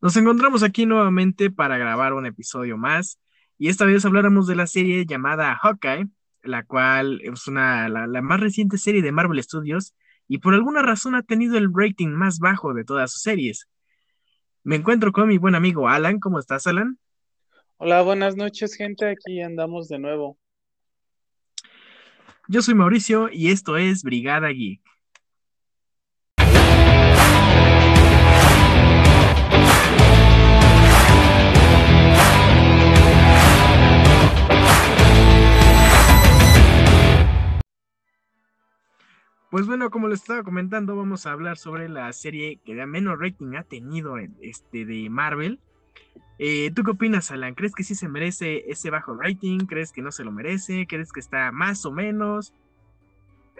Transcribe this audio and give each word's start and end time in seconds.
Nos 0.00 0.16
encontramos 0.16 0.62
aquí 0.62 0.86
nuevamente 0.86 1.50
para 1.50 1.76
grabar 1.76 2.14
un 2.14 2.24
episodio 2.24 2.78
más 2.78 3.20
y 3.58 3.68
esta 3.68 3.84
vez 3.84 4.04
habláramos 4.04 4.46
de 4.46 4.56
la 4.56 4.66
serie 4.66 5.04
llamada 5.04 5.54
Hawkeye, 5.56 6.08
la 6.42 6.64
cual 6.64 7.20
es 7.22 7.46
una, 7.46 7.88
la, 7.90 8.06
la 8.06 8.22
más 8.22 8.40
reciente 8.40 8.78
serie 8.78 9.02
de 9.02 9.12
Marvel 9.12 9.42
Studios 9.42 9.94
y 10.26 10.38
por 10.38 10.54
alguna 10.54 10.80
razón 10.80 11.14
ha 11.14 11.22
tenido 11.22 11.58
el 11.58 11.70
rating 11.74 12.08
más 12.08 12.38
bajo 12.38 12.72
de 12.72 12.84
todas 12.84 13.12
sus 13.12 13.22
series. 13.22 13.68
Me 14.62 14.76
encuentro 14.76 15.12
con 15.12 15.28
mi 15.28 15.36
buen 15.36 15.54
amigo 15.54 15.88
Alan. 15.88 16.18
¿Cómo 16.18 16.38
estás, 16.38 16.66
Alan? 16.66 16.98
Hola, 17.76 18.02
buenas 18.02 18.36
noches, 18.36 18.74
gente. 18.74 19.08
Aquí 19.08 19.40
andamos 19.42 19.88
de 19.88 19.98
nuevo. 19.98 20.38
Yo 22.48 22.62
soy 22.62 22.74
Mauricio 22.74 23.28
y 23.32 23.50
esto 23.50 23.76
es 23.76 24.02
Brigada 24.02 24.48
Geek. 24.48 24.80
Pues 39.50 39.66
bueno, 39.66 39.90
como 39.90 40.06
les 40.06 40.20
estaba 40.20 40.44
comentando, 40.44 40.94
vamos 40.94 41.26
a 41.26 41.32
hablar 41.32 41.58
sobre 41.58 41.88
la 41.88 42.12
serie 42.12 42.60
que 42.64 42.74
menos 42.86 43.18
rating 43.18 43.56
ha 43.56 43.64
tenido 43.64 44.16
este, 44.40 44.84
de 44.84 45.10
Marvel. 45.10 45.58
Eh, 46.38 46.70
¿Tú 46.72 46.84
qué 46.84 46.92
opinas, 46.92 47.32
Alan? 47.32 47.54
¿Crees 47.54 47.74
que 47.74 47.82
sí 47.82 47.96
se 47.96 48.08
merece 48.08 48.70
ese 48.70 48.90
bajo 48.90 49.16
rating? 49.16 49.66
¿Crees 49.66 49.90
que 49.90 50.02
no 50.02 50.12
se 50.12 50.22
lo 50.22 50.30
merece? 50.30 50.86
¿Crees 50.86 51.10
que 51.10 51.18
está 51.18 51.50
más 51.50 51.84
o 51.84 51.90
menos? 51.90 52.54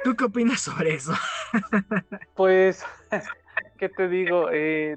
¿Tú 0.04 0.14
qué 0.14 0.24
opinas 0.24 0.60
sobre 0.60 0.94
eso? 0.94 1.12
pues, 2.36 2.84
¿qué 3.78 3.88
te 3.88 4.08
digo? 4.08 4.48
Eh, 4.52 4.96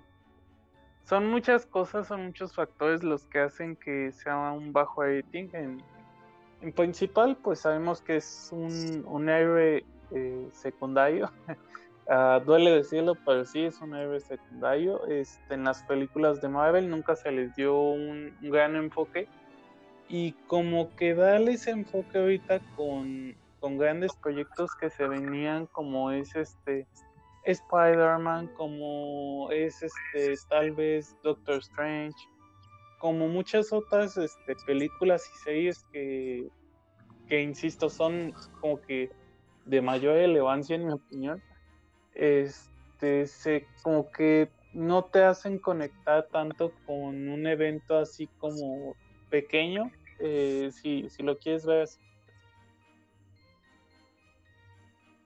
son 1.05 1.27
muchas 1.27 1.65
cosas, 1.65 2.07
son 2.07 2.27
muchos 2.27 2.53
factores 2.53 3.03
los 3.03 3.25
que 3.25 3.39
hacen 3.39 3.75
que 3.75 4.11
sea 4.11 4.51
un 4.51 4.71
bajo 4.71 5.01
rating. 5.01 5.49
En, 5.53 5.83
en 6.61 6.71
principal, 6.71 7.35
pues 7.43 7.61
sabemos 7.61 7.99
que 8.01 8.17
es 8.17 8.49
un, 8.51 9.03
un 9.07 9.27
héroe 9.27 9.83
eh, 10.13 10.47
secundario. 10.51 11.31
Ah, 12.05 12.41
duele 12.45 12.69
decirlo, 12.71 13.15
pero 13.25 13.45
sí 13.45 13.63
es 13.63 13.79
un 13.79 13.95
héroe 13.95 14.19
secundario. 14.19 15.05
Este, 15.07 15.53
en 15.53 15.63
las 15.63 15.83
películas 15.83 16.41
de 16.41 16.49
Marvel 16.49 16.89
nunca 16.89 17.15
se 17.15 17.31
les 17.31 17.55
dio 17.55 17.79
un, 17.79 18.35
gran 18.41 18.75
enfoque. 18.75 19.27
Y 20.09 20.33
como 20.47 20.93
que 20.97 21.15
darle 21.15 21.53
ese 21.53 21.71
enfoque 21.71 22.17
ahorita 22.17 22.59
con, 22.75 23.35
con 23.61 23.77
grandes 23.77 24.13
proyectos 24.17 24.75
que 24.75 24.89
se 24.89 25.07
venían, 25.07 25.65
como 25.67 26.11
es 26.11 26.35
este 26.35 26.85
Spider-Man, 27.45 28.47
como 28.55 29.49
es 29.51 29.81
este 29.81 30.35
tal 30.49 30.71
vez 30.71 31.15
Doctor 31.23 31.59
Strange, 31.59 32.17
como 32.99 33.27
muchas 33.27 33.71
otras 33.73 34.17
este, 34.17 34.55
películas 34.65 35.29
y 35.33 35.37
series 35.39 35.83
que, 35.91 36.47
que 37.27 37.41
insisto 37.41 37.89
son 37.89 38.33
como 38.59 38.79
que 38.81 39.11
de 39.65 39.81
mayor 39.81 40.15
relevancia 40.15 40.75
en 40.75 40.85
mi 40.85 40.93
opinión, 40.93 41.41
este, 42.13 43.27
se, 43.27 43.67
como 43.81 44.11
que 44.11 44.49
no 44.73 45.05
te 45.05 45.23
hacen 45.23 45.59
conectar 45.59 46.27
tanto 46.31 46.73
con 46.85 47.27
un 47.29 47.47
evento 47.47 47.97
así 47.97 48.27
como 48.39 48.95
pequeño, 49.29 49.91
eh, 50.19 50.69
si, 50.71 51.09
si 51.09 51.23
lo 51.23 51.37
quieres 51.37 51.65
ver 51.65 51.83
así. 51.83 51.99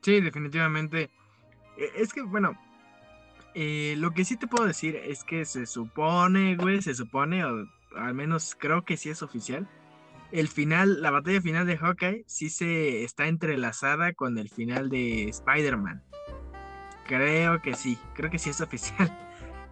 Sí, 0.01 0.21
definitivamente. 0.21 1.09
E, 1.77 2.01
es 2.01 2.13
que, 2.13 2.21
bueno, 2.21 2.57
eh, 3.55 3.95
lo 3.97 4.11
que 4.11 4.23
sí 4.23 4.37
te 4.37 4.47
puedo 4.47 4.65
decir 4.65 4.95
es 4.95 5.23
que 5.23 5.45
se 5.45 5.65
supone, 5.65 6.55
güey, 6.55 6.81
se 6.81 6.93
supone, 6.93 7.43
o 7.43 7.67
al 7.95 8.13
menos 8.13 8.55
creo 8.57 8.85
que 8.85 8.97
sí 8.97 9.09
es 9.09 9.21
oficial, 9.21 9.67
el 10.31 10.47
final, 10.47 11.01
la 11.01 11.11
batalla 11.11 11.41
final 11.41 11.65
de 11.65 11.77
Hawkeye 11.77 12.23
sí 12.27 12.49
se 12.49 13.03
está 13.03 13.27
entrelazada 13.27 14.13
con 14.13 14.37
el 14.37 14.49
final 14.49 14.89
de 14.89 15.29
Spider-Man. 15.29 16.03
Creo 17.05 17.61
que 17.61 17.73
sí, 17.75 17.97
creo 18.13 18.29
que 18.29 18.39
sí 18.39 18.49
es 18.49 18.61
oficial. 18.61 19.15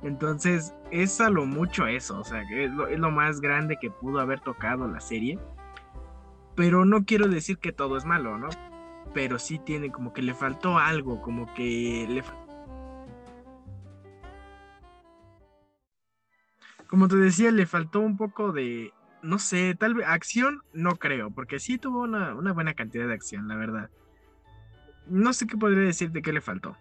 Entonces, 0.02 0.74
es 0.92 1.20
a 1.20 1.30
lo 1.30 1.46
mucho 1.46 1.88
eso, 1.88 2.20
o 2.20 2.24
sea, 2.24 2.44
es 2.52 2.72
lo, 2.72 2.88
es 2.88 3.00
lo 3.00 3.12
más 3.12 3.42
grande 3.42 3.78
que 3.80 3.90
pudo 3.90 4.20
haber 4.20 4.40
tocado 4.40 4.88
la 4.88 5.00
serie. 5.00 5.40
Pero 6.56 6.86
no 6.86 7.06
quiero 7.06 7.28
decir 7.28 7.58
que 7.58 7.72
todo 7.72 7.98
es 7.98 8.06
malo, 8.06 8.38
¿no? 8.38 8.50
Pero 9.14 9.40
sí 9.40 9.60
tiene 9.60 9.92
como 9.92 10.14
que 10.14 10.22
le 10.22 10.34
faltó 10.34 10.78
algo, 10.78 11.22
como 11.22 11.54
que 11.54 12.06
le 12.10 12.24
como 16.88 17.08
te 17.08 17.18
decía, 17.18 17.52
le 17.52 17.66
faltó 17.66 18.00
un 18.00 18.16
poco 18.16 18.52
de 18.54 18.94
no 19.26 19.40
sé, 19.40 19.76
tal 19.76 19.96
vez 19.96 20.08
acción 20.08 20.62
no 20.74 20.96
creo, 20.98 21.32
porque 21.32 21.60
sí 21.60 21.78
tuvo 21.78 22.04
una, 22.04 22.34
buena 22.54 22.76
cantidad 22.76 23.08
de 23.08 23.14
acción, 23.14 23.48
la 23.48 23.56
verdad. 23.56 23.90
No 25.08 25.34
sé 25.34 25.48
qué 25.48 25.58
podría 25.58 25.84
decir 25.84 26.12
de 26.12 26.22
qué 26.22 26.32
le 26.32 26.42
faltó, 26.42 26.78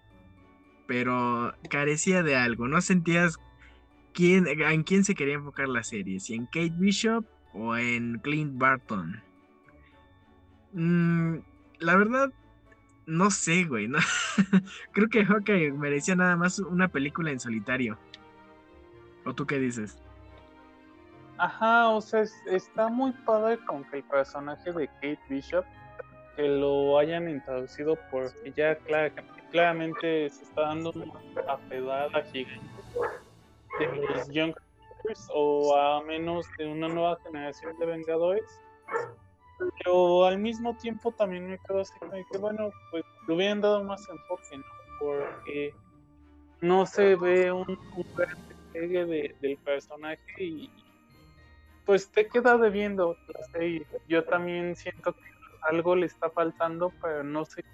pero 0.86 1.54
carecía 1.70 2.22
de 2.22 2.36
algo. 2.36 2.68
No 2.68 2.80
sentías 2.80 3.38
quién, 4.12 4.46
en 4.46 4.82
quién 4.82 5.04
se 5.04 5.14
quería 5.14 5.34
enfocar 5.34 5.68
la 5.68 5.82
serie, 5.82 6.20
si 6.20 6.34
en 6.34 6.46
Kate 6.46 6.74
Bishop 6.76 7.24
o 7.54 7.76
en 7.76 8.18
Clint 8.18 8.58
Barton. 8.58 9.22
Mm, 10.72 11.36
la 11.78 11.96
verdad, 11.96 12.32
no 13.06 13.30
sé, 13.30 13.64
güey. 13.64 13.88
¿no? 13.88 13.98
Creo 14.92 15.08
que 15.08 15.24
Hawkeye 15.24 15.72
merecía 15.72 16.14
nada 16.14 16.36
más 16.36 16.58
una 16.58 16.88
película 16.88 17.30
en 17.30 17.40
solitario. 17.40 17.98
¿O 19.24 19.34
tú 19.34 19.46
qué 19.46 19.58
dices? 19.58 20.03
Ajá, 21.36 21.88
o 21.88 22.00
sea, 22.00 22.24
está 22.46 22.88
muy 22.88 23.12
padre 23.12 23.58
con 23.66 23.84
que 23.84 23.98
el 23.98 24.04
personaje 24.04 24.72
de 24.72 24.86
Kate 24.86 25.20
Bishop 25.28 25.64
que 26.36 26.48
lo 26.48 26.98
hayan 26.98 27.28
introducido 27.28 27.96
porque 28.10 28.52
ya 28.52 28.76
claramente 29.50 30.30
se 30.30 30.44
está 30.44 30.62
dando 30.62 30.92
una 30.92 31.56
pedada 31.68 32.22
gigante 32.24 32.60
de 33.78 33.86
los 33.96 34.28
Young 34.30 34.54
o 35.32 35.76
a 35.76 36.02
menos 36.02 36.46
de 36.58 36.66
una 36.66 36.88
nueva 36.88 37.18
generación 37.24 37.76
de 37.78 37.86
Vengadores. 37.86 38.60
Pero 39.78 40.24
al 40.24 40.38
mismo 40.38 40.76
tiempo 40.76 41.12
también 41.12 41.48
me 41.48 41.58
quedo 41.58 41.80
así 41.80 41.92
que 42.32 42.38
bueno, 42.38 42.70
pues 42.90 43.04
le 43.28 43.34
hubieran 43.34 43.60
dado 43.60 43.84
más 43.84 44.08
enfoque, 44.08 44.58
¿no? 44.58 44.64
Porque 44.98 45.74
no 46.60 46.86
se 46.86 47.14
ve 47.14 47.52
un, 47.52 47.68
un 47.68 48.06
gran 48.16 48.36
despegue 48.48 49.34
del 49.40 49.56
personaje 49.58 50.42
y, 50.42 50.70
pues 51.84 52.10
te 52.10 52.26
queda 52.26 52.56
debiendo 52.56 53.16
Yo 54.08 54.24
también 54.24 54.76
siento 54.76 55.12
que 55.12 55.20
algo 55.62 55.96
le 55.96 56.06
está 56.06 56.30
faltando, 56.30 56.92
pero 57.00 57.24
no 57.24 57.44
sé 57.44 57.64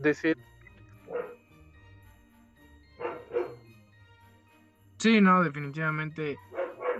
decir. 0.00 0.36
Sí, 4.98 5.20
no, 5.20 5.42
definitivamente. 5.42 6.36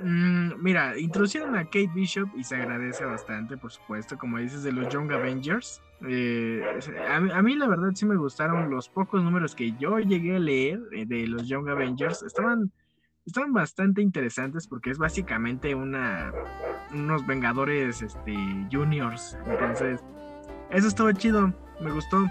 Mm, 0.03 0.63
mira, 0.63 0.97
introducieron 0.99 1.57
a 1.57 1.65
Kate 1.65 1.91
Bishop 1.93 2.29
y 2.37 2.45
se 2.45 2.57
agradece 2.57 3.05
bastante, 3.05 3.57
por 3.57 3.73
supuesto, 3.73 4.17
como 4.17 4.39
dices, 4.39 4.63
de 4.63 4.73
los 4.73 4.89
Young 4.89 5.11
Avengers. 5.13 5.83
Eh, 6.07 6.63
a, 7.09 7.43
mí, 7.43 7.57
la 7.57 7.67
verdad 7.67 7.91
sí 7.95 8.07
me 8.07 8.17
gustaron 8.17 8.71
los 8.71 8.89
pocos 8.89 9.23
números 9.23 9.57
que 9.57 9.73
yo 9.73 9.99
llegué 9.99 10.37
a 10.37 10.39
leer 10.39 10.81
eh, 10.93 11.07
de 11.07 11.27
los 11.27 11.49
Young 11.49 11.69
Avengers. 11.69 12.23
Estaban 12.23 12.71
están 13.29 13.53
bastante 13.53 14.01
interesantes 14.03 14.67
porque 14.67 14.91
es 14.91 14.99
básicamente 14.99 15.75
una 15.75 16.33
unos 16.93 17.27
Vengadores 17.27 18.03
este, 18.03 18.35
Juniors. 18.73 19.37
Entonces, 19.47 20.03
eso 20.71 20.89
estaba 20.89 21.13
chido, 21.13 21.53
me 21.81 21.91
gustó. 21.93 22.27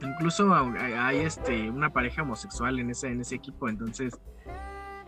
Incluso 0.00 0.52
hay 0.54 1.18
este, 1.18 1.70
una 1.70 1.90
pareja 1.90 2.22
homosexual 2.22 2.78
en 2.78 2.90
ese, 2.90 3.08
en 3.08 3.20
ese 3.20 3.36
equipo, 3.36 3.68
entonces 3.68 4.18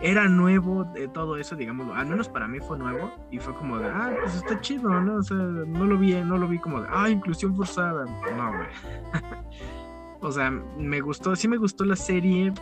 era 0.01 0.29
nuevo 0.29 0.87
todo 1.15 1.39
eso, 1.39 1.57
digamos, 1.57 1.95
al 1.97 2.07
menos 2.07 2.29
para 2.29 2.47
mí 2.47 2.61
fue 2.61 2.79
nuevo 2.79 3.11
y 3.31 3.39
fue 3.39 3.55
como 3.55 3.79
de, 3.79 3.87
ah, 3.87 4.15
pues 4.21 4.37
está 4.37 4.61
chido, 4.61 4.89
¿no? 5.01 5.17
O 5.17 5.23
sea, 5.23 5.37
no 5.37 5.85
lo 5.85 5.99
vi, 5.99 6.15
no 6.15 6.37
lo 6.37 6.47
vi 6.47 6.59
como 6.59 6.83
de, 6.83 6.89
ah, 6.91 7.09
inclusión 7.09 7.57
forzada. 7.57 8.05
No, 8.37 8.53
güey. 8.53 8.69
o 10.21 10.31
sea, 10.31 10.51
me 10.51 11.01
gustó, 11.01 11.35
sí 11.35 11.49
me 11.49 11.57
gustó 11.57 11.85
la 11.85 11.97
serie, 11.97 12.53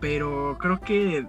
pero 0.00 0.56
creo 0.60 0.80
que 0.80 1.26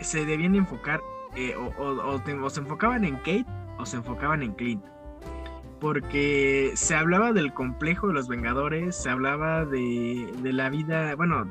se 0.00 0.24
debían 0.24 0.54
enfocar 0.54 1.00
eh, 1.34 1.54
o, 1.56 2.50
se 2.50 2.60
enfocaban 2.60 3.04
en 3.04 3.16
Kate 3.16 3.46
o 3.78 3.86
se 3.86 3.96
enfocaban 3.96 4.42
en 4.42 4.52
Clint. 4.52 4.84
Porque 5.80 6.72
se 6.74 6.96
hablaba 6.96 7.32
del 7.32 7.52
complejo 7.52 8.08
de 8.08 8.14
los 8.14 8.26
Vengadores, 8.26 8.96
se 8.96 9.10
hablaba 9.10 9.64
de, 9.64 10.32
la 10.42 10.70
vida, 10.70 11.14
bueno, 11.14 11.48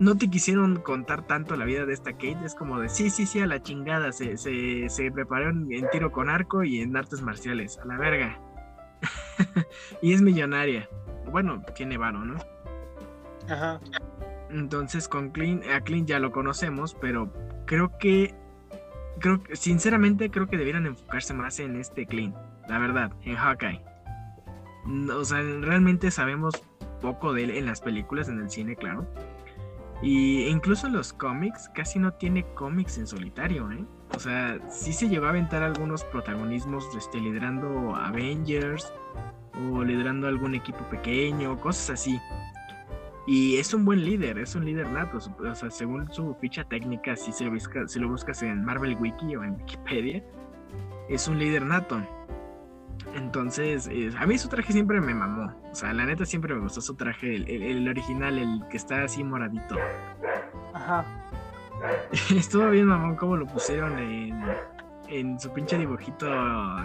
no 0.00 0.16
te 0.16 0.28
quisieron 0.28 0.80
contar 0.80 1.24
tanto 1.24 1.54
la 1.54 1.64
vida 1.64 1.86
de 1.86 1.92
esta 1.92 2.12
Kate, 2.12 2.38
es 2.44 2.56
como 2.56 2.80
de 2.80 2.88
sí, 2.88 3.08
sí, 3.08 3.24
sí, 3.24 3.38
a 3.38 3.46
la 3.46 3.62
chingada, 3.62 4.10
se, 4.10 4.36
se, 4.36 4.88
se 4.88 5.12
preparó 5.12 5.50
en, 5.50 5.68
tiro 5.92 6.10
con 6.10 6.28
arco 6.28 6.64
y 6.64 6.80
en 6.80 6.96
artes 6.96 7.22
marciales, 7.22 7.78
a 7.78 7.84
la 7.84 7.98
verga. 7.98 8.40
y 10.02 10.12
es 10.12 10.20
millonaria. 10.20 10.88
Bueno, 11.30 11.62
tiene 11.76 11.98
varo, 11.98 12.24
¿no? 12.24 12.36
Ajá. 13.48 13.80
Entonces 14.52 15.08
con 15.08 15.30
Clint, 15.30 15.64
a 15.74 15.80
Clint 15.80 16.08
ya 16.08 16.18
lo 16.18 16.30
conocemos, 16.30 16.94
pero 16.94 17.32
creo 17.66 17.96
que, 17.98 18.34
creo 19.18 19.42
sinceramente, 19.52 20.30
creo 20.30 20.46
que 20.46 20.58
debieran 20.58 20.86
enfocarse 20.86 21.32
más 21.32 21.58
en 21.58 21.76
este 21.76 22.06
Clean, 22.06 22.34
la 22.68 22.78
verdad, 22.78 23.12
en 23.22 23.36
Hawkeye. 23.36 23.82
O 25.16 25.24
sea, 25.24 25.40
realmente 25.40 26.10
sabemos 26.10 26.62
poco 27.00 27.32
de 27.32 27.44
él 27.44 27.50
en 27.52 27.66
las 27.66 27.80
películas, 27.80 28.28
en 28.28 28.40
el 28.40 28.50
cine, 28.50 28.76
claro. 28.76 29.06
Y 30.02 30.46
incluso 30.46 30.88
en 30.88 30.94
los 30.94 31.12
cómics, 31.12 31.70
casi 31.74 31.98
no 31.98 32.12
tiene 32.14 32.44
cómics 32.54 32.98
en 32.98 33.06
solitario, 33.06 33.70
¿eh? 33.70 33.84
O 34.14 34.18
sea, 34.18 34.58
sí 34.68 34.92
se 34.92 35.08
llegó 35.08 35.26
a 35.26 35.28
aventar 35.30 35.62
algunos 35.62 36.04
protagonismos 36.04 36.84
este, 36.96 37.20
liderando 37.20 37.94
Avengers 37.94 38.92
o 39.54 39.84
liderando 39.84 40.26
algún 40.26 40.54
equipo 40.54 40.84
pequeño, 40.90 41.58
cosas 41.60 42.00
así. 42.00 42.20
Y 43.26 43.56
es 43.56 43.72
un 43.72 43.84
buen 43.84 44.04
líder, 44.04 44.38
es 44.38 44.54
un 44.54 44.64
líder 44.64 44.88
nato. 44.90 45.18
O 45.18 45.54
sea, 45.54 45.70
según 45.70 46.12
su 46.12 46.34
ficha 46.40 46.64
técnica, 46.64 47.14
si, 47.14 47.32
se 47.32 47.44
lo, 47.44 47.88
si 47.88 48.00
lo 48.00 48.08
buscas 48.08 48.42
en 48.42 48.64
Marvel 48.64 48.96
Wiki 48.98 49.36
o 49.36 49.44
en 49.44 49.54
Wikipedia, 49.54 50.24
es 51.08 51.28
un 51.28 51.38
líder 51.38 51.64
nato. 51.64 52.00
Entonces, 53.14 53.88
a 54.18 54.26
mí 54.26 54.38
su 54.38 54.48
traje 54.48 54.72
siempre 54.72 55.00
me 55.00 55.14
mamó. 55.14 55.52
O 55.70 55.74
sea, 55.74 55.92
la 55.92 56.06
neta 56.06 56.24
siempre 56.24 56.54
me 56.54 56.62
gustó 56.62 56.80
su 56.80 56.94
traje, 56.94 57.36
el, 57.36 57.88
original, 57.88 58.38
el 58.38 58.62
que 58.70 58.76
está 58.76 59.04
así 59.04 59.22
moradito. 59.22 59.76
Ajá. 60.72 61.04
Estuvo 62.34 62.70
bien 62.70 62.86
mamón 62.86 63.16
como 63.16 63.36
lo 63.36 63.46
pusieron 63.46 63.98
en, 63.98 64.40
en 65.08 65.38
su 65.38 65.52
pinche 65.52 65.78
dibujito 65.78 66.26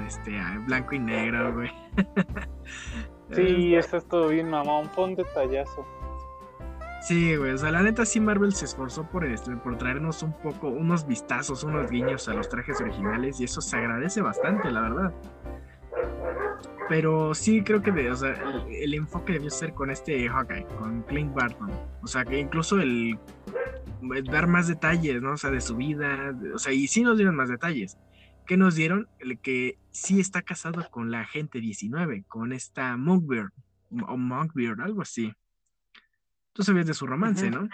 este, 0.05 0.31
blanco 0.65 0.95
y 0.95 0.99
negro, 0.99 1.53
güey. 1.53 1.71
Sí, 3.33 3.75
eso 3.75 3.97
estuvo 3.97 4.29
bien 4.29 4.49
mamón, 4.49 4.89
fue 4.91 5.03
un 5.03 5.15
detallazo. 5.15 5.85
Sí, 7.07 7.37
güey, 7.37 7.51
o 7.51 7.57
sea, 7.57 7.71
la 7.71 7.83
neta 7.83 8.05
sí 8.05 8.19
Marvel 8.19 8.51
se 8.51 8.65
esforzó 8.65 9.09
por, 9.09 9.23
este, 9.23 9.55
por 9.55 9.77
traernos 9.77 10.23
un 10.23 10.33
poco, 10.33 10.67
unos 10.67 11.07
vistazos, 11.07 11.63
unos 11.63 11.89
guiños 11.89 12.27
a 12.27 12.33
los 12.33 12.49
trajes 12.49 12.81
originales 12.81 13.39
y 13.39 13.45
eso 13.45 13.61
se 13.61 13.77
agradece 13.77 14.21
bastante, 14.21 14.69
la 14.69 14.81
verdad. 14.81 15.13
Pero 16.89 17.33
sí 17.33 17.63
creo 17.63 17.81
que 17.81 17.91
o 18.11 18.15
sea, 18.17 18.35
el, 18.69 18.93
enfoque 18.93 19.31
debió 19.31 19.49
ser 19.49 19.73
con 19.73 19.89
este 19.89 20.27
Hawkeye, 20.27 20.65
con 20.79 21.01
Clint 21.03 21.33
Barton. 21.33 21.71
O 22.01 22.07
sea, 22.07 22.25
que 22.25 22.39
incluso 22.39 22.77
el, 22.81 23.17
dar 24.29 24.47
más 24.47 24.67
detalles, 24.67 25.21
¿no? 25.21 25.31
O 25.31 25.37
sea, 25.37 25.49
de 25.49 25.61
su 25.61 25.77
vida. 25.77 26.37
o 26.53 26.59
sea, 26.59 26.73
y 26.73 26.87
sí 26.87 27.03
nos 27.03 27.15
dieron 27.15 27.37
más 27.37 27.47
detalles. 27.47 27.97
¿Qué 28.45 28.57
nos 28.57 28.75
dieron? 28.75 29.07
El 29.19 29.39
que 29.39 29.77
sí 29.91 30.19
está 30.19 30.41
casado 30.41 30.85
con 30.91 31.09
la 31.09 31.23
gente 31.23 31.61
19, 31.61 32.25
con 32.27 32.51
esta 32.51 32.97
Monkbeard, 32.97 33.51
o 34.09 34.17
Monkbeard, 34.17 34.81
algo 34.81 35.03
así. 35.03 35.33
Tú 36.57 36.63
sabías 36.63 36.87
de 36.87 36.95
su 36.95 37.05
romance, 37.05 37.51
¿no? 37.51 37.69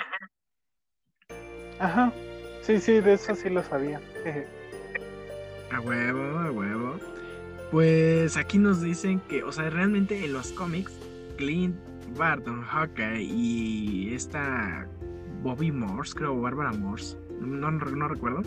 Ajá. 1.80 2.12
Sí, 2.62 2.82
sí, 2.82 3.00
de 3.00 3.14
eso 3.14 3.34
sí 3.34 3.50
lo 3.50 3.64
sabía. 3.64 4.02
a 5.72 5.80
huevo, 5.80 6.40
a 6.40 6.52
huevo. 6.52 7.00
Pues 7.72 8.36
aquí 8.36 8.58
nos 8.58 8.82
dicen 8.82 9.22
que, 9.22 9.42
o 9.42 9.54
sea, 9.54 9.70
realmente 9.70 10.26
en 10.26 10.34
los 10.34 10.52
cómics, 10.52 10.92
Clint 11.38 11.78
Barton, 12.18 12.62
Hawkeye 12.62 13.22
y 13.24 14.14
esta 14.14 14.86
Bobby 15.42 15.72
Morse, 15.72 16.14
creo, 16.16 16.42
Barbara 16.42 16.74
Morse, 16.74 17.18
no, 17.40 17.72
no 17.72 18.08
recuerdo, 18.10 18.42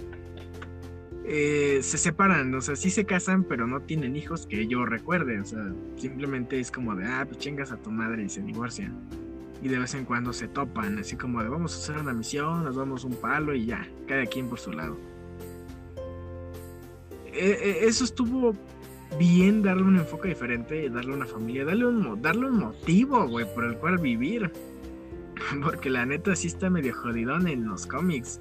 eh, 1.25 1.79
se 1.81 1.97
separan, 1.97 2.55
o 2.55 2.61
sea, 2.61 2.77
sí 2.77 2.91
se 2.91 3.07
casan, 3.07 3.43
pero 3.43 3.67
no 3.67 3.81
tienen 3.81 4.17
hijos 4.17 4.47
que 4.47 4.67
yo 4.67 4.85
recuerde, 4.85 5.41
o 5.41 5.47
sea, 5.47 5.73
simplemente 5.97 6.61
es 6.61 6.71
como 6.71 6.95
de, 6.95 7.07
ah, 7.07 7.25
pues 7.27 7.39
chingas 7.39 7.73
a 7.73 7.79
tu 7.79 7.91
madre 7.91 8.23
y 8.23 8.29
se 8.29 8.43
divorcian. 8.43 9.26
Y 9.63 9.69
de 9.69 9.79
vez 9.79 9.95
en 9.95 10.05
cuando 10.05 10.33
se 10.33 10.49
topan, 10.49 10.99
así 10.99 11.17
como 11.17 11.43
de, 11.43 11.49
vamos 11.49 11.75
a 11.75 11.79
hacer 11.79 11.99
una 11.99 12.13
misión, 12.13 12.65
nos 12.65 12.77
damos 12.77 13.05
un 13.05 13.15
palo 13.17 13.55
y 13.55 13.67
ya, 13.67 13.89
cada 14.07 14.27
quien 14.27 14.49
por 14.49 14.59
su 14.59 14.73
lado. 14.73 14.97
Eh, 17.27 17.59
eh, 17.63 17.79
eso 17.83 18.05
estuvo 18.05 18.55
bien 19.19 19.63
darle 19.63 19.83
un 19.83 19.97
enfoque 19.97 20.29
diferente, 20.29 20.89
darle 20.91 21.15
una 21.15 21.27
familia, 21.27 21.65
darle 21.65 21.87
un, 21.87 22.23
darle 22.23 22.47
un 22.47 22.59
motivo, 22.59 23.27
güey, 23.27 23.47
por 23.55 23.65
el 23.65 23.77
cual 23.77 23.99
vivir. 23.99 24.51
Porque 25.63 25.91
la 25.91 26.07
neta 26.07 26.35
sí 26.35 26.49
está 26.49 26.71
medio 26.71 26.95
jodidón 26.95 27.49
en 27.49 27.67
los 27.67 27.87
cómics. 27.87 28.41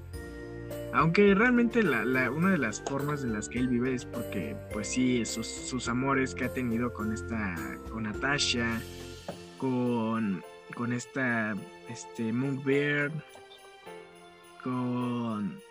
Aunque 0.93 1.35
realmente 1.35 1.83
la, 1.83 2.31
una 2.31 2.51
de 2.51 2.57
las 2.57 2.81
formas 2.81 3.23
en 3.23 3.33
las 3.33 3.49
que 3.49 3.59
él 3.59 3.67
vive 3.67 3.93
es 3.93 4.05
porque, 4.05 4.55
pues 4.71 4.87
sí, 4.87 5.25
sus, 5.25 5.45
sus 5.45 5.89
amores 5.89 6.33
que 6.33 6.45
ha 6.45 6.53
tenido 6.53 6.93
con 6.93 7.11
esta, 7.11 7.53
con 7.91 8.03
Natasha, 8.03 8.79
con, 9.57 10.41
con 10.73 10.93
esta, 10.93 11.55
este, 11.89 12.33
Moonbeard, 12.33 13.11
con... 14.63 15.61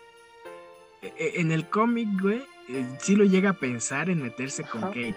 E, 1.01 1.13
e, 1.17 1.41
en 1.41 1.51
el 1.51 1.67
cómic, 1.69 2.07
güey, 2.21 2.43
eh, 2.69 2.85
sí 2.99 3.15
lo 3.15 3.25
llega 3.25 3.51
a 3.51 3.53
pensar 3.53 4.09
en 4.09 4.23
meterse 4.23 4.63
con 4.63 4.81
Kate. 4.81 5.15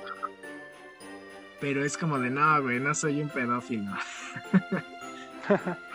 Pero 1.61 1.85
es 1.85 1.97
como 1.97 2.19
de, 2.19 2.31
no, 2.31 2.63
güey, 2.63 2.81
no 2.81 2.95
soy 2.95 3.21
un 3.23 3.29
pedófilo. 3.29 3.91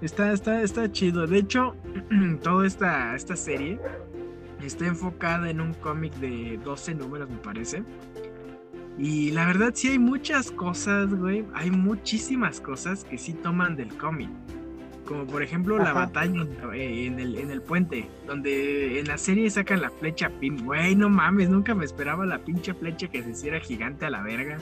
está, 0.00 0.32
está, 0.32 0.62
está 0.62 0.90
chido. 0.90 1.26
De 1.26 1.38
hecho, 1.38 1.76
toda 2.42 2.66
esta, 2.66 3.14
esta 3.14 3.36
serie 3.36 3.78
está 4.62 4.86
enfocada 4.86 5.50
en 5.50 5.60
un 5.60 5.74
cómic 5.74 6.14
de 6.14 6.58
12 6.64 6.94
números, 6.94 7.28
me 7.30 7.38
parece. 7.38 7.84
Y 9.00 9.30
la 9.30 9.46
verdad 9.46 9.70
sí 9.72 9.88
hay 9.88 9.98
muchas 9.98 10.50
cosas, 10.50 11.14
güey. 11.14 11.46
Hay 11.54 11.70
muchísimas 11.70 12.60
cosas 12.60 13.02
que 13.02 13.16
sí 13.16 13.32
toman 13.32 13.74
del 13.74 13.96
cómic. 13.96 14.28
Como 15.06 15.24
por 15.24 15.42
ejemplo 15.42 15.78
la 15.78 15.94
batalla 15.94 16.46
eh, 16.74 17.06
en, 17.06 17.18
el, 17.18 17.36
en 17.36 17.50
el 17.50 17.62
puente, 17.62 18.06
donde 18.26 19.00
en 19.00 19.08
la 19.08 19.16
serie 19.16 19.48
sacan 19.48 19.80
la 19.80 19.88
flecha 19.88 20.28
pim. 20.28 20.66
Güey, 20.66 20.94
no 20.96 21.08
mames, 21.08 21.48
nunca 21.48 21.74
me 21.74 21.86
esperaba 21.86 22.26
la 22.26 22.40
pinche 22.40 22.74
flecha 22.74 23.08
que 23.08 23.22
se 23.22 23.30
hiciera 23.30 23.58
gigante 23.58 24.04
a 24.04 24.10
la 24.10 24.20
verga. 24.22 24.58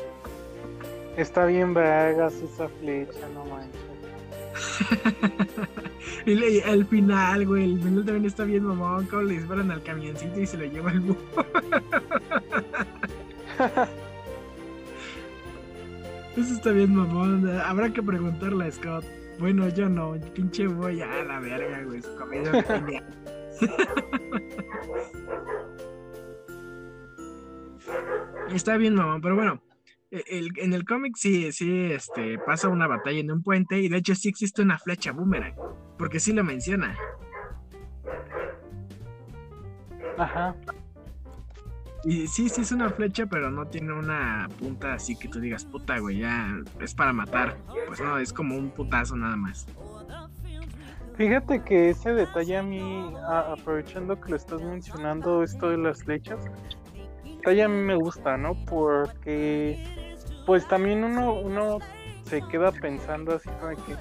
Está 1.16 1.44
bien 1.44 1.74
vergas 1.74 2.34
esa 2.34 2.68
flecha, 2.80 3.28
no 3.34 3.44
manches. 3.44 3.80
y 6.26 6.60
al 6.60 6.86
final, 6.86 7.44
güey, 7.44 7.64
el 7.72 7.80
final 7.80 8.04
también 8.04 8.24
está 8.24 8.44
bien 8.44 8.62
mamón, 8.64 9.06
como 9.06 9.22
le 9.22 9.34
disparan 9.34 9.72
al 9.72 9.82
camioncito 9.82 10.40
y 10.40 10.46
se 10.46 10.58
lo 10.58 10.64
lleva 10.64 10.92
el 10.92 11.00
búho. 11.00 11.16
Eso 16.38 16.54
está 16.54 16.70
bien 16.70 16.94
mamón. 16.94 17.50
Habrá 17.50 17.92
que 17.92 18.00
preguntarle 18.00 18.66
a 18.66 18.70
Scott. 18.70 19.04
Bueno, 19.40 19.68
yo 19.70 19.88
no, 19.88 20.14
pinche 20.34 20.68
voy 20.68 21.00
a 21.00 21.24
la 21.24 21.40
verga, 21.40 21.82
güey, 21.82 22.00
su 22.00 22.14
comida 22.14 22.52
Está 28.52 28.76
bien, 28.76 28.94
mamá, 28.96 29.18
pero 29.20 29.34
bueno, 29.34 29.60
e, 30.12 30.48
en 30.56 30.72
el 30.72 30.84
cómic 30.84 31.16
sí, 31.16 31.50
sí, 31.50 31.90
este, 31.92 32.38
pasa 32.38 32.68
una 32.68 32.86
batalla 32.86 33.18
en 33.18 33.32
un 33.32 33.42
puente 33.42 33.80
y 33.80 33.88
de 33.88 33.96
hecho 33.96 34.14
sí 34.14 34.28
existe 34.28 34.62
una 34.62 34.78
flecha 34.78 35.10
boomerang, 35.10 35.56
porque 35.98 36.20
sí 36.20 36.32
lo 36.32 36.44
menciona. 36.44 36.96
Ajá. 40.16 40.54
Y 42.04 42.26
sí, 42.28 42.48
sí 42.48 42.60
es 42.60 42.72
una 42.72 42.90
flecha, 42.90 43.26
pero 43.26 43.50
no 43.50 43.66
tiene 43.66 43.92
una 43.92 44.48
punta 44.58 44.94
así 44.94 45.16
que 45.16 45.28
tú 45.28 45.40
digas, 45.40 45.64
puta, 45.64 45.98
güey, 45.98 46.18
ya 46.18 46.48
es 46.80 46.94
para 46.94 47.12
matar. 47.12 47.56
Pues 47.86 48.00
no, 48.00 48.18
es 48.18 48.32
como 48.32 48.56
un 48.56 48.70
putazo 48.70 49.16
nada 49.16 49.36
más. 49.36 49.66
Fíjate 51.16 51.64
que 51.64 51.90
ese 51.90 52.14
detalle 52.14 52.58
a 52.58 52.62
mí, 52.62 53.12
aprovechando 53.26 54.20
que 54.20 54.30
lo 54.30 54.36
estás 54.36 54.62
mencionando, 54.62 55.42
esto 55.42 55.68
de 55.68 55.76
las 55.76 56.04
flechas, 56.04 56.44
detalle 57.24 57.64
a 57.64 57.68
mí 57.68 57.82
me 57.82 57.96
gusta, 57.96 58.36
¿no? 58.36 58.54
Porque, 58.66 60.14
pues 60.46 60.66
también 60.68 61.02
uno, 61.02 61.34
uno 61.34 61.78
se 62.22 62.40
queda 62.42 62.70
pensando 62.70 63.34
así 63.34 63.48
como 63.60 63.70
que, 63.84 63.96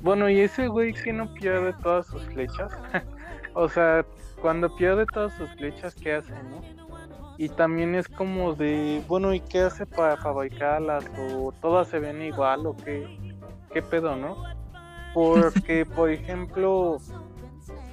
bueno, 0.00 0.30
¿y 0.30 0.40
ese 0.40 0.68
güey 0.68 0.92
que 0.92 1.12
no 1.12 1.34
pierde 1.34 1.72
todas 1.82 2.06
sus 2.06 2.22
flechas? 2.26 2.70
o 3.54 3.68
sea, 3.68 4.06
cuando 4.40 4.74
pierde 4.76 5.06
todas 5.06 5.32
sus 5.34 5.50
flechas, 5.56 5.96
¿qué 5.96 6.14
hace, 6.14 6.32
no? 6.44 6.79
Y 7.40 7.48
también 7.48 7.94
es 7.94 8.06
como 8.06 8.54
de, 8.54 9.02
bueno, 9.08 9.32
¿y 9.32 9.40
qué 9.40 9.60
hace 9.60 9.86
para 9.86 10.18
fabricarlas? 10.18 11.10
¿O 11.16 11.52
todas 11.52 11.88
se 11.88 11.98
ven 11.98 12.20
igual 12.20 12.66
o 12.66 12.76
qué, 12.76 13.18
qué 13.72 13.80
pedo, 13.80 14.14
no? 14.14 14.44
Porque, 15.14 15.86
por 15.96 16.10
ejemplo, 16.10 16.98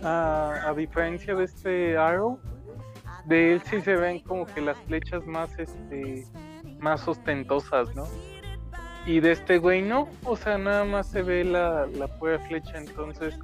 a, 0.04 0.74
diferencia 0.76 1.34
de 1.34 1.46
este 1.46 1.98
Arrow, 1.98 2.42
de 3.24 3.54
él 3.54 3.62
sí 3.62 3.80
se 3.80 3.96
ven 3.96 4.20
como 4.20 4.46
que 4.48 4.60
las 4.60 4.78
flechas 4.80 5.26
más, 5.26 5.58
este, 5.58 6.26
más 6.82 7.08
ostentosas, 7.08 7.96
¿no? 7.96 8.06
Y 9.06 9.22
de 9.22 9.32
este 9.32 9.60
güey 9.60 9.82
no, 9.82 10.10
o 10.26 10.36
sea, 10.36 10.58
nada 10.58 10.84
más 10.84 11.08
se 11.08 11.24
ve 11.24 11.46
la, 11.46 11.86
la 11.86 12.10
pura 12.20 12.38
flecha, 12.38 12.80
entonces 12.80 13.40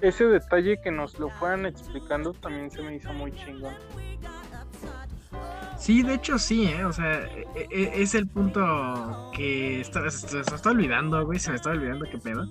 ese 0.00 0.26
detalle 0.26 0.80
que 0.80 0.92
nos 0.92 1.18
lo 1.18 1.28
fueran 1.30 1.66
explicando 1.66 2.34
también 2.34 2.70
se 2.70 2.82
me 2.82 2.94
hizo 2.94 3.12
muy 3.14 3.32
chingón. 3.32 3.74
Sí, 5.78 6.02
de 6.02 6.14
hecho 6.14 6.38
sí, 6.38 6.66
¿eh? 6.66 6.84
O 6.84 6.92
sea, 6.92 7.24
e, 7.24 7.68
e, 7.70 8.02
es 8.02 8.14
el 8.14 8.26
punto 8.26 9.30
que 9.34 9.80
está, 9.80 10.08
se, 10.10 10.40
está 10.40 10.70
olvidando, 10.70 11.24
güey, 11.26 11.38
se 11.38 11.50
me 11.50 11.56
está 11.56 11.70
olvidando 11.70 12.06
qué 12.10 12.18
pedo. 12.18 12.48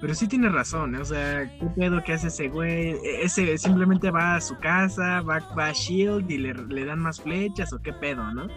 Pero 0.00 0.14
sí 0.14 0.28
tiene 0.28 0.48
razón, 0.48 0.94
¿eh? 0.94 0.98
o 0.98 1.04
sea, 1.04 1.50
¿qué 1.58 1.66
pedo 1.76 2.02
que 2.02 2.14
hace 2.14 2.28
ese 2.28 2.48
güey? 2.48 2.92
E, 2.92 3.22
ese 3.22 3.58
simplemente 3.58 4.10
va 4.10 4.36
a 4.36 4.40
su 4.40 4.58
casa, 4.58 5.20
va, 5.22 5.40
va 5.58 5.66
a 5.66 5.72
Shield 5.72 6.30
y 6.30 6.38
le, 6.38 6.54
le, 6.54 6.84
dan 6.84 7.00
más 7.00 7.20
flechas 7.20 7.72
o 7.72 7.82
qué 7.82 7.92
pedo, 7.92 8.32
¿no? 8.32 8.48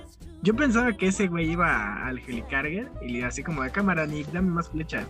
Yo 0.41 0.55
pensaba 0.55 0.93
que 0.93 1.07
ese 1.07 1.27
güey 1.27 1.51
iba 1.51 2.05
al 2.05 2.19
helicarrier 2.19 2.91
y 3.01 3.09
le 3.09 3.25
así 3.25 3.43
como 3.43 3.63
de 3.63 3.71
cámara, 3.71 4.05
Nick, 4.05 4.27
dame 4.31 4.51
más 4.51 4.69
flechas. 4.69 5.07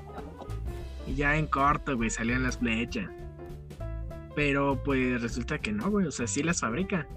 Y 1.07 1.15
ya 1.15 1.35
en 1.35 1.47
corto, 1.47 1.95
güey, 1.97 2.09
salían 2.09 2.43
las 2.43 2.57
flechas. 2.57 3.09
Pero 4.35 4.81
pues 4.83 5.21
resulta 5.21 5.57
que 5.59 5.71
no, 5.71 5.89
güey, 5.89 6.07
o 6.07 6.11
sea, 6.11 6.27
sí 6.27 6.43
las 6.43 6.61
fabrica. 6.61 7.07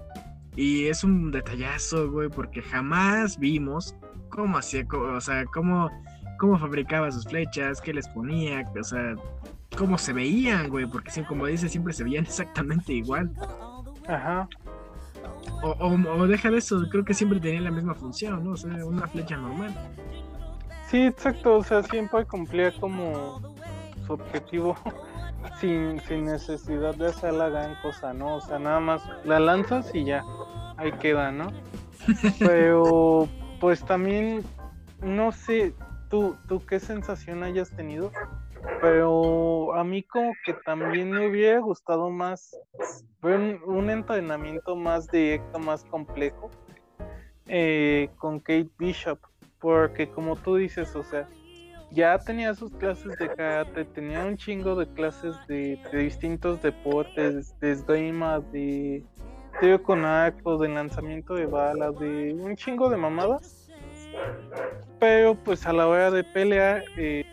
Y 0.57 0.87
es 0.87 1.05
un 1.05 1.31
detallazo, 1.31 2.11
güey, 2.11 2.27
porque 2.27 2.61
jamás 2.61 3.39
vimos 3.39 3.95
cómo 4.29 4.57
hacía, 4.57 4.85
o 4.91 5.21
sea, 5.21 5.45
cómo 5.45 5.89
cómo 6.37 6.57
fabricaba 6.57 7.11
sus 7.11 7.25
flechas, 7.25 7.81
qué 7.81 7.93
les 7.93 8.07
ponía, 8.07 8.63
o 8.79 8.83
sea, 8.83 9.15
cómo 9.77 9.97
se 9.97 10.13
veían, 10.13 10.69
güey, 10.69 10.85
porque 10.85 11.11
como 11.25 11.45
dice, 11.47 11.67
siempre 11.67 11.93
se 11.93 12.03
veían 12.03 12.23
exactamente 12.25 12.93
igual. 12.93 13.31
Ajá. 14.07 14.47
O, 15.63 15.69
o, 15.71 16.27
deja 16.27 16.51
de 16.51 16.57
eso, 16.57 16.81
creo 16.91 17.03
que 17.03 17.13
siempre 17.13 17.39
tenían 17.39 17.63
la 17.63 17.71
misma 17.71 17.95
función, 17.95 18.43
¿no? 18.43 18.51
O 18.51 18.57
sea, 18.57 18.85
una 18.85 19.07
flecha 19.07 19.37
normal. 19.37 19.73
Sí, 20.89 21.01
exacto, 21.03 21.57
o 21.57 21.63
sea, 21.63 21.83
siempre 21.83 22.25
cumplía 22.25 22.71
como 22.79 23.41
su 24.05 24.13
objetivo 24.13 24.77
sin, 25.59 25.99
sin 26.01 26.25
necesidad 26.25 26.95
de 26.95 27.07
hacer 27.07 27.33
la 27.33 27.49
gran 27.49 27.75
cosa, 27.81 28.13
¿no? 28.13 28.35
O 28.35 28.41
sea, 28.41 28.59
nada 28.59 28.79
más 28.79 29.01
la 29.23 29.39
lanzas 29.39 29.93
y 29.93 30.03
ya, 30.03 30.23
ahí 30.77 30.91
queda, 30.93 31.31
¿no? 31.31 31.47
Pero, 32.39 33.27
pues 33.59 33.83
también, 33.83 34.43
no 35.01 35.31
sé, 35.31 35.73
tú, 36.09 36.35
tú 36.47 36.65
qué 36.65 36.79
sensación 36.79 37.43
hayas 37.43 37.71
tenido, 37.71 38.11
pero 38.81 39.73
a 39.73 39.83
mí 39.83 40.03
como 40.03 40.33
que 40.45 40.53
también 40.53 41.11
me 41.11 41.27
hubiera 41.27 41.59
gustado 41.59 42.09
más 42.09 42.55
ver 43.21 43.59
un, 43.65 43.89
entrenamiento 43.89 44.75
más 44.75 45.07
directo, 45.09 45.59
más 45.59 45.83
complejo 45.85 46.49
eh, 47.47 48.09
con 48.17 48.39
Kate 48.39 48.69
Bishop, 48.77 49.19
porque 49.59 50.09
como 50.09 50.35
tú 50.35 50.55
dices, 50.55 50.95
o 50.95 51.03
sea, 51.03 51.27
ya 51.91 52.17
tenía 52.17 52.53
sus 52.53 52.71
clases 52.73 53.17
de 53.17 53.27
karate, 53.29 53.85
tenía 53.85 54.25
un 54.25 54.37
chingo 54.37 54.75
de 54.75 54.87
clases 54.87 55.35
de, 55.47 55.79
distintos 55.91 56.61
deportes, 56.61 57.57
de 57.59 57.71
esgrima, 57.71 58.39
de 58.39 59.03
tiro 59.59 59.81
con 59.81 60.05
arco, 60.05 60.57
de 60.57 60.69
lanzamiento 60.69 61.35
de 61.35 61.45
balas, 61.45 61.97
de 61.99 62.33
un 62.33 62.55
chingo 62.55 62.89
de 62.89 62.97
mamadas 62.97 63.57
pero 64.99 65.35
pues 65.35 65.65
a 65.65 65.73
la 65.73 65.87
hora 65.87 66.11
de 66.11 66.23
pelear 66.23 66.83
eh, 66.97 67.23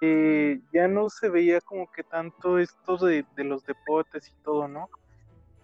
eh, 0.00 0.60
ya 0.72 0.88
no 0.88 1.08
se 1.08 1.28
veía 1.28 1.60
como 1.60 1.90
que 1.90 2.02
tanto 2.02 2.58
esto 2.58 2.96
de, 2.98 3.24
los 3.36 3.64
deportes 3.64 4.28
y 4.28 4.42
todo, 4.42 4.68
¿no? 4.68 4.88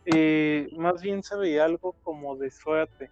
Eh, 0.07 0.69
más 0.77 1.03
bien 1.03 1.23
se 1.23 1.37
veía 1.37 1.65
algo 1.65 1.95
como 2.03 2.37
de 2.37 2.51
suerte. 2.51 3.11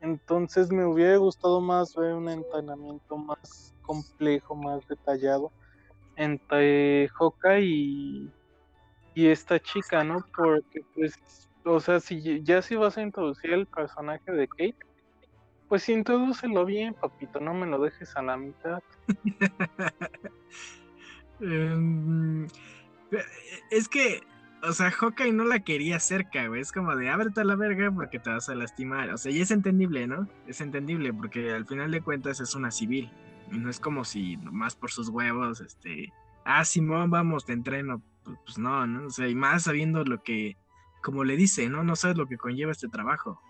Entonces 0.00 0.70
me 0.70 0.86
hubiera 0.86 1.16
gustado 1.16 1.60
más 1.60 1.94
ver 1.94 2.14
un 2.14 2.28
entrenamiento 2.28 3.16
más 3.16 3.74
complejo, 3.82 4.54
más 4.54 4.86
detallado 4.86 5.52
entre 6.16 7.08
Hoka 7.18 7.58
y, 7.60 8.30
y 9.14 9.26
esta 9.26 9.58
chica, 9.60 10.04
¿no? 10.04 10.24
Porque 10.36 10.80
pues 10.94 11.14
o 11.64 11.80
sea, 11.80 12.00
si 12.00 12.42
ya 12.42 12.62
si 12.62 12.76
vas 12.76 12.96
a 12.96 13.02
introducir 13.02 13.52
el 13.52 13.66
personaje 13.66 14.32
de 14.32 14.48
Kate, 14.48 14.76
pues 15.68 15.88
introdúcelo 15.88 16.64
bien, 16.64 16.94
papito, 16.94 17.40
no 17.40 17.52
me 17.52 17.66
lo 17.66 17.78
dejes 17.78 18.16
a 18.16 18.22
la 18.22 18.36
mitad. 18.36 18.82
Em, 21.40 22.48
es 23.70 23.88
que, 23.88 24.22
o 24.62 24.72
sea, 24.72 24.90
Hawkeye 24.90 25.32
no 25.32 25.44
la 25.44 25.60
quería 25.60 26.00
cerca, 26.00 26.46
güey. 26.48 26.60
Es 26.60 26.72
como 26.72 26.94
de 26.96 27.10
ábrete 27.10 27.40
a 27.40 27.44
la 27.44 27.56
verga 27.56 27.90
porque 27.90 28.18
te 28.18 28.30
vas 28.30 28.48
a 28.48 28.54
lastimar. 28.54 29.10
O 29.10 29.18
sea, 29.18 29.32
y 29.32 29.40
es 29.40 29.50
entendible, 29.50 30.06
¿no? 30.06 30.28
Es 30.46 30.60
entendible 30.60 31.12
porque 31.12 31.52
al 31.52 31.66
final 31.66 31.90
de 31.90 32.00
cuentas 32.00 32.40
es 32.40 32.54
una 32.54 32.70
civil. 32.70 33.10
No 33.50 33.70
es 33.70 33.80
como 33.80 34.04
si 34.04 34.36
más 34.38 34.76
por 34.76 34.90
sus 34.90 35.08
huevos, 35.08 35.60
este. 35.60 36.12
Ah, 36.44 36.64
Simón, 36.64 37.10
vamos, 37.10 37.46
te 37.46 37.52
entreno. 37.52 38.02
Pues, 38.24 38.38
pues 38.44 38.58
no, 38.58 38.86
¿no? 38.86 39.06
O 39.06 39.10
sea, 39.10 39.28
y 39.28 39.34
más 39.34 39.64
sabiendo 39.64 40.04
lo 40.04 40.22
que 40.22 40.56
como 41.02 41.24
le 41.24 41.36
dice, 41.36 41.68
¿no? 41.68 41.84
No 41.84 41.96
sabes 41.96 42.16
lo 42.16 42.26
que 42.26 42.36
conlleva 42.36 42.72
este 42.72 42.88
trabajo. 42.88 43.40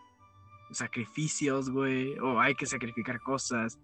Sacrificios, 0.71 1.71
güey, 1.71 2.19
o 2.19 2.41
hay 2.41 2.55
que 2.55 2.67
sacrificar 2.67 3.21
cosas, 3.21 3.79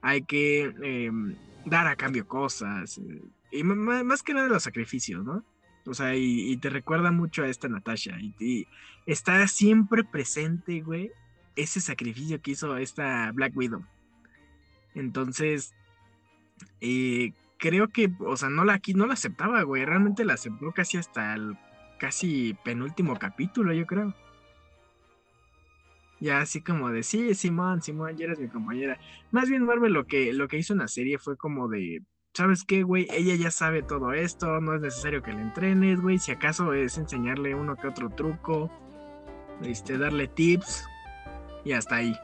hay 0.00 0.24
que 0.24 0.72
em, 0.82 1.36
dar 1.66 1.86
a 1.86 1.96
cambio 1.96 2.26
cosas, 2.26 2.98
eh, 2.98 3.22
y 3.52 3.64
más 3.64 4.22
que 4.22 4.32
nada 4.32 4.48
los 4.48 4.62
sacrificios, 4.62 5.24
¿no? 5.24 5.44
O 5.86 5.94
sea, 5.94 6.14
y, 6.14 6.56
te 6.58 6.70
recuerda 6.70 7.10
mucho 7.10 7.42
a 7.42 7.48
esta 7.48 7.68
Natasha, 7.68 8.16
y, 8.20 8.66
está 9.06 9.46
siempre 9.48 10.04
presente, 10.04 10.80
güey, 10.80 11.10
ese 11.56 11.80
sacrificio 11.80 12.40
que 12.40 12.52
hizo 12.52 12.76
esta 12.76 13.32
Black 13.32 13.56
Widow. 13.56 13.84
Entonces, 14.94 15.74
eh, 16.80 17.32
creo 17.58 17.88
que, 17.88 18.12
o 18.20 18.36
sea, 18.36 18.48
no 18.48 18.64
la, 18.64 18.80
no 18.94 19.06
la 19.06 19.14
aceptaba, 19.14 19.62
güey, 19.62 19.84
realmente 19.84 20.24
la 20.24 20.34
aceptó 20.34 20.72
casi 20.72 20.98
hasta 20.98 21.34
el 21.34 21.56
casi 21.98 22.56
penúltimo 22.64 23.18
capítulo, 23.18 23.72
yo 23.72 23.86
creo. 23.86 24.14
Ya 26.20 26.40
así 26.40 26.60
como 26.60 26.90
de, 26.90 27.02
sí, 27.02 27.34
Simón, 27.34 27.82
Simón, 27.82 28.16
ya 28.16 28.26
eres 28.26 28.38
mi 28.38 28.48
compañera. 28.48 28.98
Más 29.32 29.48
bien 29.48 29.64
Marvel 29.64 29.92
lo 29.92 30.06
que, 30.06 30.32
lo 30.32 30.46
que 30.46 30.58
hizo 30.58 30.72
en 30.72 30.80
la 30.80 30.88
serie 30.88 31.18
fue 31.18 31.36
como 31.36 31.68
de, 31.68 32.02
¿sabes 32.34 32.64
qué, 32.64 32.82
güey? 32.82 33.06
Ella 33.10 33.34
ya 33.34 33.50
sabe 33.50 33.82
todo 33.82 34.12
esto, 34.12 34.60
no 34.60 34.74
es 34.74 34.80
necesario 34.80 35.22
que 35.22 35.32
le 35.32 35.42
entrenes, 35.42 36.00
güey. 36.00 36.18
Si 36.18 36.32
acaso 36.32 36.72
es 36.72 36.98
enseñarle 36.98 37.54
uno 37.54 37.76
que 37.76 37.88
otro 37.88 38.10
truco, 38.10 38.70
este, 39.62 39.98
darle 39.98 40.28
tips 40.28 40.86
y 41.64 41.72
hasta 41.72 41.96
ahí. 41.96 42.16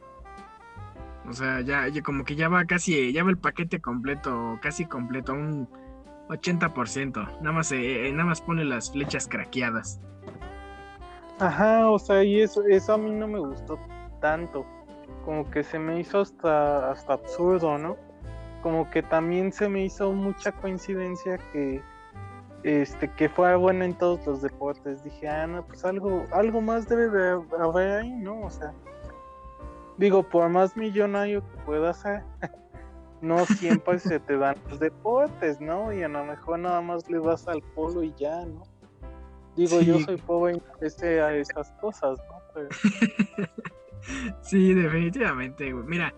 O 1.28 1.32
sea, 1.32 1.60
ya, 1.60 1.88
ya 1.88 2.02
como 2.02 2.24
que 2.24 2.36
ya 2.36 2.48
va 2.48 2.64
casi, 2.64 3.12
ya 3.12 3.22
va 3.22 3.30
el 3.30 3.38
paquete 3.38 3.80
completo, 3.80 4.58
casi 4.62 4.86
completo, 4.86 5.34
un 5.34 5.68
80%. 6.28 7.40
Nada 7.40 7.52
más, 7.52 7.70
eh, 7.72 8.08
eh, 8.08 8.12
nada 8.12 8.24
más 8.24 8.40
pone 8.40 8.64
las 8.64 8.90
flechas 8.90 9.28
craqueadas. 9.28 10.00
Ajá, 11.38 11.88
o 11.90 11.98
sea, 11.98 12.24
y 12.24 12.40
eso, 12.40 12.64
eso 12.64 12.94
a 12.94 12.98
mí 12.98 13.10
no 13.10 13.28
me 13.28 13.38
gustó 13.38 13.78
tanto. 14.20 14.66
Como 15.24 15.48
que 15.50 15.62
se 15.62 15.78
me 15.78 16.00
hizo 16.00 16.20
hasta, 16.20 16.90
hasta 16.90 17.12
absurdo, 17.12 17.76
¿no? 17.76 18.07
Como 18.62 18.90
que 18.90 19.02
también 19.02 19.52
se 19.52 19.68
me 19.68 19.84
hizo 19.84 20.12
mucha 20.12 20.52
coincidencia 20.52 21.38
que 21.52 21.82
este 22.64 23.08
que 23.12 23.28
fuera 23.28 23.56
buena 23.56 23.84
en 23.84 23.94
todos 23.94 24.26
los 24.26 24.42
deportes. 24.42 25.04
Dije, 25.04 25.28
ah, 25.28 25.46
no, 25.46 25.64
pues 25.64 25.84
algo, 25.84 26.24
algo 26.32 26.60
más 26.60 26.88
debe 26.88 27.08
de 27.08 27.40
haber 27.60 27.90
ahí, 28.00 28.10
¿no? 28.10 28.40
O 28.42 28.50
sea, 28.50 28.72
digo, 29.96 30.22
por 30.22 30.48
más 30.48 30.76
millonario 30.76 31.42
que 31.48 31.56
pueda 31.64 31.92
ser, 31.94 32.22
no 33.20 33.44
siempre 33.46 33.98
se 33.98 34.20
te 34.20 34.36
dan 34.36 34.56
los 34.68 34.80
deportes, 34.80 35.60
¿no? 35.60 35.92
Y 35.92 36.02
a 36.02 36.08
lo 36.08 36.24
mejor 36.24 36.58
nada 36.60 36.80
más 36.80 37.08
le 37.10 37.18
vas 37.18 37.46
al 37.48 37.62
polo 37.74 38.02
y 38.02 38.12
ya, 38.18 38.44
¿no? 38.44 38.62
Digo, 39.56 39.80
yo 39.80 39.98
soy 40.00 40.16
pobre 40.18 40.54
y 40.54 40.62
empecé 40.72 41.20
a 41.20 41.34
esas 41.34 41.72
cosas, 41.80 42.20
¿no? 42.28 42.38
sí, 44.40 44.72
definitivamente, 44.72 45.72
güey. 45.72 45.84
Mira, 45.84 46.14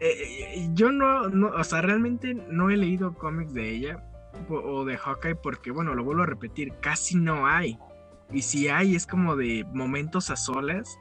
eh, 0.00 0.54
eh, 0.54 0.68
yo 0.74 0.92
no, 0.92 1.28
no, 1.28 1.48
o 1.48 1.64
sea, 1.64 1.82
realmente 1.82 2.34
no 2.34 2.70
he 2.70 2.76
leído 2.76 3.14
cómics 3.14 3.52
de 3.52 3.70
ella 3.70 4.04
o 4.48 4.84
de 4.84 4.96
Hawkeye 4.96 5.34
porque, 5.34 5.70
bueno, 5.70 5.94
lo 5.94 6.04
vuelvo 6.04 6.22
a 6.22 6.26
repetir, 6.26 6.72
casi 6.80 7.16
no 7.16 7.46
hay. 7.46 7.78
Y 8.30 8.42
si 8.42 8.68
hay, 8.68 8.94
es 8.94 9.06
como 9.06 9.36
de 9.36 9.64
momentos 9.72 10.30
a 10.30 10.36
solas 10.36 10.98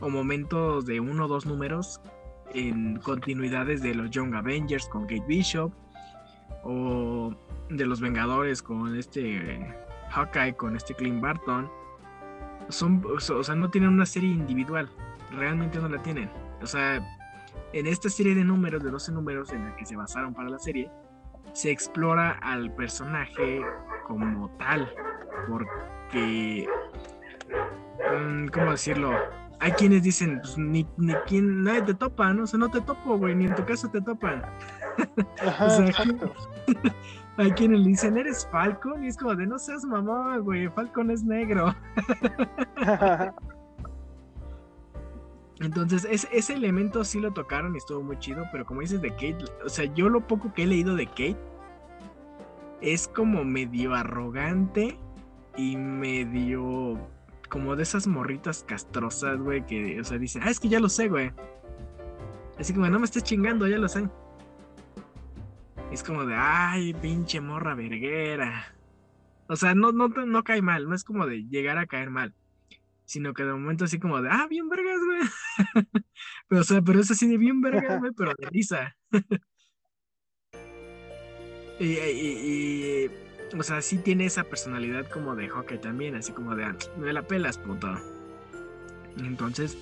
o 0.00 0.08
momentos 0.08 0.86
de 0.86 1.00
uno 1.00 1.26
o 1.26 1.28
dos 1.28 1.46
números 1.46 2.00
en 2.54 2.96
continuidades 2.96 3.82
de 3.82 3.94
los 3.94 4.10
Young 4.10 4.34
Avengers 4.34 4.88
con 4.88 5.02
Kate 5.02 5.24
Bishop 5.26 5.72
o 6.64 7.34
de 7.70 7.86
los 7.86 8.00
Vengadores 8.00 8.62
con 8.62 8.96
este 8.96 9.74
Hawkeye 10.10 10.54
con 10.54 10.76
este 10.76 10.94
Clint 10.94 11.20
Barton. 11.20 11.70
Son 12.68 13.02
o 13.14 13.20
sea 13.20 13.54
no 13.54 13.70
tienen 13.70 13.90
una 13.90 14.06
serie 14.06 14.30
individual. 14.30 14.90
Realmente 15.32 15.78
no 15.78 15.88
la 15.88 16.02
tienen. 16.02 16.30
O 16.62 16.66
sea 16.66 17.00
en 17.72 17.86
esta 17.86 18.08
serie 18.08 18.34
de 18.34 18.44
números 18.44 18.82
de 18.82 18.90
12 18.90 19.12
números 19.12 19.52
en 19.52 19.64
la 19.64 19.76
que 19.76 19.86
se 19.86 19.96
basaron 19.96 20.34
para 20.34 20.48
la 20.48 20.58
serie 20.58 20.90
se 21.52 21.70
explora 21.70 22.38
al 22.42 22.74
personaje 22.74 23.60
como 24.06 24.50
tal 24.58 24.92
porque 25.48 26.66
mm, 28.18 28.46
cómo 28.48 28.70
decirlo 28.70 29.12
hay 29.62 29.70
quienes 29.72 30.02
dicen, 30.02 30.40
pues 30.40 30.58
ni, 30.58 30.84
ni 30.96 31.14
quien, 31.26 31.62
nadie 31.62 31.82
te 31.82 31.94
topa, 31.94 32.32
¿no? 32.34 32.42
O 32.42 32.46
sea, 32.48 32.58
no 32.58 32.68
te 32.68 32.80
topo, 32.80 33.16
güey, 33.16 33.36
ni 33.36 33.46
en 33.46 33.54
tu 33.54 33.64
casa 33.64 33.88
te 33.88 34.00
topan. 34.00 34.42
Ajá, 35.40 35.66
o 35.66 35.70
sea, 35.70 35.86
hay 37.36 37.52
quienes 37.52 37.78
le 37.78 37.90
dicen, 37.90 38.18
¿eres 38.18 38.44
Falcon? 38.50 39.04
Y 39.04 39.06
es 39.06 39.16
como 39.16 39.36
de, 39.36 39.46
no 39.46 39.60
seas 39.60 39.84
mamá, 39.84 40.38
güey, 40.38 40.68
Falcon 40.70 41.12
es 41.12 41.22
negro. 41.22 41.72
Entonces, 45.62 46.08
ese 46.32 46.54
elemento 46.54 47.04
sí 47.04 47.20
lo 47.20 47.32
tocaron 47.32 47.74
y 47.74 47.78
estuvo 47.78 48.02
muy 48.02 48.18
chido, 48.18 48.44
pero 48.50 48.66
como 48.66 48.80
dices 48.80 49.00
de 49.00 49.10
Kate, 49.10 49.44
o 49.64 49.68
sea, 49.68 49.84
yo 49.94 50.08
lo 50.08 50.26
poco 50.26 50.52
que 50.52 50.64
he 50.64 50.66
leído 50.66 50.96
de 50.96 51.06
Kate 51.06 51.36
es 52.80 53.06
como 53.06 53.44
medio 53.44 53.94
arrogante 53.94 54.98
y 55.56 55.76
medio 55.76 56.98
como 57.48 57.76
de 57.76 57.84
esas 57.84 58.08
morritas 58.08 58.64
castrosas, 58.64 59.38
güey, 59.38 59.64
que, 59.64 60.00
o 60.00 60.04
sea, 60.04 60.18
dicen, 60.18 60.42
ah, 60.44 60.50
es 60.50 60.58
que 60.58 60.68
ya 60.68 60.80
lo 60.80 60.88
sé, 60.88 61.08
güey. 61.08 61.30
Así 62.58 62.74
como, 62.74 62.88
no 62.88 62.98
me 62.98 63.04
estés 63.04 63.22
chingando, 63.22 63.68
ya 63.68 63.78
lo 63.78 63.88
sé. 63.88 64.08
Es 65.92 66.02
como 66.02 66.24
de, 66.24 66.34
ay, 66.34 66.92
pinche 66.94 67.40
morra 67.40 67.76
verguera. 67.76 68.74
O 69.46 69.54
sea, 69.54 69.76
no, 69.76 69.92
no, 69.92 70.08
no 70.08 70.42
cae 70.42 70.60
mal, 70.60 70.88
no 70.88 70.94
es 70.96 71.04
como 71.04 71.24
de 71.24 71.44
llegar 71.44 71.78
a 71.78 71.86
caer 71.86 72.10
mal 72.10 72.34
sino 73.04 73.34
que 73.34 73.44
de 73.44 73.52
momento 73.52 73.84
así 73.84 73.98
como 73.98 74.20
de, 74.22 74.28
ah, 74.30 74.46
bien 74.48 74.68
vergas, 74.68 75.00
güey. 75.04 75.20
pero, 76.48 76.60
o 76.60 76.64
sea, 76.64 76.82
pero 76.82 77.00
es 77.00 77.10
así 77.10 77.26
de 77.26 77.38
bien 77.38 77.60
vergas, 77.60 78.00
güey, 78.00 78.12
pero 78.16 78.32
de 78.38 78.46
risa. 78.48 78.96
y, 81.80 83.08
o 83.58 83.62
sea, 83.62 83.82
sí 83.82 83.98
tiene 83.98 84.26
esa 84.26 84.44
personalidad 84.44 85.08
como 85.10 85.34
de 85.36 85.48
hockey 85.48 85.78
también, 85.78 86.14
así 86.14 86.32
como 86.32 86.54
de, 86.54 86.64
ah, 86.64 86.76
me 86.98 87.12
la 87.12 87.26
pelas, 87.26 87.58
puto. 87.58 87.88
Entonces, 89.18 89.76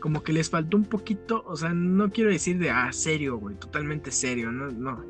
como 0.00 0.22
que 0.22 0.32
les 0.32 0.48
faltó 0.50 0.76
un 0.76 0.84
poquito, 0.84 1.42
o 1.46 1.56
sea, 1.56 1.74
no 1.74 2.10
quiero 2.10 2.30
decir 2.30 2.58
de, 2.58 2.70
ah, 2.70 2.92
serio, 2.92 3.36
güey, 3.36 3.56
totalmente 3.56 4.10
serio, 4.10 4.52
no, 4.52 4.70
no. 4.70 5.04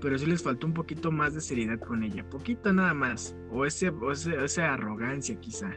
Pero 0.00 0.18
sí 0.18 0.26
les 0.26 0.42
faltó 0.42 0.66
un 0.66 0.74
poquito 0.74 1.10
más 1.10 1.34
de 1.34 1.40
seriedad 1.40 1.78
con 1.80 2.02
ella, 2.04 2.28
poquito 2.28 2.72
nada 2.72 2.94
más. 2.94 3.34
O, 3.50 3.66
ese, 3.66 3.88
o 3.90 4.12
ese, 4.12 4.44
esa 4.44 4.74
arrogancia 4.74 5.38
quizá 5.40 5.76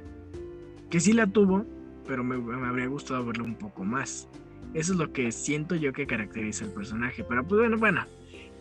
que 0.92 1.00
sí 1.00 1.14
la 1.14 1.26
tuvo, 1.26 1.66
pero 2.06 2.24
me, 2.24 2.36
habría 2.68 2.88
gustado 2.88 3.26
verlo 3.26 3.46
un 3.46 3.56
poco 3.56 3.84
más. 3.84 4.28
Eso 4.74 4.94
es 4.94 5.00
lo 5.00 5.12
que 5.12 5.32
siento 5.32 5.76
yo 5.76 5.94
que 5.94 6.06
caracteriza 6.06 6.66
el 6.66 6.72
personaje. 6.72 7.24
Pero 7.24 7.44
pues 7.46 7.62
bueno, 7.62 7.78
bueno, 7.78 8.06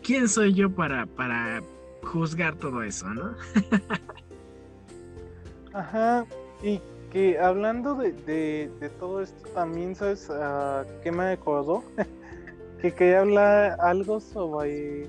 ¿quién 0.01 0.27
soy 0.27 0.53
yo 0.53 0.71
para, 0.71 1.05
para 1.05 1.61
juzgar 2.01 2.55
todo 2.55 2.81
eso, 2.83 3.13
no? 3.13 3.35
Ajá, 5.73 6.25
y 6.63 6.79
que 7.11 7.37
hablando 7.37 7.95
de, 7.95 8.13
de, 8.13 8.89
todo 8.97 9.21
esto 9.21 9.49
también, 9.49 9.93
¿sabes 9.93 10.29
uh, 10.29 10.85
qué 11.03 11.11
me 11.11 11.31
acordó? 11.31 11.83
que 12.81 12.93
quería 12.93 13.19
hablar 13.19 13.77
algo 13.81 14.21
sobre 14.21 15.05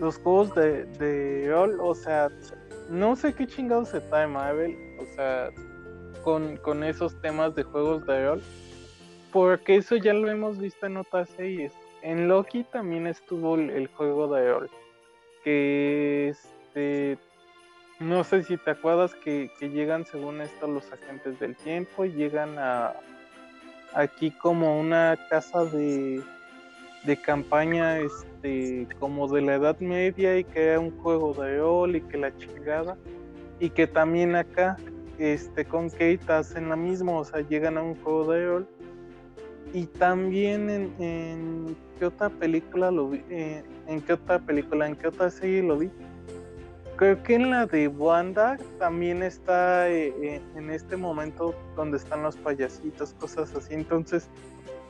los 0.00 0.18
juegos 0.18 0.54
de, 0.56 0.86
de 0.98 1.48
rol, 1.48 1.78
o 1.80 1.94
sea, 1.94 2.28
no 2.90 3.14
sé 3.14 3.32
qué 3.32 3.46
chingados 3.46 3.90
se 3.90 4.00
trae 4.00 4.26
Marvel, 4.26 4.76
o 5.00 5.14
sea, 5.14 5.50
con, 6.22 6.84
esos 6.84 7.20
temas 7.20 7.54
de 7.54 7.62
juegos 7.62 8.06
de 8.06 8.26
rol, 8.26 8.42
porque 9.32 9.76
eso 9.76 9.96
ya 9.96 10.12
lo 10.14 10.30
hemos 10.30 10.58
visto 10.58 10.86
en 10.86 10.96
otras 10.96 11.28
series. 11.30 11.72
En 12.02 12.28
Loki 12.28 12.64
también 12.64 13.06
estuvo 13.06 13.54
el, 13.56 13.86
juego 13.88 14.32
de 14.34 14.52
rol, 14.52 14.70
que 15.44 16.28
este, 16.28 17.18
no 18.00 18.24
sé 18.24 18.42
si 18.42 18.56
te 18.56 18.72
acuerdas 18.72 19.14
que, 19.14 19.50
llegan 19.60 20.04
según 20.04 20.40
esto 20.40 20.66
los 20.66 20.90
agentes 20.92 21.38
del 21.38 21.56
tiempo 21.56 22.04
y 22.04 22.12
llegan 22.12 22.58
a 22.58 22.94
aquí 23.94 24.30
como 24.30 24.80
una 24.80 25.18
casa 25.28 25.64
de, 25.64 26.22
campaña 27.24 27.98
este 27.98 28.86
como 28.98 29.28
de 29.28 29.42
la 29.42 29.54
edad 29.56 29.78
media 29.80 30.38
y 30.38 30.44
que 30.44 30.68
era 30.68 30.80
un 30.80 30.96
juego 31.02 31.34
de 31.34 31.58
rol 31.58 31.96
y 31.96 32.00
que 32.00 32.16
la 32.16 32.36
chingada 32.38 32.96
y 33.60 33.70
que 33.70 33.86
también 33.86 34.34
acá 34.34 34.76
este, 35.22 35.64
con 35.64 35.88
Kate 35.88 36.20
hacen 36.26 36.68
la 36.68 36.74
misma, 36.74 37.12
o 37.12 37.24
sea, 37.24 37.40
llegan 37.42 37.78
a 37.78 37.82
un 37.82 37.94
juego 38.02 38.32
de 38.32 38.44
rol. 38.44 38.68
Y 39.72 39.86
también 39.86 40.68
en, 40.98 41.76
qué 41.98 42.06
otra 42.06 42.28
película 42.28 42.90
lo 42.90 43.08
vi, 43.08 43.22
eh, 43.30 43.62
en 43.86 44.00
qué 44.02 44.14
otra 44.14 44.40
película, 44.40 44.88
en 44.88 44.96
qué 44.96 45.06
otra 45.06 45.30
serie 45.30 45.62
lo 45.62 45.78
vi. 45.78 45.90
Creo 46.96 47.22
que 47.22 47.36
en 47.36 47.50
la 47.50 47.66
de 47.66 47.86
Wanda 47.86 48.58
también 48.78 49.22
está 49.22 49.88
eh, 49.88 50.12
eh, 50.22 50.40
en 50.56 50.70
este 50.70 50.96
momento 50.96 51.54
donde 51.76 51.98
están 51.98 52.24
los 52.24 52.36
payasitos, 52.36 53.14
cosas 53.14 53.54
así. 53.54 53.74
Entonces, 53.74 54.28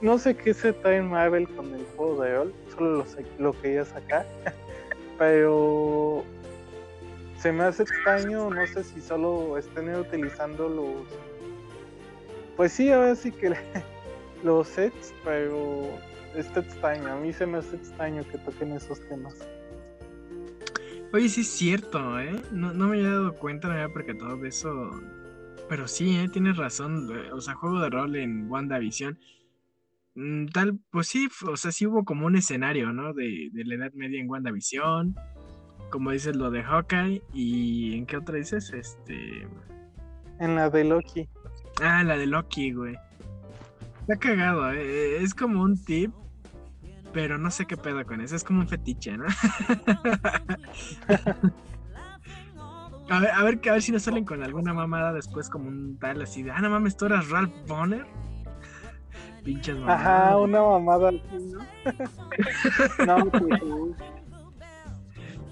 no 0.00 0.18
sé 0.18 0.34
qué 0.34 0.54
se 0.54 0.72
trae 0.72 1.02
Marvel 1.02 1.46
con 1.48 1.74
el 1.74 1.84
juego 1.94 2.22
de 2.22 2.34
rol, 2.36 2.54
solo 2.74 2.96
lo, 2.96 3.06
sé, 3.06 3.24
lo 3.38 3.52
quería 3.60 3.84
sacar. 3.84 4.26
Pero 5.18 6.01
se 7.42 7.50
me 7.50 7.64
hace 7.64 7.82
extraño, 7.82 8.50
no 8.50 8.66
sé 8.68 8.84
si 8.84 9.00
solo 9.00 9.58
estén 9.58 9.92
utilizando 9.96 10.68
los. 10.68 11.02
Pues 12.56 12.72
sí, 12.72 12.88
ahora 12.92 13.16
sí 13.16 13.32
que 13.32 13.52
los 14.44 14.68
sets, 14.68 15.12
pero 15.24 15.88
está 16.36 16.60
extraño. 16.60 17.12
A 17.12 17.16
mí 17.16 17.32
se 17.32 17.44
me 17.46 17.58
hace 17.58 17.74
extraño 17.74 18.22
que 18.30 18.38
toquen 18.38 18.70
esos 18.72 19.00
temas. 19.08 19.34
Oye, 21.12 21.28
sí 21.28 21.40
es 21.40 21.48
cierto, 21.48 22.20
¿eh? 22.20 22.40
No, 22.52 22.72
me 22.72 22.98
había 22.98 23.10
dado 23.10 23.34
cuenta, 23.34 23.66
no 23.66 23.74
había 23.74 23.92
percatado 23.92 24.44
eso. 24.44 24.90
Pero 25.68 25.88
sí, 25.88 26.16
¿eh? 26.16 26.28
Tienes 26.28 26.56
razón. 26.56 27.10
O 27.32 27.40
sea, 27.40 27.54
juego 27.54 27.80
de 27.80 27.90
rol 27.90 28.14
en 28.14 28.48
WandaVision. 28.48 29.18
Mm, 30.14 30.46
tal, 30.46 30.78
pues 30.90 31.08
sí, 31.08 31.28
o 31.44 31.56
sea, 31.56 31.72
sí 31.72 31.86
hubo 31.86 32.04
como 32.04 32.26
un 32.26 32.36
escenario, 32.36 32.92
¿no? 32.92 33.12
De, 33.14 33.48
de 33.52 33.64
la 33.64 33.74
Edad 33.74 33.92
Media 33.94 34.20
en 34.20 34.30
WandaVision 34.30 35.16
como 35.92 36.10
dices, 36.10 36.34
lo 36.34 36.50
de 36.50 36.64
Hawkeye. 36.64 37.22
¿Y 37.32 37.96
en 37.96 38.06
qué 38.06 38.16
otra 38.16 38.38
dices? 38.38 38.72
Este. 38.72 39.46
En 40.40 40.56
la 40.56 40.70
de 40.70 40.82
Loki. 40.82 41.28
Ah, 41.80 42.02
la 42.02 42.16
de 42.16 42.26
Loki, 42.26 42.72
güey. 42.72 42.96
Está 44.00 44.16
cagado, 44.16 44.72
¿eh? 44.72 45.22
es 45.22 45.32
como 45.32 45.62
un 45.62 45.80
tip, 45.84 46.10
pero 47.12 47.38
no 47.38 47.52
sé 47.52 47.66
qué 47.66 47.76
pedo 47.76 48.04
con 48.04 48.20
eso. 48.20 48.34
Es 48.34 48.42
como 48.42 48.60
un 48.60 48.66
fetiche, 48.66 49.16
¿no? 49.16 49.26
a, 53.08 53.20
ver, 53.20 53.30
a 53.30 53.44
ver, 53.44 53.60
a 53.68 53.72
ver 53.72 53.82
si 53.82 53.92
nos 53.92 54.02
salen 54.02 54.24
con 54.24 54.42
alguna 54.42 54.74
mamada 54.74 55.12
después, 55.12 55.48
como 55.48 55.68
un 55.68 55.98
tal 55.98 56.20
así 56.20 56.42
de, 56.42 56.50
ah, 56.50 56.60
no 56.60 56.68
mames, 56.70 56.96
tú 56.96 57.06
eras 57.06 57.30
Ralph 57.30 57.54
Bonner. 57.68 58.04
Pinches 59.44 59.76
mamadas. 59.76 60.00
Ajá, 60.00 60.36
una 60.38 60.62
mamada 60.62 61.10
así, 61.10 61.20
¿no? 61.52 61.60
no, 63.06 63.30
pues, 63.30 63.60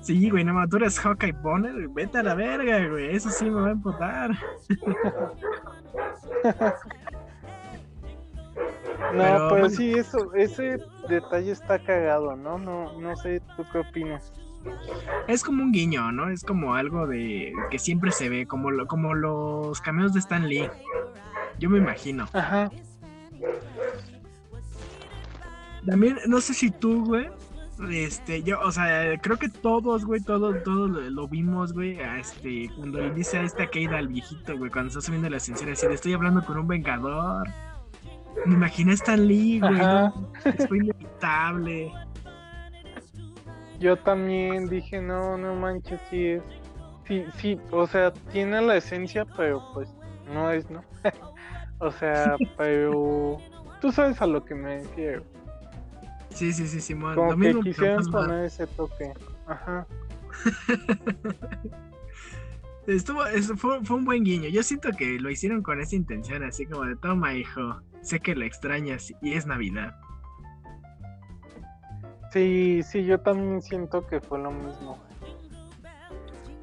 Sí, 0.01 0.31
güey, 0.31 0.45
no 0.45 0.55
más, 0.55 0.69
tú 0.71 0.77
eres 0.77 0.99
Hawkeye 0.99 1.33
Bonner, 1.43 1.89
vete 1.89 2.19
a 2.19 2.23
la 2.23 2.35
verga, 2.35 2.89
güey, 2.89 3.15
eso 3.15 3.29
sí 3.31 3.45
me 3.45 3.61
va 3.61 3.69
a 3.69 3.73
emputar. 3.73 4.31
no, 9.15 9.49
pero, 9.51 9.69
sí, 9.69 9.93
eso, 9.93 10.33
ese 10.35 10.79
detalle 11.09 11.53
está 11.53 11.79
cagado, 11.79 12.35
¿no? 12.35 12.59
No, 12.59 12.99
no 12.99 13.17
sé, 13.17 13.43
¿tú 13.57 13.65
qué 13.73 13.79
opinas? 13.79 14.33
Es 15.27 15.43
como 15.43 15.63
un 15.63 15.73
guiño, 15.73 16.13
¿no? 16.13 16.31
Es 16.31 16.45
como 16.45 16.75
algo 16.75 17.07
de 17.07 17.53
que 17.71 17.79
siempre 17.79 18.11
se 18.11 18.29
ve, 18.31 18.47
como, 18.47 18.71
como 18.87 19.15
los 19.15 19.81
cameos 19.81 20.13
de 20.13 20.21
Stan 20.21 20.49
Lee. 20.49 20.69
Yo 21.59 21.69
me 21.69 21.79
imagino. 21.79 22.27
Ajá. 22.33 22.71
También, 25.87 26.19
no 26.27 26.41
sé 26.41 26.55
si 26.55 26.71
tú, 26.71 27.05
güey, 27.05 27.29
este, 27.91 28.43
yo, 28.43 28.61
o 28.61 28.73
sea, 28.73 29.17
creo 29.21 29.37
que 29.37 29.49
todos, 29.49 30.05
güey, 30.05 30.21
todos, 30.21 30.63
todos 30.63 30.91
lo, 30.91 31.29
vimos, 31.29 31.73
güey, 31.73 31.99
este, 32.19 32.71
cuando 32.77 33.09
dice 33.11 33.39
a 33.39 33.43
esta 33.43 33.69
caída 33.69 33.99
al 33.99 34.09
viejito, 34.09 34.57
güey, 34.59 34.71
cuando 34.71 34.89
está 34.89 35.01
subiendo 35.01 35.29
la 35.31 35.39
ascensor, 35.39 35.71
así, 35.71 35.87
estoy 35.87 36.13
hablando 36.13 36.45
con 36.45 36.59
un 36.59 36.69
vengador. 36.69 37.49
Me 38.47 38.55
imaginé 38.55 38.93
a 38.93 38.95
Stan 38.95 39.27
Lee, 39.27 39.61
güey, 39.61 39.81
fue 40.69 40.79
inevitable. 40.79 41.93
Yo 43.81 43.97
también 43.97 44.69
dije, 44.69 45.01
no, 45.01 45.39
no 45.39 45.55
manches, 45.55 46.01
sí 46.11 46.27
es. 46.27 46.43
Sí, 47.09 47.25
sí, 47.39 47.61
o 47.73 47.87
sea, 47.87 48.13
tiene 48.31 48.61
la 48.63 48.77
esencia, 48.77 49.25
pero 49.37 49.63
pues 49.75 49.89
no 50.33 50.51
es, 50.51 50.71
¿no? 50.71 50.85
o 51.79 51.91
sea, 51.91 52.37
pero 52.57 53.39
tú 53.81 53.91
sabes 53.91 54.21
a 54.23 54.27
lo 54.27 54.45
que 54.45 54.55
me 54.55 54.79
refiero. 54.81 55.25
Sí, 56.41 56.55
sí, 56.55 56.67
sí, 56.67 56.81
Simón. 56.81 57.15
Como 57.17 57.37
que 57.37 57.61
quisieron 57.61 58.11
poner 58.11 58.47
ese 58.47 58.67
toque. 58.67 59.13
Ajá. 59.47 59.87
Estuvo, 62.87 63.21
fue, 63.59 63.85
fue, 63.85 63.97
un 63.99 64.07
buen 64.07 64.25
guiño. 64.25 64.49
Yo 64.49 64.63
siento 64.63 64.89
que 64.97 65.21
lo 65.21 65.29
hicieron 65.29 65.63
con 65.63 65.83
esa 65.83 65.97
intención, 65.97 66.43
así 66.43 66.65
como 66.65 66.87
de 66.87 66.97
toma, 66.97 67.35
hijo. 67.35 67.83
Sé 68.01 68.21
que 68.21 68.35
lo 68.35 68.47
extrañas 68.47 69.13
y 69.21 69.35
es 69.35 69.45
Navidad. 69.45 69.95
Sí, 72.33 72.83
sí, 72.85 73.05
yo 73.05 73.21
también 73.21 73.61
siento 73.61 74.07
que 74.07 74.23
fue 74.23 74.39
lo 74.39 74.51
mismo. 74.51 74.99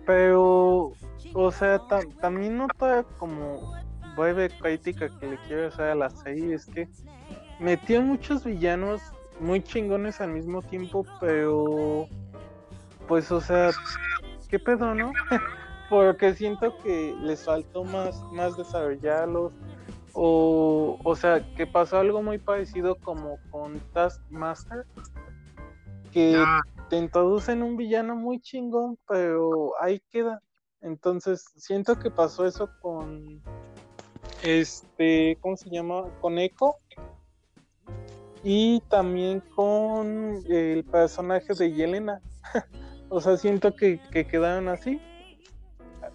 Pero, 0.07 0.93
o 1.35 1.51
sea, 1.51 1.79
también 2.19 2.57
nota 2.57 3.05
como 3.19 3.75
breve 4.17 4.49
crítica 4.49 5.07
que 5.19 5.27
le 5.27 5.37
quiero 5.47 5.67
hacer 5.67 5.85
a 5.85 5.93
la 5.93 6.09
serie 6.09 6.55
es 6.55 6.65
que 6.65 6.89
metió 7.59 8.01
muchos 8.01 8.43
villanos 8.43 9.13
muy 9.39 9.62
chingones 9.62 10.21
al 10.21 10.32
mismo 10.32 10.62
tiempo, 10.62 11.06
pero 11.19 12.08
pues 13.08 13.32
o 13.32 13.41
sea, 13.41 13.71
qué 14.50 14.60
pedo, 14.60 14.93
¿no? 14.93 15.12
Porque 15.89 16.34
siento 16.34 16.78
que 16.84 17.15
les 17.21 17.45
faltó 17.45 17.84
más 17.86 18.21
más 18.34 18.58
desarrollarlos 18.58 19.54
O, 20.13 21.00
o 21.04 21.15
sea, 21.15 21.45
que 21.56 21.65
pasó 21.65 22.00
algo 22.00 22.21
muy 22.21 22.39
parecido 22.39 22.95
como 22.95 23.38
con 23.52 23.80
Taskmaster, 23.93 24.86
que 26.12 26.43
te 26.89 26.97
introducen 26.97 27.62
un 27.62 27.78
villano 27.78 28.15
muy 28.15 28.39
chingón, 28.39 28.97
pero 29.08 29.73
ahí 29.82 30.02
queda. 30.10 30.41
Entonces, 30.82 31.45
siento 31.56 32.00
que 32.00 32.10
pasó 32.10 32.45
eso 32.45 32.69
con 32.82 33.41
este, 34.43 35.38
¿cómo 35.41 35.58
se 35.58 35.69
llama? 35.69 36.04
Con 36.21 36.38
Echo. 36.38 36.76
Y 38.43 38.82
también 38.89 39.41
con 39.56 40.43
el 40.47 40.84
personaje 40.86 41.54
de 41.54 41.71
Yelena. 41.73 42.21
o 43.10 43.19
sea, 43.19 43.38
siento 43.38 43.76
que, 43.76 44.00
que 44.12 44.26
quedaron 44.26 44.67
así. 44.67 45.00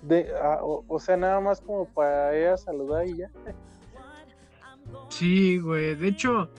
De, 0.02 0.28
ah, 0.42 0.58
o, 0.62 0.98
sea, 0.98 1.16
nada 1.16 1.40
más 1.40 1.60
como 1.60 1.86
para 1.86 2.36
ir 2.38 2.48
a 2.48 2.56
saludar 2.56 3.06
y 3.06 3.18
ya. 3.18 3.30
sí, 5.08 5.58
güey. 5.58 5.94
De 5.94 6.08
hecho, 6.08 6.50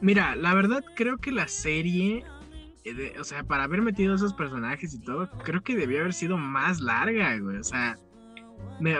mira, 0.00 0.34
la 0.34 0.54
verdad 0.54 0.82
creo 0.96 1.18
que 1.18 1.30
la 1.30 1.46
serie, 1.46 2.24
eh, 2.84 3.14
o 3.20 3.24
sea, 3.24 3.44
para 3.44 3.64
haber 3.64 3.82
metido 3.82 4.14
esos 4.14 4.34
personajes 4.34 4.94
y 4.94 5.00
todo, 5.00 5.30
creo 5.44 5.62
que 5.62 5.76
debió 5.76 6.00
haber 6.00 6.12
sido 6.12 6.36
más 6.36 6.80
larga, 6.80 7.38
güey. 7.38 7.58
O 7.58 7.64
sea, 7.64 7.96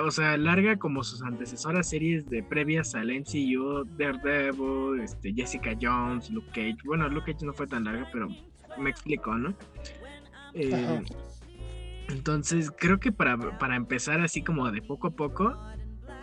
o 0.02 0.10
sea, 0.10 0.36
larga 0.36 0.76
como 0.76 1.04
sus 1.04 1.22
antecesoras 1.22 1.88
series 1.88 2.28
de 2.28 2.42
previas 2.42 2.94
al 2.94 3.08
MCU, 3.08 3.84
Daredevil, 3.98 5.00
este, 5.02 5.32
Jessica 5.32 5.76
Jones, 5.80 6.30
Luke 6.30 6.48
Cage. 6.48 6.78
Bueno, 6.84 7.08
Luke 7.08 7.32
Cage 7.32 7.44
no 7.44 7.52
fue 7.52 7.66
tan 7.66 7.84
larga, 7.84 8.08
pero 8.12 8.28
me 8.78 8.90
explico, 8.90 9.34
¿no? 9.34 9.54
Eh, 10.54 11.02
entonces, 12.08 12.70
creo 12.70 12.98
que 12.98 13.12
para, 13.12 13.58
para 13.58 13.76
empezar 13.76 14.20
así 14.20 14.42
como 14.42 14.70
de 14.70 14.80
poco 14.80 15.08
a 15.08 15.10
poco, 15.10 15.56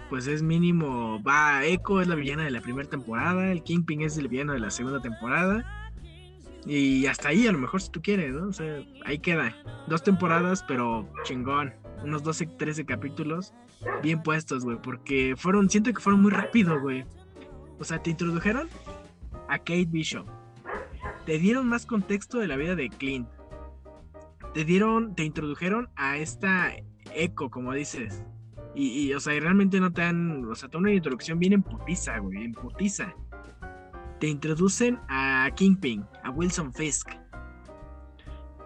pues 0.09 0.27
es 0.27 0.41
mínimo, 0.41 1.21
va, 1.23 1.65
Echo 1.65 2.01
es 2.01 2.07
la 2.07 2.15
villana 2.15 2.43
de 2.43 2.51
la 2.51 2.61
primera 2.61 2.89
temporada, 2.89 3.51
el 3.51 3.63
Kingpin 3.63 4.01
es 4.01 4.17
el 4.17 4.27
villano 4.27 4.53
de 4.53 4.59
la 4.59 4.71
segunda 4.71 5.01
temporada. 5.01 5.65
Y 6.65 7.07
hasta 7.07 7.29
ahí, 7.29 7.45
a 7.45 7.51
lo 7.51 7.57
mejor 7.57 7.81
si 7.81 7.91
tú 7.91 8.01
quieres, 8.01 8.33
¿no? 8.33 8.47
O 8.47 8.53
sea, 8.53 8.81
ahí 9.05 9.19
queda. 9.19 9.53
Dos 9.87 10.01
temporadas, 10.03 10.63
pero 10.67 11.09
chingón. 11.23 11.73
Unos 12.03 12.23
12, 12.23 12.45
13 12.45 12.85
capítulos 12.85 13.53
bien 14.01 14.21
puestos, 14.21 14.63
güey. 14.63 14.77
Porque 14.81 15.35
fueron, 15.37 15.69
siento 15.69 15.93
que 15.93 16.01
fueron 16.01 16.21
muy 16.21 16.31
rápido, 16.31 16.79
güey. 16.79 17.05
O 17.79 17.83
sea, 17.83 18.01
te 18.01 18.11
introdujeron 18.11 18.67
a 19.47 19.57
Kate 19.57 19.87
Bishop. 19.87 20.27
Te 21.25 21.37
dieron 21.37 21.67
más 21.67 21.85
contexto 21.85 22.39
de 22.39 22.47
la 22.47 22.55
vida 22.55 22.75
de 22.75 22.89
Clint. 22.89 23.27
Te 24.53 24.65
dieron, 24.65 25.15
te 25.15 25.23
introdujeron 25.23 25.89
a 25.95 26.17
esta 26.17 26.73
Echo, 27.15 27.49
como 27.49 27.73
dices. 27.73 28.23
Y, 28.75 29.13
o 29.13 29.19
sea, 29.19 29.35
y 29.35 29.39
realmente 29.39 29.79
no 29.79 29.93
te 29.93 30.01
dan, 30.01 30.45
o 30.45 30.55
sea, 30.55 30.67
te 30.67 30.77
una 30.77 30.91
introducción 30.91 31.37
bien 31.37 31.53
en 31.53 31.63
putiza, 31.63 32.17
güey, 32.17 32.45
en 32.45 32.53
putiza. 32.53 33.13
Te 34.19 34.27
introducen 34.27 34.99
a 35.09 35.49
Kingpin, 35.55 36.05
a 36.23 36.31
Wilson 36.31 36.73
Fisk. 36.73 37.09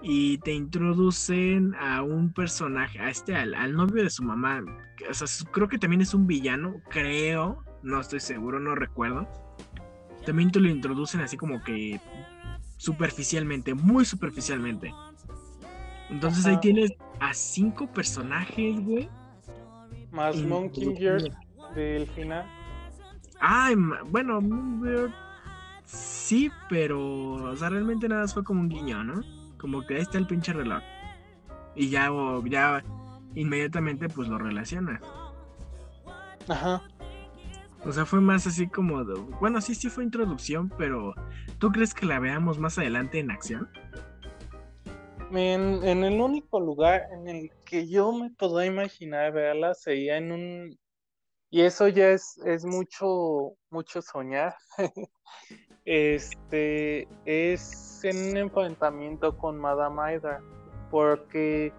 Y 0.09 0.37
te 0.37 0.53
introducen 0.53 1.75
a 1.75 2.01
un 2.01 2.31
personaje, 2.31 2.97
a 2.97 3.09
este, 3.09 3.35
al, 3.35 3.53
al 3.53 3.73
novio 3.73 4.03
de 4.03 4.09
su 4.09 4.23
mamá. 4.23 4.63
O 5.09 5.13
sea, 5.13 5.27
creo 5.51 5.67
que 5.67 5.77
también 5.77 6.01
es 6.01 6.13
un 6.13 6.25
villano, 6.27 6.75
creo, 6.89 7.61
no 7.83 7.99
estoy 7.99 8.21
seguro, 8.21 8.57
no 8.57 8.73
recuerdo. 8.73 9.27
También 10.25 10.49
te 10.49 10.61
lo 10.61 10.69
introducen 10.69 11.19
así 11.19 11.35
como 11.35 11.61
que 11.61 11.99
superficialmente, 12.77 13.73
muy 13.73 14.05
superficialmente. 14.05 14.93
Entonces 16.09 16.45
ahí 16.45 16.57
tienes 16.61 16.93
a 17.19 17.33
cinco 17.33 17.91
personajes, 17.91 18.79
güey. 18.85 19.09
Más 20.13 20.37
introducidos. 20.37 21.23
Mockingjay 21.23 21.31
del 21.75 22.07
final. 22.07 22.45
Ay, 23.41 23.75
bueno, 24.09 24.39
Moonbird 24.39 25.11
sí, 25.83 26.49
pero 26.69 27.33
o 27.33 27.55
sea, 27.57 27.69
realmente 27.69 28.07
nada 28.07 28.21
más 28.21 28.33
fue 28.33 28.45
como 28.45 28.61
un 28.61 28.69
guiño, 28.69 29.03
¿no? 29.03 29.21
Como 29.57 29.85
que 29.85 29.95
ahí 29.95 30.01
está 30.01 30.17
el 30.17 30.27
pinche 30.27 30.53
reloj. 30.53 30.81
Y 31.75 31.89
ya, 31.89 32.11
o- 32.11 32.45
ya 32.45 32.83
inmediatamente 33.35 34.09
pues 34.09 34.27
lo 34.27 34.37
relacionas. 34.37 35.01
Ajá. 36.47 36.81
O 37.85 37.91
sea, 37.91 38.05
fue 38.05 38.19
más 38.21 38.47
así 38.47 38.67
como, 38.67 39.03
de- 39.03 39.19
bueno, 39.39 39.61
sí, 39.61 39.75
sí 39.75 39.89
fue 39.89 40.03
introducción, 40.03 40.69
pero 40.77 41.13
¿tú 41.59 41.71
crees 41.71 41.93
que 41.93 42.05
la 42.05 42.19
veamos 42.19 42.57
más 42.59 42.77
adelante 42.77 43.19
en 43.19 43.31
acción? 43.31 43.69
En, 45.31 45.83
en 45.83 46.03
el 46.03 46.19
único 46.21 46.59
lugar 46.59 47.03
en 47.11 47.27
el 47.27 47.51
que 47.65 47.87
yo 47.87 48.11
me 48.13 48.29
puedo 48.31 48.63
imaginar 48.63 49.31
verla 49.33 49.73
sería 49.73 50.17
en 50.17 50.31
un... 50.31 50.79
Y 51.49 51.61
eso 51.61 51.87
ya 51.87 52.09
es, 52.09 52.37
es 52.45 52.65
mucho, 52.65 53.53
mucho 53.69 54.01
soñar. 54.01 54.55
Este 55.87 57.07
es 57.25 58.03
en 58.03 58.31
un 58.31 58.37
enfrentamiento 58.37 59.37
con 59.37 59.57
Madame 59.57 60.15
Hydra. 60.15 60.41
Porque, 60.91 61.71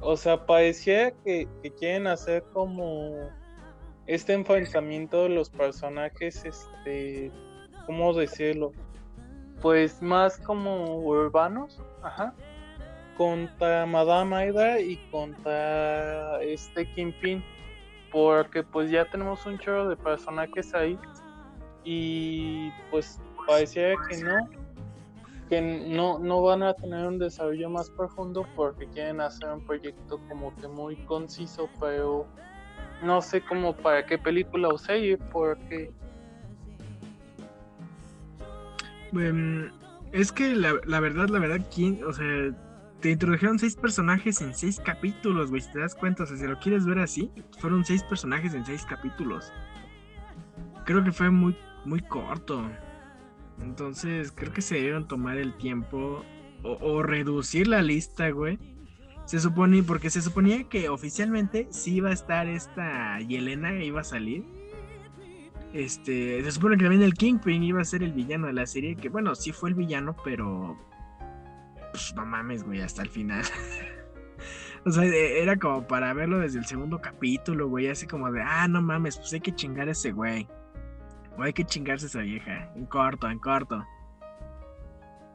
o 0.00 0.16
sea, 0.16 0.46
parecía 0.46 1.12
que, 1.22 1.46
quieren 1.78 2.06
hacer 2.06 2.42
como 2.54 3.28
este 4.06 4.32
enfrentamiento 4.32 5.24
de 5.24 5.28
los 5.28 5.50
personajes, 5.50 6.44
este, 6.44 7.30
¿cómo 7.84 8.14
decirlo? 8.14 8.72
Pues 9.60 10.00
más 10.00 10.38
como 10.38 10.96
urbanos, 10.96 11.80
ajá 12.02 12.34
contra 13.16 13.86
Madame 13.86 14.46
Hydra 14.48 14.80
y 14.80 14.96
contra 15.10 16.42
este 16.42 16.86
Kingpin 16.92 17.42
porque 18.12 18.62
pues 18.62 18.90
ya 18.90 19.04
tenemos 19.10 19.44
un 19.46 19.58
chorro 19.58 19.88
de 19.88 19.96
personajes 19.96 20.74
ahí 20.74 20.98
y 21.84 22.70
pues 22.90 23.20
parecía 23.46 23.94
que 24.08 24.22
no 24.22 24.48
que 25.48 25.60
no, 25.60 26.18
no 26.18 26.42
van 26.42 26.64
a 26.64 26.74
tener 26.74 27.06
un 27.06 27.20
desarrollo 27.20 27.70
más 27.70 27.88
profundo 27.90 28.44
porque 28.56 28.88
quieren 28.88 29.20
hacer 29.20 29.48
un 29.50 29.64
proyecto 29.64 30.18
como 30.28 30.54
que 30.56 30.66
muy 30.66 30.96
conciso 31.04 31.68
pero 31.78 32.26
no 33.02 33.22
sé 33.22 33.40
cómo 33.42 33.76
para 33.76 34.04
qué 34.04 34.18
película 34.18 34.68
o 34.68 34.76
serie 34.76 35.16
porque 35.16 35.92
Em, 39.12 39.70
es 40.12 40.32
que 40.32 40.54
la, 40.54 40.74
la 40.84 41.00
verdad, 41.00 41.28
la 41.28 41.38
verdad, 41.38 41.66
¿quién? 41.74 42.02
O 42.04 42.12
sea, 42.12 42.26
te 43.00 43.10
introdujeron 43.10 43.58
seis 43.58 43.76
personajes 43.76 44.40
en 44.40 44.54
seis 44.54 44.80
capítulos, 44.84 45.50
güey. 45.50 45.60
Si 45.62 45.72
te 45.72 45.80
das 45.80 45.94
cuenta, 45.94 46.24
o 46.24 46.26
sea, 46.26 46.36
si 46.36 46.46
lo 46.46 46.58
quieres 46.58 46.86
ver 46.86 46.98
así, 46.98 47.30
fueron 47.58 47.84
seis 47.84 48.02
personajes 48.02 48.54
en 48.54 48.64
seis 48.64 48.84
capítulos. 48.88 49.52
Creo 50.84 51.02
que 51.04 51.12
fue 51.12 51.30
muy, 51.30 51.56
muy 51.84 52.00
corto. 52.00 52.68
Entonces, 53.62 54.32
creo 54.32 54.52
que 54.52 54.62
se 54.62 54.76
debieron 54.76 55.08
tomar 55.08 55.38
el 55.38 55.56
tiempo 55.56 56.24
o, 56.62 57.02
reducir 57.02 57.68
la 57.68 57.82
lista, 57.82 58.30
güey. 58.30 58.58
Se 59.24 59.40
supone, 59.40 59.82
porque 59.82 60.10
se 60.10 60.22
suponía 60.22 60.64
que 60.64 60.88
oficialmente 60.88 61.66
sí 61.70 61.96
iba 61.96 62.10
a 62.10 62.12
estar 62.12 62.46
esta 62.48 63.18
Yelena, 63.20 63.82
iba 63.82 64.00
a 64.00 64.04
salir. 64.04 64.44
Este, 65.72 66.42
se 66.42 66.52
supone 66.52 66.76
que 66.76 66.84
también 66.84 67.02
el 67.02 67.14
Kingpin 67.14 67.62
iba 67.62 67.80
a 67.80 67.84
ser 67.84 68.02
el 68.02 68.12
villano 68.12 68.46
de 68.46 68.52
la 68.52 68.66
serie, 68.66 68.96
que 68.96 69.08
bueno, 69.08 69.34
sí 69.34 69.52
fue 69.52 69.70
el 69.70 69.74
villano, 69.74 70.16
pero 70.24 70.78
pues 71.90 72.14
no 72.14 72.24
mames, 72.24 72.62
güey, 72.62 72.80
hasta 72.80 73.02
el 73.02 73.08
final. 73.08 73.42
o 74.84 74.90
sea, 74.90 75.04
e- 75.04 75.42
era 75.42 75.56
como 75.56 75.86
para 75.86 76.14
verlo 76.14 76.38
desde 76.38 76.58
el 76.58 76.66
segundo 76.66 77.00
capítulo, 77.00 77.68
güey, 77.68 77.88
así 77.88 78.06
como 78.06 78.30
de, 78.30 78.42
ah, 78.42 78.68
no 78.68 78.80
mames, 78.80 79.18
pues 79.18 79.32
hay 79.32 79.40
que 79.40 79.54
chingar 79.54 79.88
a 79.88 79.92
ese 79.92 80.12
güey. 80.12 80.46
Hay 81.38 81.52
que 81.52 81.64
chingarse 81.64 82.06
esa 82.06 82.20
vieja, 82.20 82.72
en 82.74 82.86
corto, 82.86 83.28
en 83.28 83.38
corto. 83.38 83.84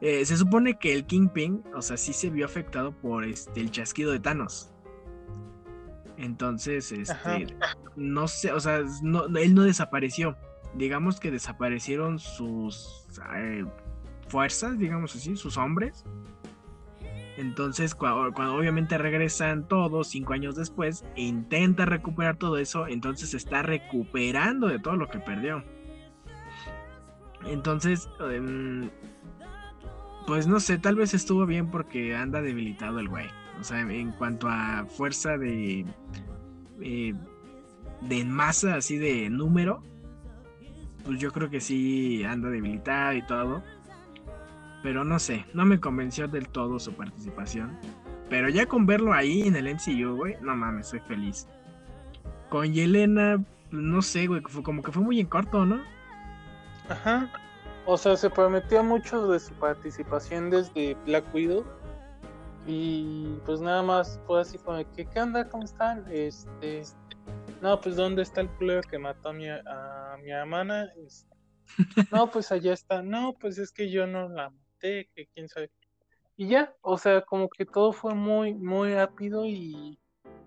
Eh, 0.00 0.24
se 0.24 0.36
supone 0.36 0.78
que 0.78 0.94
el 0.94 1.06
Kingpin, 1.06 1.62
o 1.74 1.80
sea, 1.82 1.96
sí 1.96 2.12
se 2.12 2.28
vio 2.28 2.44
afectado 2.44 2.90
por 2.92 3.24
este, 3.24 3.60
el 3.60 3.70
chasquido 3.70 4.10
de 4.10 4.18
Thanos. 4.18 4.68
Entonces, 6.16 7.10
Ajá. 7.10 7.36
este, 7.36 7.54
no 7.96 8.28
sé, 8.28 8.52
o 8.52 8.60
sea, 8.60 8.82
no, 9.02 9.26
él 9.26 9.54
no 9.54 9.62
desapareció. 9.62 10.36
Digamos 10.74 11.20
que 11.20 11.30
desaparecieron 11.30 12.18
sus 12.18 13.06
eh, 13.36 13.64
fuerzas, 14.28 14.78
digamos 14.78 15.14
así, 15.14 15.36
sus 15.36 15.56
hombres. 15.56 16.04
Entonces, 17.36 17.96
cua- 17.96 18.32
cuando, 18.34 18.54
obviamente 18.54 18.98
regresan 18.98 19.66
todos 19.66 20.08
cinco 20.08 20.32
años 20.32 20.54
después, 20.56 21.04
e 21.16 21.22
intenta 21.22 21.86
recuperar 21.86 22.36
todo 22.36 22.58
eso, 22.58 22.86
entonces 22.88 23.30
se 23.30 23.36
está 23.36 23.62
recuperando 23.62 24.66
de 24.68 24.78
todo 24.78 24.96
lo 24.96 25.08
que 25.08 25.18
perdió. 25.18 25.64
Entonces, 27.46 28.08
em, 28.30 28.90
pues 30.26 30.46
no 30.46 30.60
sé, 30.60 30.78
tal 30.78 30.96
vez 30.96 31.14
estuvo 31.14 31.46
bien 31.46 31.70
porque 31.70 32.14
anda 32.14 32.40
debilitado 32.40 32.98
el 32.98 33.08
güey. 33.08 33.26
O 33.60 33.64
sea, 33.64 33.80
en 33.80 34.12
cuanto 34.12 34.48
a 34.48 34.86
fuerza 34.86 35.36
de. 35.38 35.84
eh, 36.80 37.14
de 38.00 38.24
masa, 38.24 38.76
así 38.76 38.96
de 38.98 39.30
número. 39.30 39.82
Pues 41.04 41.18
yo 41.18 41.32
creo 41.32 41.50
que 41.50 41.60
sí 41.60 42.24
anda 42.24 42.48
debilitado 42.48 43.14
y 43.14 43.22
todo. 43.22 43.62
Pero 44.82 45.04
no 45.04 45.18
sé, 45.18 45.44
no 45.54 45.64
me 45.64 45.78
convenció 45.78 46.26
del 46.28 46.48
todo 46.48 46.78
su 46.78 46.92
participación. 46.94 47.78
Pero 48.28 48.48
ya 48.48 48.66
con 48.66 48.86
verlo 48.86 49.12
ahí 49.12 49.42
en 49.42 49.56
el 49.56 49.72
MCU, 49.74 50.16
güey, 50.16 50.36
no 50.40 50.56
mames, 50.56 50.88
soy 50.88 51.00
feliz. 51.00 51.46
Con 52.48 52.72
Yelena, 52.72 53.44
no 53.70 54.02
sé, 54.02 54.26
güey, 54.26 54.42
como 54.42 54.82
que 54.82 54.90
fue 54.90 55.02
muy 55.02 55.20
en 55.20 55.26
corto, 55.26 55.64
¿no? 55.64 55.80
Ajá. 56.92 57.32
O 57.86 57.96
sea, 57.96 58.16
se 58.16 58.28
prometió 58.28 58.84
mucho 58.84 59.26
de 59.28 59.40
su 59.40 59.54
participación 59.54 60.50
desde 60.50 60.94
Black 61.06 61.24
Widow. 61.34 61.64
Y 62.66 63.38
pues 63.44 63.60
nada 63.60 63.82
más 63.82 64.20
fue 64.26 64.42
así 64.42 64.58
como 64.58 64.78
que, 64.92 65.06
¿qué 65.06 65.20
onda? 65.20 65.48
¿Cómo 65.48 65.64
están? 65.64 66.04
Este. 66.10 66.82
No, 67.60 67.80
pues 67.80 67.96
¿dónde 67.96 68.22
está 68.22 68.42
el 68.42 68.50
culero 68.50 68.82
que 68.82 68.98
mató 68.98 69.30
a 69.30 69.32
mi, 69.32 69.48
a 69.48 70.16
mi 70.22 70.30
hermana? 70.30 70.92
Este, 71.04 71.34
no, 72.12 72.30
pues 72.30 72.52
allá 72.52 72.72
está. 72.72 73.02
No, 73.02 73.34
pues 73.40 73.58
es 73.58 73.72
que 73.72 73.90
yo 73.90 74.06
no 74.06 74.28
la 74.28 74.50
maté, 74.50 75.08
que 75.14 75.26
quién 75.34 75.48
sabe. 75.48 75.70
Y 76.36 76.48
ya, 76.48 76.74
o 76.82 76.98
sea, 76.98 77.22
como 77.22 77.48
que 77.48 77.64
todo 77.64 77.92
fue 77.92 78.14
muy, 78.14 78.54
muy 78.54 78.94
rápido 78.94 79.46
y 79.46 79.98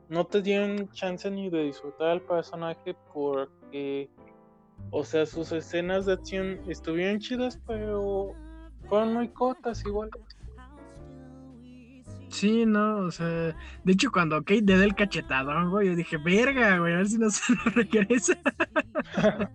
no 0.10 0.26
te 0.26 0.42
dieron 0.42 0.90
chance 0.92 1.30
ni 1.32 1.50
de 1.50 1.64
disfrutar 1.64 2.10
al 2.10 2.22
personaje 2.22 2.96
porque, 3.14 4.10
o 4.92 5.04
sea, 5.04 5.26
sus 5.26 5.52
escenas 5.52 6.06
de 6.06 6.14
acción 6.14 6.60
estuvieron 6.68 7.20
chidas, 7.20 7.60
pero 7.68 8.34
fueron 8.88 9.14
muy 9.14 9.30
cortas 9.30 9.84
igual. 9.86 10.10
Sí, 12.30 12.66
no, 12.66 12.98
o 12.98 13.12
sea, 13.12 13.56
de 13.84 13.94
hecho 13.94 14.12
cuando 14.12 14.40
Kate 14.40 14.62
le 14.62 14.78
da 14.78 14.84
el 14.84 14.96
cachetadón, 14.96 15.70
güey, 15.70 15.88
yo 15.88 15.96
dije, 15.96 16.18
verga, 16.18 16.80
güey, 16.80 16.94
a 16.94 16.98
ver 16.98 17.08
si 17.08 17.18
no 17.18 17.30
se 17.30 17.54
lo 17.54 17.64
regresa. 17.76 18.38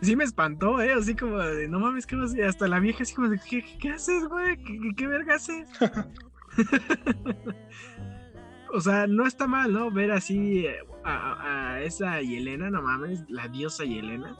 sí 0.00 0.16
me 0.16 0.24
espantó, 0.24 0.80
eh, 0.80 0.92
así 0.92 1.14
como 1.14 1.38
de, 1.38 1.68
no 1.68 1.78
mames, 1.78 2.06
¿qué 2.06 2.16
a 2.16 2.48
Hasta 2.48 2.68
la 2.68 2.80
vieja 2.80 3.02
así 3.02 3.14
como 3.14 3.28
de, 3.28 3.38
¿qué, 3.38 3.64
qué 3.78 3.90
haces, 3.90 4.26
güey? 4.28 4.56
¿Qué, 4.64 4.78
¿Qué, 4.96 5.06
verga 5.06 5.36
haces? 5.36 5.68
o 8.72 8.80
sea, 8.80 9.06
no 9.06 9.26
está 9.26 9.46
mal, 9.46 9.72
¿no? 9.72 9.90
Ver 9.90 10.10
así 10.10 10.66
eh, 10.66 10.78
a, 11.08 11.80
esa 11.82 12.20
Yelena, 12.20 12.70
no 12.70 12.82
mames, 12.82 13.24
la 13.28 13.48
diosa 13.48 13.84
Yelena. 13.84 14.36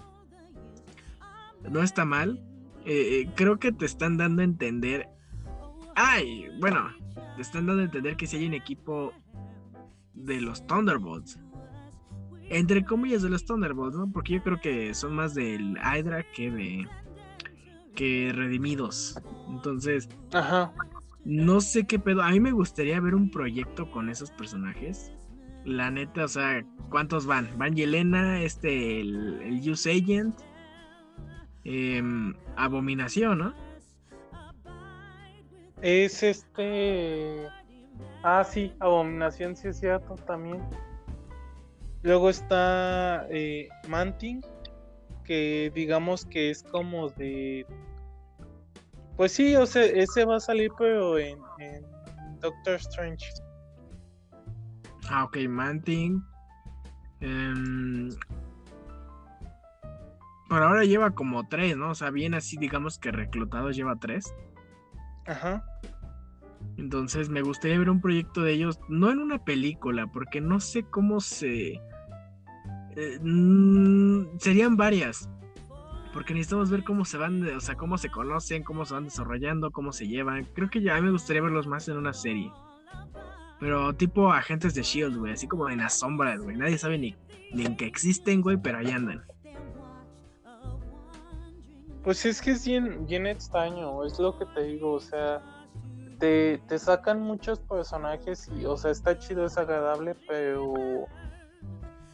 No 1.70 1.83
está 1.83 2.04
mal. 2.04 2.42
Eh, 2.85 3.20
eh, 3.20 3.33
creo 3.35 3.59
que 3.59 3.72
te 3.72 3.85
están 3.85 4.16
dando 4.16 4.42
a 4.42 4.44
entender. 4.44 5.09
Ay, 5.94 6.48
bueno, 6.61 6.88
te 7.37 7.42
están 7.42 7.66
dando 7.66 7.83
a 7.83 7.85
entender 7.87 8.16
que 8.16 8.26
si 8.26 8.37
hay 8.37 8.46
un 8.46 8.54
equipo 8.54 9.12
de 10.14 10.40
los 10.40 10.66
Thunderbolts. 10.66 11.38
Entre 12.50 12.85
comillas 12.85 13.22
de 13.22 13.28
los 13.28 13.44
Thunderbolts, 13.44 13.96
¿no? 13.96 14.11
Porque 14.11 14.35
yo 14.35 14.42
creo 14.42 14.61
que 14.61 14.94
son 14.94 15.14
más 15.14 15.35
del 15.35 15.76
Hydra 15.76 16.24
que 16.35 16.50
de. 16.50 16.88
que 17.94 18.33
redimidos. 18.35 19.20
Entonces. 19.48 20.09
Ajá. 20.33 20.72
No 21.24 21.61
sé 21.61 21.87
qué 21.87 21.98
pedo. 21.98 22.22
A 22.22 22.31
mí 22.31 22.40
me 22.40 22.52
gustaría 22.52 23.00
ver 23.00 23.14
un 23.14 23.31
proyecto 23.31 23.90
con 23.90 24.09
esos 24.09 24.31
personajes. 24.31 25.12
La 25.68 25.90
neta, 25.90 26.24
o 26.24 26.28
sea, 26.28 26.64
¿cuántos 26.90 27.26
van? 27.26 27.50
Van 27.59 27.74
Yelena, 27.74 28.42
este, 28.42 29.00
el, 29.00 29.40
el 29.42 29.70
Use 29.70 29.90
Agent, 29.90 30.38
em, 31.64 32.35
Abominación, 32.57 33.38
¿no? 33.38 33.54
Es 35.83 36.22
este. 36.22 37.46
Ah, 38.22 38.42
sí, 38.44 38.72
Abominación, 38.81 39.54
sí 39.54 39.68
es 39.68 39.78
cierto, 39.78 40.14
también. 40.26 40.61
Luego 42.02 42.31
está 42.31 43.26
eh, 43.31 43.68
Manting, 43.88 44.40
que 45.24 45.70
digamos 45.74 46.24
que 46.24 46.50
es 46.50 46.62
como 46.62 47.11
de 47.11 47.66
pues 49.18 49.33
sí, 49.33 49.57
o 49.57 49.66
sea, 49.66 49.83
ese 49.85 50.24
va 50.24 50.37
a 50.37 50.40
salir, 50.40 50.70
pero 50.78 51.18
en, 51.18 51.40
Doctor 52.38 52.76
Strange. 52.76 53.26
Ah, 55.10 55.24
ok, 55.24 55.38
Manting. 55.48 56.22
Em, 57.20 58.10
por 60.48 60.62
ahora 60.62 60.84
lleva 60.84 61.10
como 61.10 61.46
tres, 61.48 61.76
¿no? 61.76 61.90
O 61.90 61.94
sea, 61.94 62.10
bien 62.10 62.34
así, 62.34 62.56
digamos 62.56 62.98
que 62.98 63.10
reclutados 63.10 63.76
lleva 63.76 63.96
tres. 63.96 64.34
Ajá. 65.26 65.64
Entonces 66.76 67.28
me 67.28 67.42
gustaría 67.42 67.78
ver 67.78 67.90
un 67.90 68.00
proyecto 68.00 68.42
de 68.42 68.52
ellos, 68.52 68.78
no 68.88 69.10
en 69.10 69.18
una 69.18 69.44
película, 69.44 70.06
porque 70.06 70.40
no 70.40 70.60
sé 70.60 70.84
cómo 70.84 71.20
se... 71.20 71.80
Eh, 72.96 73.18
mm, 73.20 74.38
serían 74.38 74.76
varias, 74.76 75.28
porque 76.12 76.34
necesitamos 76.34 76.70
ver 76.70 76.84
cómo 76.84 77.04
se 77.04 77.18
van, 77.18 77.42
o 77.56 77.60
sea, 77.60 77.76
cómo 77.76 77.98
se 77.98 78.10
conocen, 78.10 78.62
cómo 78.62 78.84
se 78.84 78.94
van 78.94 79.04
desarrollando, 79.04 79.70
cómo 79.70 79.92
se 79.92 80.06
llevan. 80.06 80.44
Creo 80.54 80.70
que 80.70 80.80
ya 80.80 80.96
a 80.96 81.00
mí 81.00 81.06
me 81.06 81.12
gustaría 81.12 81.42
verlos 81.42 81.66
más 81.66 81.88
en 81.88 81.96
una 81.96 82.12
serie. 82.12 82.50
Pero 83.60 83.94
tipo 83.94 84.32
agentes 84.32 84.74
de 84.74 84.82
Shield, 84.82 85.16
güey, 85.16 85.32
así 85.32 85.48
como 85.48 85.68
en 85.68 85.78
las 85.78 85.98
sombras, 85.98 86.40
güey. 86.40 86.56
Nadie 86.56 86.78
sabe 86.78 86.98
ni, 86.98 87.16
ni 87.52 87.66
en 87.66 87.76
que 87.76 87.86
existen, 87.86 88.40
güey, 88.40 88.56
pero 88.56 88.78
ahí 88.78 88.90
andan. 88.90 89.24
Pues 92.04 92.24
es 92.24 92.40
que 92.40 92.52
es 92.52 92.64
bien, 92.64 93.06
bien 93.06 93.26
extraño, 93.26 94.04
es 94.04 94.18
lo 94.18 94.38
que 94.38 94.46
te 94.46 94.62
digo, 94.62 94.92
o 94.92 95.00
sea, 95.00 95.42
te, 96.18 96.58
te 96.68 96.78
sacan 96.78 97.20
muchos 97.20 97.58
personajes 97.60 98.48
y, 98.56 98.64
o 98.64 98.76
sea, 98.76 98.92
está 98.92 99.18
chido, 99.18 99.44
es 99.44 99.58
agradable, 99.58 100.16
pero 100.26 101.06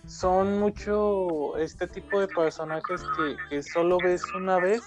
son 0.07 0.59
mucho 0.59 1.57
este 1.57 1.87
tipo 1.87 2.20
de 2.20 2.28
personajes 2.28 3.02
que, 3.48 3.62
solo 3.62 3.98
ves 3.98 4.22
una 4.35 4.59
vez 4.59 4.83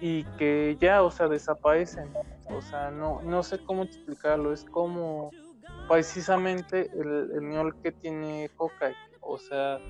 y 0.00 0.24
que 0.38 0.76
ya, 0.80 1.02
o 1.02 1.10
sea, 1.10 1.28
desaparecen. 1.28 2.10
O 2.46 2.60
sea, 2.60 2.90
no, 2.90 3.22
no 3.22 3.42
sé 3.42 3.58
cómo 3.64 3.84
explicarlo. 3.84 4.52
Es 4.52 4.64
como 4.64 5.30
precisamente 5.88 6.90
el, 6.94 7.30
el 7.32 7.74
que 7.82 7.92
tiene 7.92 8.50
Hawkeye. 8.58 8.96
O 9.20 9.38
sea, 9.38 9.80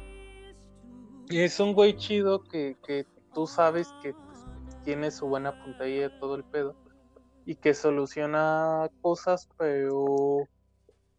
es 1.28 1.60
un 1.60 1.72
güey 1.74 1.96
chido 1.96 2.42
que, 2.44 2.76
que 2.86 3.06
tú 3.34 3.46
sabes 3.46 3.88
que 4.02 4.14
pues, 4.14 4.46
tiene 4.84 5.10
su 5.10 5.26
buena 5.26 5.62
puntería 5.62 6.08
de 6.08 6.18
todo 6.20 6.36
el 6.36 6.44
pedo 6.44 6.76
y 7.46 7.56
que 7.56 7.74
soluciona 7.74 8.88
cosas, 9.02 9.48
pero 9.58 10.48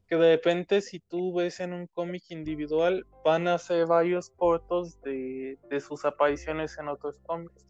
que 0.07 0.15
de 0.15 0.35
repente 0.35 0.81
si 0.81 0.99
tú 0.99 1.33
ves 1.33 1.59
en 1.59 1.73
un 1.73 1.87
cómic 1.87 2.23
individual 2.29 3.05
van 3.23 3.47
a 3.47 3.57
ser 3.57 3.87
varios 3.87 4.29
cortos 4.29 5.01
de, 5.01 5.57
sus 5.79 6.05
apariciones 6.05 6.77
en 6.77 6.89
otros 6.89 7.19
cómics 7.25 7.65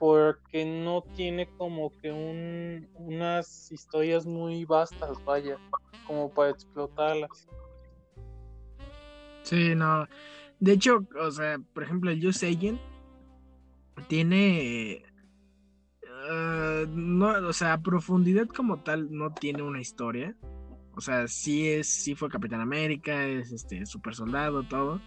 porque 0.00 0.64
no 0.64 1.04
tiene 1.14 1.46
como 1.58 1.92
que 2.00 2.10
un, 2.10 2.88
unas 2.94 3.70
historias 3.70 4.24
muy 4.24 4.64
vastas 4.64 5.22
vaya 5.26 5.58
como 6.06 6.32
para 6.32 6.52
explotarlas. 6.52 7.46
Sí 9.42 9.74
no. 9.74 10.06
De 10.58 10.72
hecho 10.72 11.06
o 11.20 11.30
sea 11.30 11.58
por 11.74 11.82
ejemplo 11.82 12.10
el 12.10 12.24
Just 12.24 12.42
Agent 12.44 12.80
tiene 14.08 15.04
eh, 16.30 16.86
no 16.88 17.46
o 17.46 17.52
sea 17.52 17.82
profundidad 17.82 18.46
como 18.46 18.82
tal 18.82 19.12
no 19.12 19.34
tiene 19.34 19.62
una 19.62 19.82
historia. 19.82 20.34
O 20.96 21.00
sea, 21.00 21.28
sí 21.28 21.68
es, 21.68 21.88
sí 21.88 22.14
fue 22.14 22.28
Capitán 22.28 22.60
América, 22.60 23.24
es 23.24 23.52
este 23.52 23.86
super 23.86 24.14
soldado, 24.14 24.64
todo. 24.64 25.00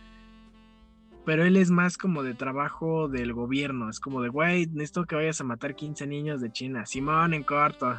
Pero 1.26 1.46
él 1.46 1.56
es 1.56 1.72
más 1.72 1.98
como 1.98 2.22
de 2.22 2.34
trabajo 2.34 3.08
del 3.08 3.34
gobierno. 3.34 3.90
Es 3.90 4.00
como 4.00 4.22
de, 4.22 4.30
güey, 4.30 4.68
necesito 4.68 5.06
que 5.06 5.16
vayas 5.16 5.40
a 5.40 5.46
matar 5.46 5.76
15 5.76 6.06
niños 6.06 6.42
de 6.42 6.52
China. 6.52 6.86
Simón, 6.86 7.34
en 7.34 7.44
corto. 7.44 7.96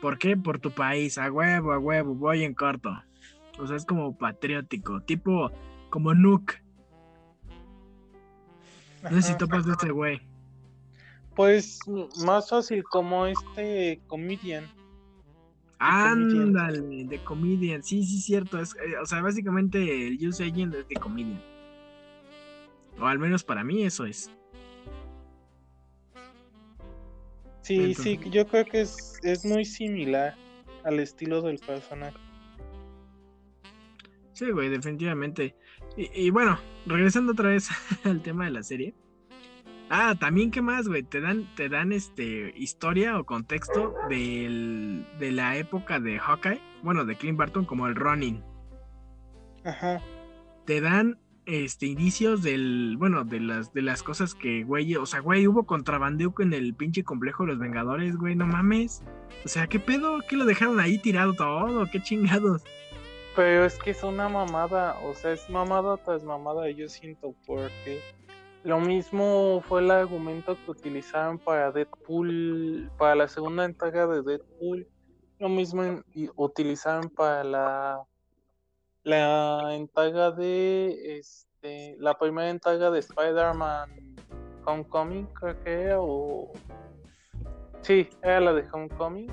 ¿Por 0.00 0.18
qué? 0.18 0.36
Por 0.36 0.58
tu 0.58 0.72
país. 0.72 1.16
A 1.18 1.30
huevo, 1.30 1.72
a 1.72 1.78
huevo, 1.78 2.14
voy 2.14 2.42
en 2.42 2.54
corto. 2.54 2.90
O 3.58 3.66
sea, 3.66 3.76
es 3.76 3.84
como 3.84 4.16
patriótico. 4.18 5.00
Tipo, 5.02 5.52
como 5.90 6.12
Nuke. 6.12 6.60
No 9.04 9.10
sé 9.20 9.22
si 9.22 9.38
topas 9.38 9.64
de 9.64 9.72
este 9.72 9.90
güey. 9.90 10.20
Pues 11.36 11.78
más 12.24 12.50
fácil, 12.50 12.82
como 12.84 13.26
este 13.26 14.00
comedian. 14.08 14.64
Ándale, 15.78 17.04
de 17.04 17.24
comedian. 17.24 17.82
Sí, 17.82 18.04
sí, 18.04 18.20
cierto. 18.20 18.58
Es, 18.58 18.74
eh, 18.76 18.96
o 19.00 19.06
sea, 19.06 19.22
básicamente 19.22 20.08
el 20.08 20.28
Use 20.28 20.44
Agent 20.44 20.74
es 20.74 20.88
de 20.88 20.94
comedian. 20.96 21.51
O 22.98 23.06
al 23.06 23.18
menos 23.18 23.44
para 23.44 23.64
mí 23.64 23.84
eso 23.84 24.04
es. 24.04 24.30
Sí, 27.62 27.94
sí, 27.94 28.18
yo 28.30 28.46
creo 28.46 28.64
que 28.64 28.80
es, 28.80 29.18
es 29.22 29.44
muy 29.44 29.64
similar 29.64 30.34
al 30.84 30.98
estilo 30.98 31.40
del 31.42 31.58
personaje. 31.58 32.16
Sí, 34.32 34.50
güey, 34.50 34.68
definitivamente. 34.68 35.54
Y, 35.96 36.26
y, 36.26 36.30
bueno, 36.30 36.58
regresando 36.86 37.32
otra 37.32 37.50
vez 37.50 37.68
al 38.04 38.20
tema 38.22 38.46
de 38.46 38.50
la 38.50 38.62
serie. 38.62 38.94
Ah, 39.90 40.14
también 40.18 40.50
qué 40.50 40.62
más, 40.62 40.88
güey, 40.88 41.02
te 41.02 41.20
dan, 41.20 41.54
te 41.54 41.68
dan 41.68 41.92
este 41.92 42.54
historia 42.56 43.18
o 43.18 43.24
contexto 43.24 43.94
del, 44.08 45.06
de 45.18 45.32
la 45.32 45.56
época 45.58 46.00
de 46.00 46.18
Hawkeye, 46.18 46.62
bueno, 46.82 47.04
de 47.04 47.14
Clint 47.14 47.36
Barton 47.36 47.66
como 47.66 47.86
el 47.86 47.94
running. 47.94 48.42
Ajá. 49.64 50.00
Te 50.64 50.80
dan 50.80 51.18
este 51.46 51.86
indicios 51.86 52.42
del, 52.42 52.96
bueno, 52.98 53.24
de 53.24 53.40
las 53.40 53.72
de 53.72 53.82
las 53.82 54.02
cosas 54.02 54.34
que, 54.34 54.64
güey, 54.64 54.94
o 54.96 55.06
sea, 55.06 55.20
güey, 55.20 55.46
hubo 55.46 55.64
contrabandeo 55.64 56.32
en 56.38 56.52
el 56.52 56.74
pinche 56.74 57.04
complejo 57.04 57.44
de 57.44 57.50
los 57.50 57.58
Vengadores, 57.58 58.16
güey, 58.16 58.36
no 58.36 58.46
mames. 58.46 59.02
O 59.44 59.48
sea, 59.48 59.66
¿qué 59.66 59.78
pedo? 59.78 60.20
¿Qué 60.28 60.36
lo 60.36 60.44
dejaron 60.44 60.78
ahí 60.80 60.98
tirado 60.98 61.34
todo? 61.34 61.86
¿Qué 61.90 62.00
chingados? 62.00 62.62
Pero 63.34 63.64
es 63.64 63.78
que 63.78 63.90
es 63.90 64.02
una 64.02 64.28
mamada, 64.28 64.98
o 65.04 65.14
sea, 65.14 65.32
es 65.32 65.48
mamada 65.48 65.96
tras 65.96 66.22
mamada, 66.22 66.70
yo 66.70 66.88
siento, 66.88 67.34
porque 67.46 68.00
lo 68.62 68.78
mismo 68.78 69.62
fue 69.66 69.80
el 69.80 69.90
argumento 69.90 70.56
que 70.64 70.70
utilizaron 70.70 71.38
para 71.38 71.72
Deadpool, 71.72 72.90
para 72.98 73.14
la 73.14 73.28
segunda 73.28 73.64
entrega 73.64 74.06
de 74.06 74.22
Deadpool, 74.22 74.86
lo 75.38 75.48
mismo 75.48 75.82
utilizaron 76.36 77.08
para 77.08 77.42
la, 77.42 78.02
la 79.04 79.74
entrega 79.74 80.30
de, 80.30 81.18
este, 81.18 81.96
la 81.98 82.18
primera 82.18 82.50
entrega 82.50 82.90
de 82.90 83.00
Spider-Man 83.00 84.16
Homecoming, 84.64 85.26
creo 85.26 85.62
que 85.62 85.82
era, 85.82 86.00
o... 86.00 86.52
Sí, 87.82 88.08
era 88.22 88.40
la 88.40 88.52
de 88.52 88.64
Homecoming 88.72 89.30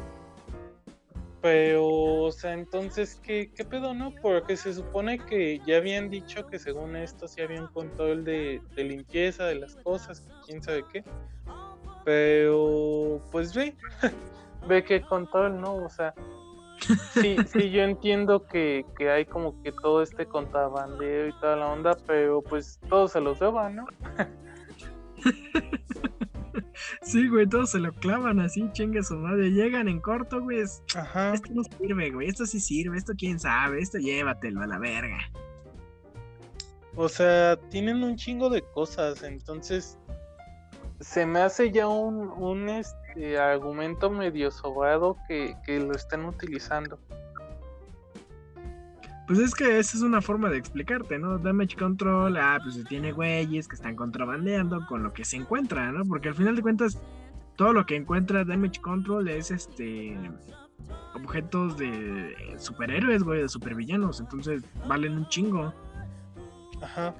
pero, 1.41 1.88
o 1.88 2.32
sea, 2.34 2.53
entonces, 2.53 3.19
¿qué, 3.23 3.51
¿qué 3.55 3.63
pedo, 3.63 3.93
no? 3.93 4.13
Porque 4.21 4.58
se 4.58 4.73
supone 4.73 5.17
que 5.17 5.62
ya 5.65 5.77
habían 5.77 6.10
dicho 6.10 6.45
que 6.47 6.60
según 6.60 6.97
esto 6.97 7.29
sí 7.29 7.41
había 7.41 7.62
un 7.62 7.69
control 7.69 8.25
de, 8.25 8.62
limpieza 8.75 9.45
de 9.45 9.55
las 9.55 9.77
cosas, 9.77 10.27
quién 10.45 10.62
sabe 10.62 10.84
qué. 10.91 11.03
Pero, 12.03 13.21
pues 13.32 13.53
ve, 13.53 13.77
ve 14.67 14.84
qué 14.84 15.01
control, 15.01 15.62
¿no? 15.62 15.75
O 15.75 15.89
sea, 15.89 16.13
sí, 17.13 17.38
sí, 17.48 17.70
yo 17.72 17.84
entiendo 17.84 18.46
que, 18.46 18.86
que 18.98 19.10
hay 19.10 19.26
como 19.26 19.62
que 19.62 19.72
todo 19.72 20.02
este 20.02 20.26
contrabandeo 20.26 21.28
y 21.28 21.34
toda 21.39 21.56
la 21.56 21.68
onda, 21.68 21.98
pero 22.08 22.42
pues 22.42 22.80
todos 22.89 23.12
se 23.12 23.22
los 23.22 23.39
deban, 23.39 23.76
¿no? 23.76 23.86
Sí, 27.02 27.28
güey, 27.28 27.48
todos 27.48 27.72
se 27.72 27.80
lo 27.80 27.94
clavan 27.94 28.39
así, 28.39 28.70
chingue 28.72 29.04
su 29.04 29.15
madre. 29.15 29.52
Llegan 29.52 29.88
en 29.88 30.00
corto, 30.00 30.42
güey. 30.42 30.63
Ajá. 30.96 31.34
Esto 31.34 31.50
no 31.54 31.63
sirve, 31.63 32.12
güey. 32.12 32.30
Esto 32.30 32.46
sí 32.46 32.60
sirve, 32.60 32.98
esto 32.98 33.13
quién 33.18 33.39
sabe, 33.39 33.82
esto 33.82 33.98
llévatelo 33.98 34.62
a 34.62 34.68
la 34.68 34.80
verga. 34.80 35.18
O 36.96 37.08
sea, 37.08 37.58
tienen 37.70 38.04
un 38.04 38.15
chingo 38.15 38.50
de 38.50 38.62
cosas, 38.62 39.24
entonces 39.24 39.98
se 41.00 41.26
me 41.26 41.39
hace 41.39 41.72
ya 41.72 41.88
un, 41.88 42.30
un 42.30 42.70
este, 43.10 43.39
argumento 43.39 44.10
medio 44.10 44.52
sobrado 44.52 45.17
que, 45.28 45.56
que 45.65 45.80
lo 45.80 45.93
estén 45.93 46.26
utilizando. 46.26 47.00
Pues 49.28 49.39
es 49.39 49.54
que 49.54 49.78
esa 49.78 49.98
es 49.98 50.04
una 50.04 50.22
forma 50.22 50.50
de 50.50 50.58
explicarte, 50.58 51.19
¿no? 51.19 51.38
Damage 51.38 51.76
control, 51.76 52.38
ah, 52.38 52.60
pues 52.63 52.76
se 52.76 52.84
tiene 52.84 53.12
güeyes 53.12 53.67
que 53.67 53.76
están 53.76 53.95
contrabandeando 53.95 54.86
con 54.88 55.04
lo 55.04 55.13
que 55.13 55.24
se 55.24 55.38
encuentra, 55.38 55.91
¿no? 55.91 56.04
Porque 56.06 56.30
al 56.30 56.36
final 56.36 56.56
de 56.56 56.63
cuentas, 56.63 57.00
todo 57.56 57.74
lo 57.74 57.86
que 57.86 57.95
encuentra 57.95 58.43
damage 58.43 58.82
control 58.82 59.28
es 59.28 59.52
este 59.52 60.17
objetos 61.13 61.78
de 61.78 62.56
superhéroes, 62.58 63.24
güey, 63.24 63.41
de 63.41 63.50
supervillanos, 63.50 64.19
entonces 64.19 64.63
valen 64.88 65.13
un 65.13 65.28
chingo. 65.28 65.74
Ajá. 66.82 67.13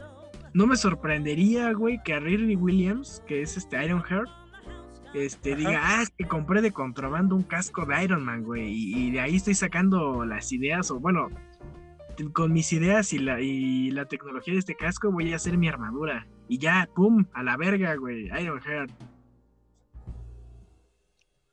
No 0.54 0.66
me 0.66 0.78
sorprendería, 0.78 1.74
güey, 1.74 2.02
que 2.04 2.14
a 2.16 2.20
Riri 2.20 2.56
Williams, 2.56 3.22
que 3.28 3.44
es 3.44 3.56
este 3.56 3.86
Ironheart, 3.86 4.30
este, 5.14 5.56
diga, 5.56 5.80
ah, 5.82 6.02
es 6.04 6.10
que 6.12 6.28
compré 6.28 6.62
de 6.62 6.72
contrabando 6.72 7.36
un 7.36 7.44
casco 7.44 7.86
de 7.86 8.04
Iron 8.04 8.24
Man, 8.24 8.44
güey, 8.44 8.72
y, 8.72 9.12
de 9.12 9.20
ahí 9.22 9.36
estoy 9.36 9.56
sacando 9.56 10.26
las 10.26 10.52
ideas, 10.52 10.92
o 10.92 11.00
bueno, 11.00 11.30
con 12.34 12.54
mis 12.54 12.72
ideas 12.74 13.14
y 13.14 13.20
la, 13.20 13.42
y 13.42 13.92
la 13.92 14.06
tecnología 14.06 14.54
de 14.54 14.60
este 14.60 14.76
casco 14.76 15.12
voy 15.12 15.32
a 15.34 15.38
hacer 15.38 15.58
mi 15.58 15.68
armadura. 15.68 16.28
Y 16.48 16.58
ya, 16.58 16.90
pum, 16.94 17.26
a 17.34 17.44
la 17.44 17.56
verga, 17.58 17.96
güey. 17.96 18.26
Ironheart. 18.26 18.92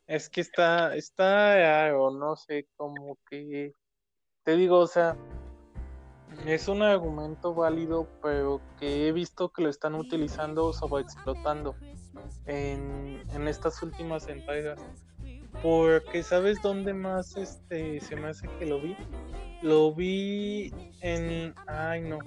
Es 0.07 0.29
que 0.29 0.40
está, 0.40 0.95
está 0.97 1.95
o 1.97 2.16
no 2.16 2.37
sé, 2.37 2.66
como 2.77 3.19
que, 3.29 3.75
te 4.45 4.57
digo, 4.57 4.79
o 4.79 4.87
sea, 4.87 5.16
es 6.47 6.69
un 6.69 6.83
argumento 6.83 7.55
válido, 7.55 8.09
pero 8.23 8.61
que 8.79 9.09
he 9.09 9.12
visto 9.12 9.53
que 9.53 9.62
lo 9.62 9.69
están 9.69 9.95
utilizando 9.95 10.71
o 10.71 10.99
explotando 10.99 11.75
en, 12.46 13.22
en 13.33 13.48
estas 13.48 13.83
últimas 13.83 14.29
entregas. 14.29 14.81
Porque 15.62 16.22
sabes 16.22 16.59
dónde 16.62 16.92
más 16.92 17.37
este 17.37 18.00
se 18.00 18.16
me 18.16 18.29
hace 18.29 18.48
que 18.59 18.66
lo 18.66 18.81
vi. 18.81 18.96
Lo 19.62 19.94
vi 19.94 20.72
en. 21.00 21.55
Ay, 21.66 22.02
no. 22.02 22.18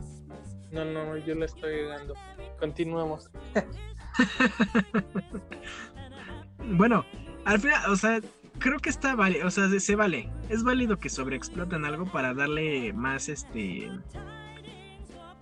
No, 0.72 0.86
no, 0.86 1.06
no, 1.06 1.18
yo 1.18 1.36
la 1.36 1.46
estoy 1.46 1.76
llegando. 1.76 2.16
Continuemos. 2.60 3.30
bueno, 6.72 7.06
al 7.46 7.60
final, 7.60 7.92
o 7.92 7.96
sea, 7.96 8.20
creo 8.60 8.80
que 8.80 8.90
está 8.90 9.16
vale, 9.16 9.44
o 9.44 9.52
sea, 9.52 9.68
se 9.80 9.96
vale. 9.96 10.30
Es 10.50 10.64
válido 10.64 10.98
que 10.98 11.10
sobreexploten 11.10 11.86
algo 11.86 12.06
para 12.06 12.34
darle 12.34 12.94
más 12.94 13.30
este. 13.30 13.90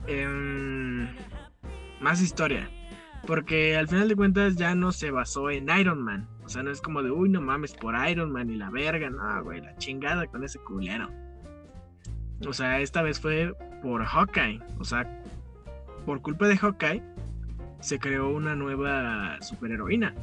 Em, 0.07 1.09
más 1.99 2.21
historia. 2.21 2.69
Porque 3.25 3.75
al 3.75 3.87
final 3.87 4.07
de 4.07 4.15
cuentas 4.15 4.55
ya 4.55 4.75
no 4.75 4.91
se 4.91 5.11
basó 5.11 5.49
en 5.49 5.69
Iron 5.69 6.01
Man. 6.01 6.27
O 6.45 6.49
sea, 6.49 6.63
no 6.63 6.71
es 6.71 6.81
como 6.81 7.03
de, 7.03 7.11
uy, 7.11 7.29
no 7.29 7.41
mames 7.41 7.73
por 7.73 7.95
Iron 8.07 8.31
Man 8.31 8.49
y 8.49 8.55
la 8.55 8.69
verga. 8.69 9.09
No, 9.09 9.43
güey, 9.43 9.61
la 9.61 9.75
chingada 9.77 10.27
con 10.27 10.43
ese 10.43 10.59
culero. 10.59 11.09
O 12.47 12.53
sea, 12.53 12.79
esta 12.79 13.01
vez 13.01 13.19
fue 13.19 13.53
por 13.81 14.03
Hawkeye. 14.05 14.61
O 14.79 14.83
sea, 14.83 15.21
por 16.05 16.21
culpa 16.21 16.47
de 16.47 16.57
Hawkeye 16.57 17.03
se 17.79 17.99
creó 17.99 18.29
una 18.29 18.55
nueva 18.55 19.41
superheroína. 19.41 20.13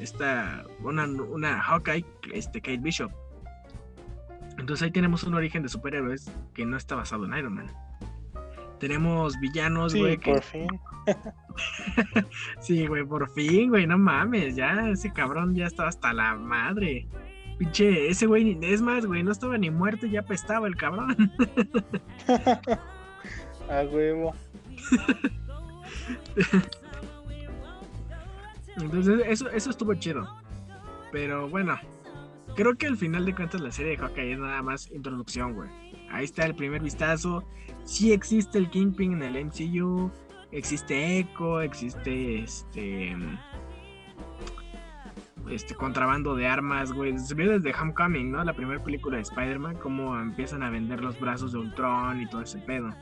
Esta, 0.00 0.64
una, 0.80 1.06
una 1.06 1.60
Hawkeye, 1.60 2.04
este, 2.32 2.60
Kate 2.60 2.78
Bishop. 2.78 3.12
Entonces 4.58 4.82
ahí 4.82 4.90
tenemos 4.90 5.22
un 5.22 5.34
origen 5.34 5.62
de 5.62 5.68
superhéroes 5.68 6.30
que 6.54 6.66
no 6.66 6.76
está 6.76 6.96
basado 6.96 7.24
en 7.24 7.36
Iron 7.36 7.54
Man. 7.54 7.70
Tenemos 8.80 9.38
villanos, 9.40 9.94
güey. 9.94 10.14
Sí, 10.14 10.18
por 10.18 10.42
fin. 10.42 10.68
sí, 12.60 12.86
güey, 12.86 13.04
por 13.04 13.30
fin, 13.32 13.70
güey, 13.70 13.86
no 13.86 13.98
mames, 13.98 14.56
ya 14.56 14.90
ese 14.90 15.12
cabrón 15.12 15.54
ya 15.54 15.66
estaba 15.66 15.88
hasta 15.88 16.12
la 16.12 16.34
madre. 16.34 17.06
Pinche, 17.58 18.08
ese 18.08 18.26
güey, 18.26 18.58
es 18.62 18.80
más, 18.82 19.04
güey, 19.04 19.22
no 19.22 19.32
estaba 19.32 19.58
ni 19.58 19.70
muerto, 19.70 20.06
ya 20.06 20.20
apestaba 20.20 20.66
el 20.68 20.76
cabrón. 20.76 21.32
A 23.68 23.82
huevo. 23.82 24.34
Entonces, 28.76 29.20
eso, 29.26 29.50
eso 29.50 29.70
estuvo 29.70 29.92
chido. 29.94 30.28
Pero 31.10 31.48
bueno, 31.48 31.76
creo 32.54 32.76
que 32.76 32.86
al 32.86 32.96
final 32.96 33.26
de 33.26 33.34
cuentas 33.34 33.60
la 33.60 33.72
serie 33.72 33.92
de 33.92 33.98
Hawkeye 33.98 34.32
es 34.32 34.38
nada 34.38 34.62
más 34.62 34.90
introducción, 34.90 35.54
güey. 35.54 35.68
Ahí 36.10 36.24
está 36.24 36.46
el 36.46 36.54
primer 36.54 36.82
vistazo. 36.82 37.44
Sí 37.84 38.12
existe 38.12 38.58
el 38.58 38.70
Kingpin 38.70 39.14
en 39.14 39.22
el 39.22 39.46
MCU. 39.46 40.10
Existe 40.50 41.18
Echo, 41.18 41.60
existe 41.60 42.40
este 42.40 43.14
este 45.50 45.74
contrabando 45.74 46.34
de 46.34 46.46
armas, 46.46 46.92
güey. 46.92 47.18
Se 47.18 47.34
ve 47.34 47.46
desde 47.46 47.74
Homecoming, 47.74 48.30
¿no? 48.30 48.44
La 48.44 48.52
primera 48.52 48.82
película 48.82 49.16
de 49.16 49.22
Spider-Man, 49.22 49.76
cómo 49.76 50.18
empiezan 50.18 50.62
a 50.62 50.70
vender 50.70 51.00
los 51.00 51.18
brazos 51.18 51.52
de 51.52 51.58
Ultron 51.58 52.20
y 52.20 52.28
todo 52.28 52.42
ese 52.42 52.58
pedo. 52.58 52.94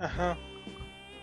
Ajá. 0.00 0.36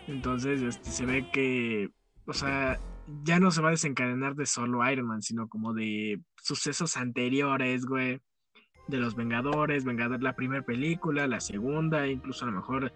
Entonces, 0.08 0.62
este, 0.62 0.89
se 0.89 1.06
ve 1.06 1.30
que, 1.32 1.89
o 2.26 2.34
sea, 2.34 2.80
ya 3.23 3.39
no 3.39 3.52
se 3.52 3.62
va 3.62 3.69
a 3.69 3.71
desencadenar 3.71 4.36
de 4.36 4.45
solo 4.45 4.89
Iron 4.89 5.08
Man, 5.08 5.21
sino 5.21 5.47
como 5.47 5.73
de 5.73 6.21
sucesos 6.41 6.97
anteriores, 6.97 7.86
güey. 7.86 8.21
De 8.88 8.97
los 9.00 9.15
Vengadores, 9.15 9.84
Vengador, 9.84 10.23
la 10.23 10.36
primera 10.36 10.63
película, 10.63 11.28
la 11.28 11.41
segunda, 11.41 12.08
incluso 12.08 12.45
a 12.45 12.50
lo 12.50 12.56
mejor, 12.56 12.93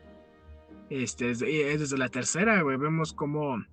este, 0.91 1.31
es, 1.31 1.39
desde 1.39 1.97
la 1.97 2.09
tercera, 2.09 2.61
güey. 2.61 2.75
Vemos 2.75 3.13
como 3.13 3.63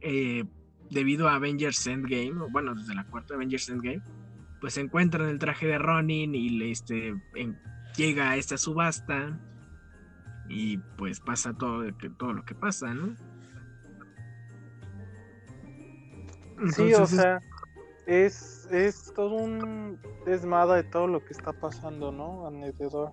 eh, 0.00 0.44
debido 0.90 1.28
a 1.28 1.34
Avengers 1.34 1.84
Endgame, 1.88 2.34
bueno, 2.52 2.74
desde 2.74 2.94
la 2.94 3.04
cuarta 3.04 3.34
Avengers 3.34 3.68
Endgame, 3.68 4.02
pues 4.60 4.74
se 4.74 4.80
encuentran 4.80 5.28
el 5.28 5.40
traje 5.40 5.66
de 5.66 5.78
Ronin 5.78 6.36
y 6.36 6.70
este, 6.70 7.14
llega 7.96 8.30
a 8.30 8.36
esta 8.36 8.56
subasta 8.56 9.40
y 10.48 10.78
pues 10.96 11.18
pasa 11.18 11.52
todo, 11.52 11.84
todo 12.16 12.32
lo 12.32 12.44
que 12.44 12.54
pasa, 12.54 12.94
¿no? 12.94 13.16
sí, 16.70 16.94
o 16.94 17.06
sea, 17.06 17.40
es, 18.06 18.68
es 18.70 19.12
todo 19.14 19.34
un 19.34 19.98
desmada 20.24 20.76
de 20.76 20.84
todo 20.84 21.08
lo 21.08 21.24
que 21.24 21.32
está 21.32 21.52
pasando, 21.52 22.12
¿no? 22.12 22.46
Alrededor. 22.46 23.12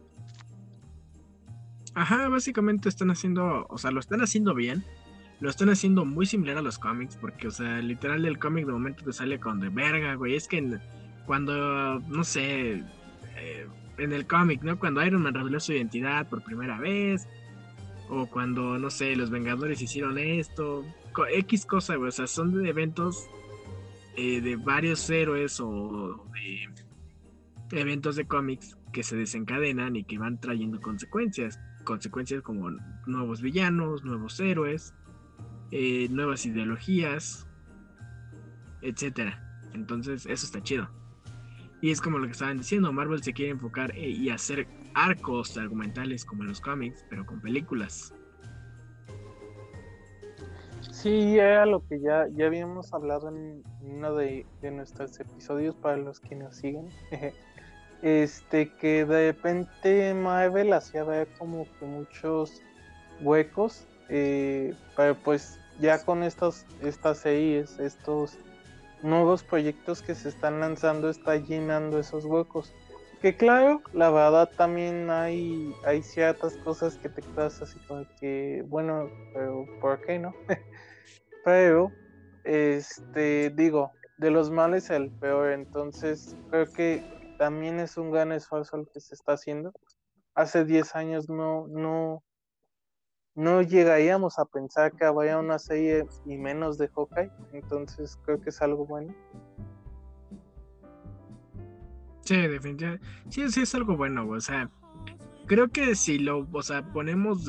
Ajá, 1.96 2.28
básicamente 2.30 2.90
están 2.90 3.12
haciendo, 3.12 3.68
o 3.70 3.78
sea, 3.78 3.92
lo 3.92 4.00
están 4.00 4.22
haciendo 4.22 4.56
bien 4.56 4.84
lo 5.44 5.50
están 5.50 5.70
haciendo 5.70 6.06
muy 6.06 6.26
similar 6.26 6.58
a 6.58 6.62
los 6.62 6.80
cómics, 6.80 7.18
porque, 7.18 7.50
o 7.50 7.52
sea, 7.52 7.80
literal 7.80 8.26
el 8.26 8.40
cómic 8.40 8.66
de 8.66 8.72
momento 8.72 9.04
te 9.04 9.12
sale 9.12 9.42
con 9.42 9.60
de 9.60 9.68
verga, 9.68 10.16
güey. 10.16 10.36
Es 10.36 10.48
que 10.48 10.80
cuando, 11.26 12.00
no 12.00 12.24
sé, 12.24 12.82
eh, 13.36 13.68
en 13.98 14.14
el 14.14 14.26
cómic, 14.26 14.64
¿no? 14.64 14.80
Cuando 14.80 15.06
Iron 15.06 15.22
Man 15.22 15.34
reveló 15.34 15.60
su 15.60 15.74
identidad 15.74 16.30
por 16.30 16.44
primera 16.44 16.80
vez, 16.80 17.28
o 18.08 18.26
cuando, 18.28 18.78
no 18.80 18.90
sé, 18.90 19.18
los 19.18 19.32
Vengadores 19.32 19.82
hicieron 19.82 20.18
esto, 20.18 20.86
X 21.34 21.66
cosa, 21.66 21.98
güey. 21.98 22.08
O 22.08 22.12
sea, 22.12 22.26
son 22.26 22.64
de 22.64 22.70
eventos 22.70 23.28
eh, 24.16 24.40
de 24.40 24.56
varios 24.56 25.10
héroes 25.10 25.60
o 25.60 26.26
de 27.72 27.82
eventos 27.82 28.16
de 28.16 28.26
cómics 28.26 28.78
que 28.94 29.04
se 29.04 29.18
desencadenan 29.18 29.98
y 29.98 30.06
que 30.06 30.18
van 30.18 30.40
trayendo 30.40 30.80
consecuencias. 30.80 31.60
Consecuencias 31.84 32.42
como 32.42 32.72
nuevos 33.06 33.42
villanos, 33.42 34.04
nuevos 34.04 34.40
héroes, 34.40 34.94
eh, 35.72 36.08
nuevas 36.10 36.46
ideologías, 36.46 37.48
etcétera. 38.82 39.40
Entonces, 39.74 40.26
eso 40.26 40.46
está 40.46 40.62
chido. 40.62 40.90
Y 41.82 41.92
es 41.92 42.00
como 42.00 42.18
lo 42.18 42.26
que 42.26 42.32
estaban 42.32 42.58
diciendo, 42.58 42.94
Marvel 42.94 43.22
se 43.22 43.34
quiere 43.34 43.52
enfocar 43.52 43.92
eh, 43.98 44.10
y 44.10 44.30
hacer 44.30 44.68
arcos 44.94 45.58
argumentales 45.58 46.24
como 46.24 46.44
en 46.44 46.50
los 46.50 46.62
cómics, 46.62 47.06
pero 47.10 47.26
con 47.26 47.42
películas. 47.42 48.14
Sí, 50.92 51.38
era 51.38 51.66
lo 51.66 51.86
que 51.86 52.00
ya, 52.00 52.28
ya 52.36 52.46
habíamos 52.46 52.94
hablado 52.94 53.28
en 53.28 53.64
uno 53.82 54.16
de, 54.16 54.46
nuestros 54.62 55.20
episodios 55.20 55.76
para 55.76 55.98
los 55.98 56.20
que 56.20 56.36
nos 56.36 56.56
siguen. 56.56 56.88
este, 58.04 58.70
que 58.70 59.06
de 59.06 59.32
repente 59.32 60.14
Marvel 60.14 60.74
hacía 60.74 61.06
ver 61.06 61.30
como 61.40 61.66
que 61.80 61.86
muchos 61.86 62.62
huecos, 63.22 63.86
eh, 64.10 64.76
pero 64.96 65.16
pues 65.16 65.58
ya 65.80 66.04
con 66.04 66.22
estos, 66.22 66.66
estas 66.82 67.20
series, 67.20 67.80
estos 67.80 68.38
nuevos 69.02 69.44
proyectos 69.44 70.02
que 70.02 70.16
se 70.16 70.30
están 70.30 70.60
lanzando 70.60 71.10
está 71.10 71.38
llenando 71.38 71.98
esos 71.98 72.26
huecos. 72.26 72.74
Que 73.22 73.38
claro, 73.38 73.82
la 73.94 74.10
verdad 74.10 74.50
también 74.58 75.10
hay, 75.10 75.74
hay 75.86 76.04
ciertas 76.04 76.58
cosas 76.58 76.98
que 76.98 77.08
te 77.08 77.22
quedas 77.22 77.62
así 77.62 77.80
como 77.88 78.06
que, 78.20 78.66
bueno, 78.68 79.10
pero 79.34 79.66
¿por 79.80 80.02
qué 80.02 80.20
no? 80.20 80.36
pero, 81.46 81.90
este, 82.44 83.50
digo, 83.52 83.94
de 84.18 84.30
los 84.30 84.52
males 84.52 84.90
el 84.90 85.10
peor, 85.10 85.54
entonces 85.54 86.36
creo 86.50 86.66
que 86.66 87.02
también 87.44 87.78
es 87.82 87.98
un 87.98 88.10
gran 88.10 88.32
esfuerzo 88.32 88.78
el 88.78 88.88
que 88.88 89.02
se 89.02 89.16
está 89.16 89.34
haciendo. 89.34 89.74
Hace 90.34 90.64
10 90.64 90.96
años 90.96 91.28
no, 91.28 91.68
no, 91.68 92.24
no 93.36 93.62
llegaríamos 93.62 94.40
a 94.40 94.46
pensar 94.46 94.94
que 94.94 95.04
vaya 95.10 95.40
una 95.40 95.60
serie 95.60 96.06
y 96.26 96.38
menos 96.38 96.78
de 96.78 96.88
Hawkeye, 96.88 97.30
entonces 97.52 98.18
creo 98.24 98.40
que 98.40 98.50
es 98.50 98.62
algo 98.62 98.86
bueno. 98.86 99.14
Sí, 102.22 102.38
definitivamente. 102.48 103.06
Sí, 103.28 103.50
sí 103.50 103.64
es 103.64 103.76
algo 103.76 103.98
bueno, 103.98 104.26
o 104.26 104.40
sea, 104.40 104.72
creo 105.46 105.68
que 105.68 105.96
si 105.96 106.20
lo, 106.20 106.48
o 106.50 106.62
sea, 106.64 106.94
ponemos 106.94 107.46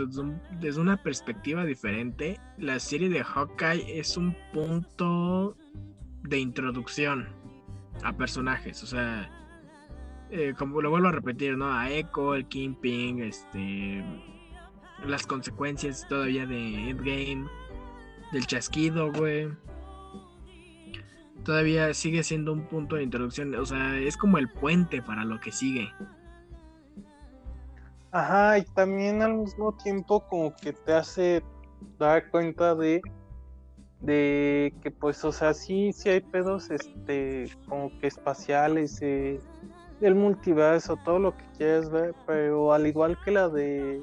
desde, 0.60 0.80
una 0.80 1.00
perspectiva 1.04 1.64
diferente, 1.64 2.40
la 2.58 2.80
serie 2.80 3.10
de 3.10 3.22
Hawkeye 3.22 4.00
es 4.00 4.16
un 4.16 4.36
punto 4.52 5.56
de 6.24 6.40
introducción 6.40 7.28
a 8.02 8.12
personajes, 8.12 8.82
o 8.82 8.86
sea, 8.88 9.30
eh, 10.36 10.52
como 10.58 10.82
lo 10.82 10.90
vuelvo 10.90 11.06
a 11.06 11.12
repetir, 11.12 11.56
¿no? 11.56 11.72
A 11.72 11.88
Echo, 11.88 12.34
el 12.34 12.46
Kingpin, 12.48 13.22
este 13.22 14.04
las 15.06 15.26
consecuencias 15.26 16.08
todavía 16.08 16.44
de 16.44 16.90
Endgame, 16.90 17.48
del 18.32 18.44
chasquido, 18.44 19.12
güey. 19.12 19.48
Todavía 21.44 21.94
sigue 21.94 22.24
siendo 22.24 22.52
un 22.52 22.66
punto 22.66 22.96
de 22.96 23.04
introducción, 23.04 23.54
o 23.54 23.64
sea, 23.64 23.96
es 23.96 24.16
como 24.16 24.38
el 24.38 24.48
puente 24.50 25.00
para 25.02 25.24
lo 25.24 25.38
que 25.38 25.52
sigue. 25.52 25.88
Ajá, 28.10 28.58
y 28.58 28.64
también 28.74 29.22
al 29.22 29.34
mismo 29.34 29.76
tiempo 29.76 30.26
como 30.28 30.52
que 30.56 30.72
te 30.72 30.94
hace 30.94 31.44
dar 31.96 32.28
cuenta 32.30 32.74
de 32.74 33.00
de 34.00 34.74
que 34.82 34.90
pues 34.90 35.24
o 35.24 35.32
sea 35.32 35.54
sí 35.54 35.92
sí 35.94 36.10
hay 36.10 36.20
pedos 36.20 36.70
este 36.70 37.48
como 37.66 37.96
que 37.98 38.08
espaciales 38.08 38.98
eh, 39.00 39.40
del 40.00 40.14
multiverso 40.14 40.96
todo 41.04 41.18
lo 41.18 41.36
que 41.36 41.44
quieras 41.56 41.90
ver 41.90 42.14
pero 42.26 42.72
al 42.72 42.86
igual 42.86 43.16
que 43.24 43.30
la 43.30 43.48
de 43.48 44.02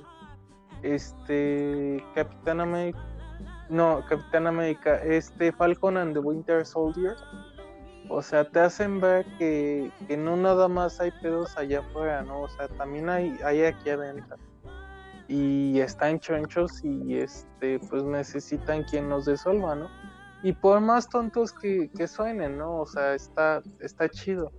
este 0.83 2.03
Capitán 2.15 2.61
América, 2.61 2.99
no, 3.69 4.03
Capitán 4.07 4.47
América, 4.47 4.95
este 5.03 5.51
Falcon 5.51 5.97
and 5.97 6.13
the 6.13 6.19
Winter 6.19 6.65
Soldier, 6.65 7.15
o 8.09 8.21
sea, 8.21 8.43
te 8.43 8.59
hacen 8.59 8.99
ver 8.99 9.25
que, 9.37 9.91
no 10.17 10.35
nada 10.35 10.67
más 10.67 10.99
hay 10.99 11.11
pedos 11.21 11.57
allá 11.57 11.79
afuera, 11.79 12.21
¿no? 12.23 12.41
O 12.41 12.49
sea, 12.49 12.67
también 12.67 13.09
hay, 13.09 13.37
hay 13.43 13.63
aquí 13.63 13.89
adentro. 13.89 14.37
Y 15.27 15.79
están 15.79 16.19
chonchos 16.19 16.83
y 16.83 17.15
este, 17.15 17.79
pues 17.89 18.03
necesitan 18.03 18.83
quien 18.83 19.07
nos 19.07 19.25
desuelva, 19.25 19.75
¿no? 19.75 19.87
Y 20.43 20.51
por 20.51 20.81
más 20.81 21.07
tontos 21.07 21.53
que, 21.53 21.89
que 21.89 22.07
suenen, 22.07 22.57
¿no? 22.57 22.81
O 22.81 22.85
sea, 22.85 23.13
está, 23.13 23.61
está 23.79 24.09
chido. 24.09 24.51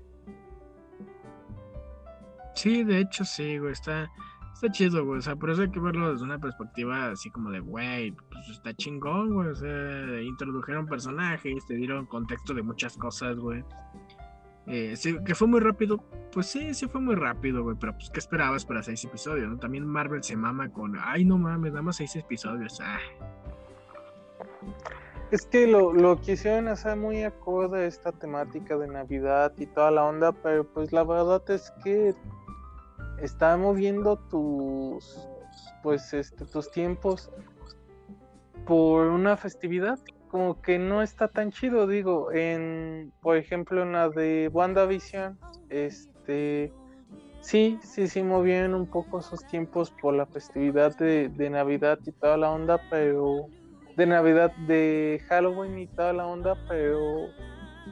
Sí, 2.55 2.85
de 2.85 3.01
hecho 3.01 3.25
sí, 3.25 3.59
güey, 3.59 3.73
está, 3.73 4.11
está 4.55 4.71
chido, 4.71 5.05
güey. 5.05 5.19
O 5.19 5.23
sea, 5.23 5.37
por 5.37 5.51
eso 5.51 5.63
hay 5.63 5.71
que 5.71 5.81
verlo 5.81 6.13
desde 6.13 6.25
una 6.25 6.39
perspectiva 6.39 7.11
así 7.11 7.31
como 7.31 7.51
de, 7.51 7.61
güey, 7.61 8.13
pues 8.13 8.49
está 8.51 8.75
chingón, 8.75 9.35
güey. 9.35 9.49
O 9.49 9.55
sea, 9.55 10.21
introdujeron 10.23 10.87
personajes, 10.87 11.67
te 11.67 11.75
dieron 11.75 12.07
contexto 12.07 12.55
de 12.55 12.63
muchas 12.63 12.97
cosas, 12.97 13.37
güey. 13.37 13.65
Eh, 14.67 14.95
sí, 14.97 15.17
que 15.25 15.35
fue 15.35 15.49
muy 15.49 15.59
rápido, 15.59 15.99
pues 16.33 16.47
sí, 16.47 16.73
sí 16.73 16.87
fue 16.87 17.01
muy 17.01 17.17
rápido, 17.17 17.65
güey, 17.65 17.77
pero 17.81 17.95
pues 17.95 18.11
¿qué 18.11 18.21
esperabas 18.21 18.65
para 18.65 18.83
seis 18.83 19.05
episodios? 19.05 19.49
¿no? 19.49 19.59
También 19.59 19.85
Marvel 19.85 20.23
se 20.23 20.37
mama 20.37 20.71
con, 20.71 20.97
ay 21.03 21.25
no 21.25 21.37
mames, 21.37 21.73
damos 21.73 21.97
seis 21.97 22.15
episodios, 22.15 22.81
ah. 22.81 22.99
Es 25.33 25.47
que 25.47 25.67
lo, 25.67 25.93
lo 25.93 26.21
quisieron 26.21 26.69
hacer 26.69 26.97
muy 26.97 27.25
acorde 27.25 27.81
a 27.81 27.87
esta 27.87 28.13
temática 28.13 28.77
de 28.77 28.87
Navidad 28.87 29.53
y 29.57 29.67
toda 29.67 29.91
la 29.91 30.05
onda, 30.05 30.31
pero 30.31 30.65
pues 30.65 30.93
la 30.93 31.03
verdad 31.03 31.43
es 31.51 31.73
que 31.83 32.15
está 33.21 33.57
moviendo 33.57 34.17
tus 34.17 35.29
pues 35.83 36.13
este 36.15 36.45
tus 36.47 36.71
tiempos 36.71 37.31
por 38.67 39.07
una 39.09 39.37
festividad 39.37 39.99
como 40.29 40.63
que 40.63 40.79
no 40.79 41.03
está 41.03 41.29
tan 41.29 41.51
chido 41.51 41.87
digo 41.87 42.33
en 42.33 43.13
por 43.21 43.37
ejemplo 43.37 43.83
en 43.83 43.93
la 43.93 44.09
de 44.09 44.49
WandaVision 44.53 45.39
este 45.69 46.73
sí 47.41 47.79
sí 47.83 48.09
sí 48.09 48.23
movieron 48.23 48.75
un 48.75 48.87
poco 48.87 49.21
esos 49.21 49.45
tiempos 49.47 49.91
por 49.91 50.15
la 50.15 50.27
festividad 50.27 50.97
de, 50.97 51.29
Navidad 51.51 51.99
y 52.07 52.13
toda 52.13 52.37
la 52.37 52.51
onda 52.51 52.81
pero 52.89 53.47
de 53.97 54.07
Navidad 54.07 54.53
de 54.69 55.21
Halloween 55.29 55.79
y 55.79 55.87
toda 55.89 56.13
la 56.13 56.27
onda 56.27 56.57
pero 56.69 57.29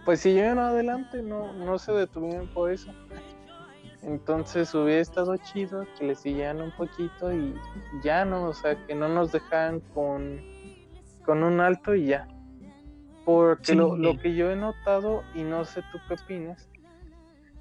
pues 0.04 0.20
siguieron 0.20 0.58
adelante 0.58 1.22
no 1.22 1.52
no 1.52 1.78
se 1.78 1.92
detuvieron 1.92 2.48
por 2.54 2.70
eso 2.70 2.90
entonces 4.02 4.74
hubiera 4.74 5.00
estado 5.00 5.36
chido 5.36 5.86
que 5.98 6.06
le 6.06 6.14
siguieran 6.14 6.62
un 6.62 6.70
poquito 6.72 7.32
y 7.32 7.54
ya 8.02 8.24
no, 8.24 8.44
o 8.44 8.54
sea, 8.54 8.86
que 8.86 8.94
no 8.94 9.08
nos 9.08 9.32
dejaran 9.32 9.80
con, 9.94 10.40
con 11.24 11.42
un 11.42 11.60
alto 11.60 11.94
y 11.94 12.06
ya. 12.06 12.28
Porque 13.24 13.74
lo, 13.74 14.16
que 14.18 14.34
yo 14.34 14.50
he 14.50 14.56
notado, 14.56 15.22
y 15.34 15.42
no 15.42 15.64
sé 15.64 15.82
tú 15.92 15.98
qué 16.08 16.14
opinas, 16.14 16.68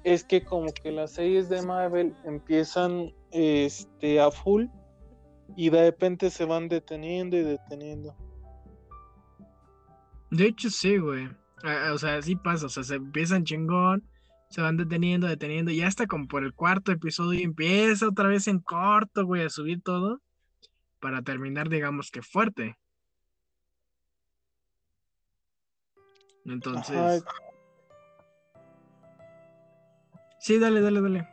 es 0.02 0.24
que 0.24 0.42
como 0.42 0.72
que 0.72 0.90
las 0.90 1.12
series 1.12 1.50
de 1.50 1.60
Marvel 1.62 2.14
empiezan 2.24 3.12
este 3.30 4.20
a 4.20 4.30
full 4.30 4.64
y 5.56 5.68
de 5.68 5.82
repente 5.82 6.30
se 6.30 6.46
van 6.46 6.68
deteniendo 6.68 7.36
y 7.36 7.42
deteniendo. 7.42 8.16
De 10.30 10.46
hecho 10.46 10.70
sí, 10.70 10.96
güey. 10.96 11.28
O 11.92 11.98
sea, 11.98 12.22
sí 12.22 12.36
pasa, 12.36 12.66
o 12.66 12.68
sea, 12.70 12.82
se 12.82 12.94
empiezan 12.94 13.44
chingón 13.44 14.02
se 14.50 14.60
van 14.60 14.76
deteniendo, 14.76 15.28
deteniendo, 15.28 15.70
y 15.70 15.80
hasta 15.82 16.06
como 16.06 16.26
por 16.26 16.44
el 16.44 16.52
cuarto 16.52 16.90
episodio 16.90 17.40
empieza 17.40 18.08
otra 18.08 18.28
vez 18.28 18.48
en 18.48 18.58
corto, 18.58 19.24
güey, 19.24 19.42
a 19.42 19.48
subir 19.48 19.80
todo, 19.80 20.20
para 20.98 21.22
terminar, 21.22 21.68
digamos 21.68 22.10
que 22.10 22.20
fuerte. 22.20 22.76
Entonces... 26.44 27.24
Sí, 30.40 30.58
dale, 30.58 30.80
dale, 30.80 31.00
dale. 31.00 31.28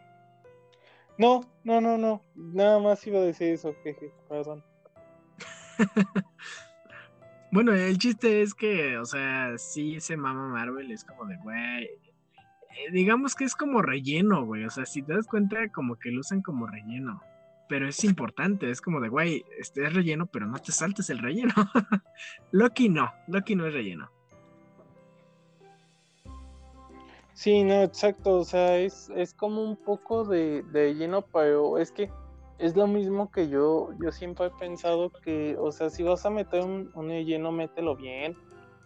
No, 1.17 1.41
no, 1.63 1.81
no, 1.81 1.97
no. 1.97 2.21
Nada 2.35 2.77
más 2.77 3.07
iba 3.07 3.19
a 3.19 3.23
decir 3.23 3.53
eso, 3.53 3.73
jeje, 3.83 4.13
perdón. 4.29 4.63
bueno, 7.51 7.73
el 7.73 7.97
chiste 7.97 8.41
es 8.41 8.53
que, 8.53 8.97
o 8.97 9.05
sea, 9.05 9.57
sí 9.57 9.99
se 10.01 10.17
mama 10.17 10.49
Marvel, 10.49 10.91
es 10.91 11.03
como 11.05 11.25
de, 11.25 11.37
güey, 11.37 11.89
digamos 12.91 13.35
que 13.35 13.43
es 13.43 13.55
como 13.55 13.81
relleno, 13.81 14.45
güey. 14.45 14.65
O 14.65 14.69
sea, 14.69 14.85
si 14.85 15.01
te 15.01 15.13
das 15.13 15.27
cuenta, 15.27 15.67
como 15.69 15.97
que 15.97 16.11
lo 16.11 16.21
usan 16.21 16.41
como 16.41 16.67
relleno. 16.67 17.21
Pero 17.69 17.87
es 17.87 18.03
importante, 18.03 18.69
es 18.69 18.79
como 18.79 19.01
de, 19.01 19.09
güey, 19.09 19.43
este 19.59 19.85
es 19.85 19.93
relleno, 19.93 20.25
pero 20.25 20.45
no 20.47 20.57
te 20.57 20.71
saltes 20.71 21.09
el 21.09 21.19
relleno. 21.19 21.53
Loki 22.51 22.87
no, 22.89 23.11
Loki 23.27 23.55
no 23.55 23.67
es 23.67 23.73
relleno. 23.73 24.09
Sí, 27.33 27.63
no, 27.63 27.83
exacto. 27.83 28.39
O 28.39 28.43
sea, 28.45 28.77
es, 28.77 29.11
es 29.15 29.33
como 29.33 29.61
un 29.63 29.75
poco 29.75 30.23
de, 30.23 30.63
de 30.63 30.85
relleno, 30.85 31.21
pero 31.23 31.77
es 31.77 31.91
que 31.91 32.09
es 32.57 32.75
lo 32.75 32.87
mismo 32.87 33.31
que 33.31 33.49
yo, 33.49 33.89
yo 34.01 34.11
siempre 34.11 34.47
he 34.47 34.49
pensado 34.51 35.11
que, 35.11 35.55
o 35.59 35.71
sea, 35.71 35.89
si 35.89 36.03
vas 36.03 36.25
a 36.25 36.29
meter 36.29 36.63
un, 36.63 36.89
un 36.95 37.09
relleno, 37.09 37.51
mételo 37.51 37.95
bien. 37.95 38.35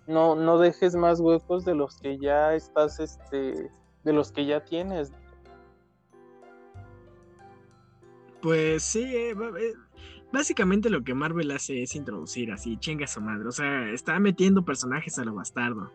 No, 0.07 0.35
no 0.35 0.57
dejes 0.57 0.95
más 0.95 1.19
huecos 1.19 1.63
de 1.63 1.75
los 1.75 1.97
que 1.99 2.17
ya 2.17 2.53
estás, 2.53 2.99
este, 2.99 3.69
de 4.03 4.13
los 4.13 4.31
que 4.31 4.45
ya 4.45 4.63
tienes. 4.63 5.11
Pues 8.41 8.83
sí, 8.83 9.03
eh, 9.03 9.31
eh, 9.31 9.73
básicamente 10.31 10.89
lo 10.89 11.03
que 11.03 11.13
Marvel 11.13 11.51
hace 11.51 11.83
es 11.83 11.95
introducir 11.95 12.51
así, 12.51 12.77
chinga 12.77 13.05
su 13.07 13.21
madre. 13.21 13.47
O 13.47 13.51
sea, 13.51 13.89
está 13.91 14.19
metiendo 14.19 14.65
personajes 14.65 15.19
a 15.19 15.25
lo 15.25 15.35
bastardo. 15.35 15.91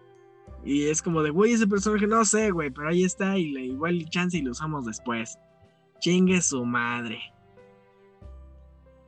Y 0.65 0.87
es 0.87 1.03
como 1.03 1.23
de, 1.23 1.31
güey, 1.31 1.53
ese 1.53 1.67
personaje 1.67 2.07
no 2.07 2.25
sé, 2.25 2.51
güey, 2.51 2.71
pero 2.71 2.89
ahí 2.89 3.05
está 3.05 3.37
y 3.39 3.53
le, 3.53 3.61
igual 3.63 4.09
chance 4.09 4.37
y 4.37 4.43
lo 4.43 4.53
usamos 4.53 4.87
después. 4.87 5.39
Chingue 6.01 6.41
su 6.41 6.65
madre. 6.65 7.21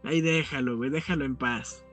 Ahí 0.05 0.21
déjalo, 0.21 0.77
güey, 0.77 0.91
déjalo 0.91 1.25
en 1.25 1.37
paz. 1.37 1.85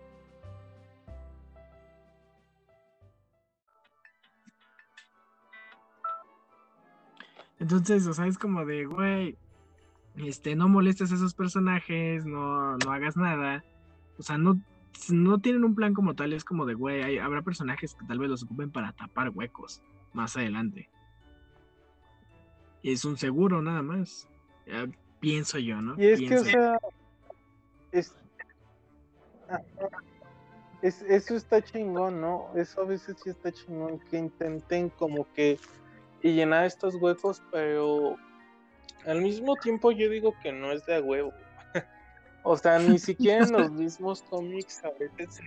Entonces, 7.59 8.05
o 8.07 8.13
sea, 8.13 8.27
es 8.27 8.37
como 8.37 8.65
de, 8.65 8.85
güey, 8.85 9.37
este, 10.17 10.55
no 10.55 10.67
molestes 10.67 11.11
a 11.11 11.15
esos 11.15 11.33
personajes, 11.33 12.25
no, 12.25 12.77
no 12.77 12.91
hagas 12.91 13.17
nada. 13.17 13.63
O 14.17 14.23
sea, 14.23 14.37
no, 14.37 14.59
no 15.09 15.39
tienen 15.39 15.63
un 15.63 15.75
plan 15.75 15.93
como 15.93 16.15
tal, 16.15 16.33
es 16.33 16.43
como 16.43 16.65
de, 16.65 16.73
güey, 16.73 17.17
habrá 17.19 17.41
personajes 17.41 17.95
que 17.95 18.05
tal 18.05 18.19
vez 18.19 18.29
los 18.29 18.43
ocupen 18.43 18.71
para 18.71 18.93
tapar 18.93 19.29
huecos 19.29 19.81
más 20.13 20.35
adelante. 20.37 20.89
Es 22.83 23.05
un 23.05 23.17
seguro 23.17 23.61
nada 23.61 23.81
más. 23.81 24.27
pienso 25.19 25.57
yo, 25.57 25.81
¿no? 25.81 25.95
Y 25.97 26.07
es 26.07 26.19
que, 26.19 26.37
o 26.37 26.43
sea, 26.43 26.79
es, 27.91 28.13
eso 30.81 31.35
está 31.35 31.63
chingón, 31.63 32.21
¿no? 32.21 32.49
Eso 32.55 32.81
a 32.81 32.85
veces 32.85 33.15
sí 33.23 33.29
está 33.31 33.51
chingón, 33.51 33.99
que 34.11 34.17
intenten 34.17 34.89
como 34.89 35.25
que 35.33 35.57
y 36.25 36.33
llenar 36.33 36.65
estos 36.65 36.95
huecos, 36.95 37.39
pero 37.51 38.15
al 39.05 39.21
mismo 39.21 39.55
tiempo 39.57 39.91
yo 39.91 40.09
digo 40.09 40.33
que 40.41 40.51
no 40.51 40.71
es 40.71 40.83
de 40.87 40.95
a 40.95 40.99
huevo. 40.99 41.31
o 42.43 42.57
sea, 42.57 42.79
ni 42.79 42.97
siquiera 42.97 43.45
en 43.45 43.51
los 43.51 43.69
mismos 43.83 44.23
cómics 44.23 44.83
a 44.83 44.89
veces 44.97 45.39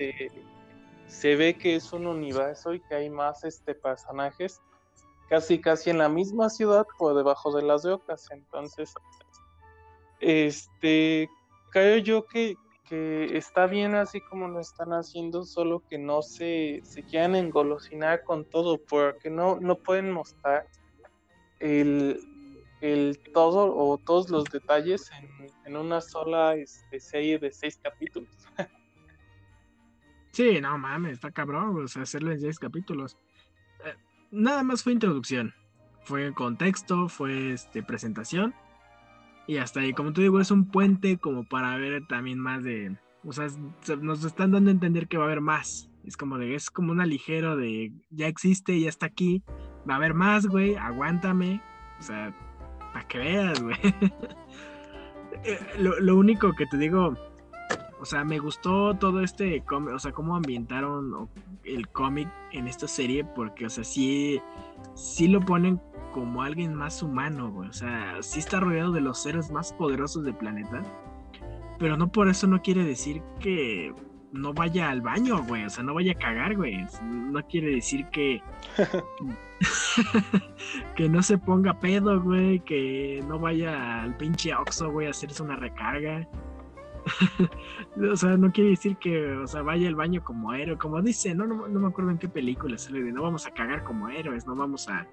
se, 1.09 1.35
ve 1.35 1.55
que 1.55 1.75
es 1.75 1.93
un 1.93 2.07
universo 2.07 2.75
y 2.75 2.81
que 2.81 2.95
hay 2.95 3.11
más 3.11 3.43
este 3.43 3.75
personajes 3.75 4.61
casi 5.29 5.61
casi 5.61 5.91
en 5.91 5.99
la 5.99 6.09
misma 6.09 6.49
ciudad 6.49 6.87
por 6.97 7.17
debajo 7.17 7.53
de 7.57 7.63
las 7.63 7.83
rocas. 7.85 8.29
Entonces, 8.31 8.95
este 10.21 11.29
creo 11.73 11.99
yo 11.99 12.25
que, 12.25 12.55
que 12.89 13.37
está 13.37 13.67
bien 13.67 13.95
así 13.95 14.21
como 14.21 14.49
lo 14.49 14.61
están 14.61 14.93
haciendo, 14.93 15.45
solo 15.45 15.83
que 15.89 15.99
no 15.99 16.23
se, 16.23 16.81
se 16.85 17.03
quieran 17.03 17.37
engolosinar 17.37 18.25
con 18.25 18.45
todo, 18.45 18.79
porque 18.79 19.29
no, 19.31 19.61
no 19.61 19.77
pueden 19.77 20.11
mostrar 20.11 20.67
el, 21.61 22.19
el 22.81 23.19
todo 23.35 23.77
o 23.77 23.99
todos 23.99 24.31
los 24.31 24.45
detalles 24.45 25.11
en, 25.65 25.77
una 25.77 26.01
sola 26.01 26.55
este, 26.55 26.99
serie 26.99 27.39
de 27.39 27.53
seis 27.53 27.79
capítulos. 27.83 28.31
sí, 30.33 30.59
no 30.63 30.79
mames, 30.79 31.13
está 31.13 31.31
cabrón, 31.31 31.85
o 31.85 31.89
sea, 31.89 32.03
hacerlo 32.03 32.33
en 32.33 32.41
seis 32.41 32.59
capítulos. 32.59 33.19
Eh, 33.85 33.95
nada 34.31 34.63
más 34.63 34.83
fue 34.83 34.95
introducción, 34.95 35.53
fue 36.05 36.33
contexto, 36.33 37.09
fue 37.11 37.53
este, 37.53 37.83
presentación. 37.83 38.55
Y 39.49 39.57
hasta 39.57 39.81
ahí, 39.81 39.95
como 39.95 40.13
te 40.13 40.21
digo, 40.21 40.41
es 40.41 40.51
un 40.51 40.67
puente 40.67 41.17
como 41.17 41.43
para 41.43 41.75
ver 41.79 42.07
también 42.07 42.39
más 42.39 42.63
de. 42.63 42.95
O 43.25 43.33
sea, 43.33 43.49
nos 44.01 44.23
están 44.23 44.53
dando 44.53 44.69
a 44.69 44.73
entender 44.73 45.09
que 45.09 45.17
va 45.17 45.25
a 45.25 45.27
haber 45.27 45.41
más. 45.41 45.91
Es 46.05 46.19
como 46.19 46.37
de, 46.37 46.55
es 46.55 46.71
como 46.71 46.93
una 46.93 47.07
ligero 47.07 47.57
de 47.57 47.93
ya 48.11 48.27
existe, 48.27 48.79
ya 48.79 48.91
está 48.91 49.07
aquí. 49.07 49.43
Va 49.89 49.95
a 49.95 49.97
haber 49.97 50.13
más, 50.13 50.47
güey, 50.47 50.77
aguántame. 50.77 51.63
O 51.99 52.03
sea, 52.03 52.35
para 52.93 53.09
que 53.09 53.19
veas, 53.19 53.61
güey. 53.61 53.77
Eh, 55.45 55.61
lo, 55.79 56.17
único 56.17 56.53
que 56.55 56.67
te 56.67 56.77
digo, 56.77 57.15
o 58.01 58.05
sea, 58.05 58.25
me 58.25 58.41
gustó 58.41 58.95
todo 58.95 59.23
este 59.23 59.63
cómic, 59.65 59.95
o 59.95 59.99
sea, 60.01 60.11
cómo 60.11 60.35
ambientaron 60.35 61.29
el 61.63 61.87
cómic 61.89 62.29
en 62.51 62.67
esta 62.67 62.89
serie, 62.89 63.25
porque, 63.25 63.67
o 63.67 63.71
sea, 63.71 63.85
sí, 63.85 64.41
sí 64.95 65.29
lo 65.29 65.41
ponen 65.41 65.81
como 66.13 66.43
alguien 66.43 66.75
más 66.75 67.03
humano, 67.03 67.51
güey. 67.51 67.69
O 67.69 67.73
sea, 67.73 68.17
sí 68.21 68.41
está 68.41 68.61
rodeado 68.61 68.93
de 68.93 69.01
los 69.01 69.23
seres 69.23 69.51
más 69.51 69.73
poderosos 69.73 70.25
del 70.25 70.35
planeta, 70.35 70.83
pero 71.79 71.97
no 71.97 72.11
por 72.11 72.29
eso 72.29 72.47
no 72.47 72.61
quiere 72.63 72.85
decir 72.85 73.23
que 73.41 73.95
no 74.33 74.53
vaya 74.53 74.91
al 74.91 75.01
baño, 75.01 75.43
güey. 75.45 75.65
O 75.65 75.71
sea, 75.71 75.85
no 75.85 75.95
vaya 75.95 76.13
a 76.13 76.17
cagar, 76.17 76.57
güey. 76.57 76.85
No 77.03 77.41
quiere 77.47 77.71
decir 77.71 78.07
que. 78.07 78.43
que 80.97 81.09
no 81.09 81.23
se 81.23 81.39
ponga 81.39 81.79
pedo, 81.79 82.21
güey. 82.21 82.61
Que 82.61 83.23
no 83.27 83.39
vaya 83.39 84.03
al 84.03 84.17
pinche 84.17 84.55
Oxxo, 84.55 84.91
güey, 84.91 85.07
a 85.07 85.11
hacerse 85.11 85.43
una 85.43 85.57
recarga. 85.57 86.29
o 88.13 88.17
sea, 88.17 88.37
no 88.37 88.53
quiere 88.53 88.71
decir 88.71 88.97
que, 88.97 89.33
o 89.33 89.47
sea, 89.47 89.63
vaya 89.63 89.89
al 89.89 89.95
baño 89.95 90.23
como 90.23 90.53
héroe. 90.53 90.77
Como 90.77 91.01
dice, 91.03 91.35
no, 91.35 91.47
no, 91.47 91.69
me 91.69 91.89
acuerdo 91.89 92.11
en 92.11 92.19
qué 92.19 92.29
película 92.29 92.79
se 92.79 92.93
le 92.93 93.01
dice, 93.01 93.13
no 93.13 93.23
vamos 93.23 93.47
a 93.47 93.51
cagar 93.51 93.85
como 93.85 94.09
héroes, 94.09 94.47
no 94.47 94.55
vamos 94.55 94.89
a, 94.89 95.07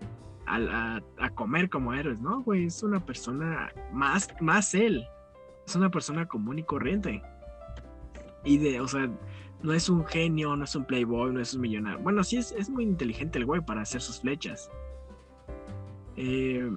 a, 0.47 1.01
comer 1.35 1.69
como 1.69 1.93
héroes, 1.93 2.21
¿no, 2.21 2.41
güey? 2.43 2.65
Es 2.65 2.83
una 2.83 3.03
persona 3.03 3.71
más, 3.91 4.29
más 4.41 4.73
él. 4.73 5.05
Es 5.65 5.75
una 5.75 5.89
persona 5.89 6.27
común 6.27 6.59
y 6.59 6.63
corriente. 6.63 7.21
Y 8.43 8.57
de, 8.57 8.79
o 8.79 8.87
sea, 8.87 9.09
no 9.63 9.73
es 9.73 9.89
un 9.89 10.05
genio, 10.05 10.55
no 10.55 10.63
es 10.63 10.75
un 10.75 10.85
playboy, 10.85 11.33
no 11.33 11.39
es 11.39 11.53
un 11.53 11.61
millonario. 11.61 11.99
Bueno, 11.99 12.23
sí 12.23 12.37
es, 12.37 12.51
es 12.51 12.69
muy 12.69 12.83
inteligente 12.83 13.39
el 13.39 13.45
güey 13.45 13.61
para 13.61 13.81
hacer 13.81 14.01
sus 14.01 14.21
flechas. 14.21 14.69
Eh, 16.15 16.71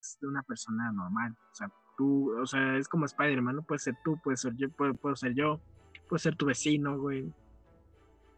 es 0.00 0.18
de 0.20 0.26
una 0.26 0.42
persona 0.42 0.90
normal. 0.92 1.32
O 1.52 1.54
sea, 1.54 1.70
tú, 1.96 2.36
o 2.40 2.46
sea, 2.46 2.76
es 2.76 2.88
como 2.88 3.06
Spider-Man, 3.06 3.56
¿no? 3.56 3.62
Puede 3.62 3.78
ser 3.78 3.94
tú, 4.04 4.18
puede 4.22 4.36
ser 4.36 4.54
yo, 4.56 4.68
puedo, 4.70 5.16
ser 5.16 5.34
yo, 5.34 5.60
puede 6.08 6.20
ser 6.20 6.36
tu 6.36 6.46
vecino, 6.46 6.98
güey. 6.98 7.32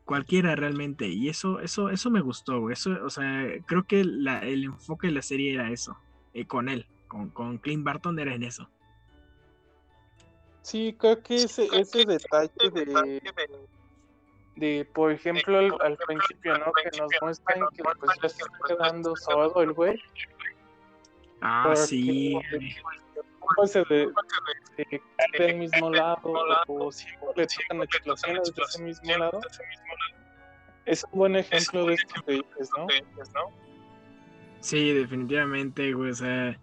Cualquiera 0.08 0.56
realmente. 0.56 1.06
Y 1.06 1.28
eso, 1.28 1.60
eso, 1.60 1.90
eso 1.90 2.10
me 2.10 2.20
gustó. 2.20 2.70
Eso, 2.70 2.96
o 3.04 3.10
sea, 3.10 3.46
creo 3.66 3.86
que 3.86 4.00
el 4.00 4.64
enfoque 4.64 5.08
de 5.08 5.12
la 5.12 5.22
serie 5.22 5.54
era 5.54 5.70
eso. 5.70 5.96
Eh, 6.32 6.46
con 6.46 6.68
él 6.68 6.86
con, 7.08 7.30
con 7.30 7.58
Clint 7.58 7.82
Barton 7.82 8.18
era 8.18 8.34
en 8.34 8.44
eso. 8.44 8.68
Sí, 10.62 10.94
creo 10.98 11.20
que 11.22 11.36
ese, 11.36 11.66
ese 11.72 12.04
detalle 12.04 12.70
de, 12.70 13.22
de 14.56 14.84
por 14.92 15.10
ejemplo, 15.10 15.58
al, 15.58 15.96
principio, 15.96 16.58
¿no? 16.58 16.72
Que 16.72 16.98
nos 16.98 17.10
muestran 17.22 17.66
que 17.74 17.82
pues 17.82 18.12
ya 18.22 18.28
se 18.28 18.42
está 18.42 18.58
quedando 18.68 19.16
solo 19.16 19.62
el 19.62 19.72
güey. 19.72 19.98
Ah, 21.40 21.74
sí. 21.74 22.38
De, 23.56 23.84
de, 23.88 24.12
de, 24.76 25.02
del 25.38 25.56
mismo 25.58 25.90
lado, 25.90 26.34
o 26.68 26.92
si 26.92 27.06
le 27.36 27.46
tocan 27.46 27.82
explosiones 27.82 28.54
de 28.54 28.62
ese 28.62 28.82
mismo 28.82 29.16
lado. 29.16 29.40
Es 30.84 31.04
un 31.04 31.18
buen 31.18 31.36
ejemplo 31.36 31.86
de 31.86 31.94
esto 31.94 32.22
que 32.24 32.32
dices, 32.32 32.70
¿no? 32.76 32.86
Sí, 34.60 34.92
definitivamente, 34.92 35.92
güey. 35.92 36.10
O 36.10 36.14
sea, 36.14 36.58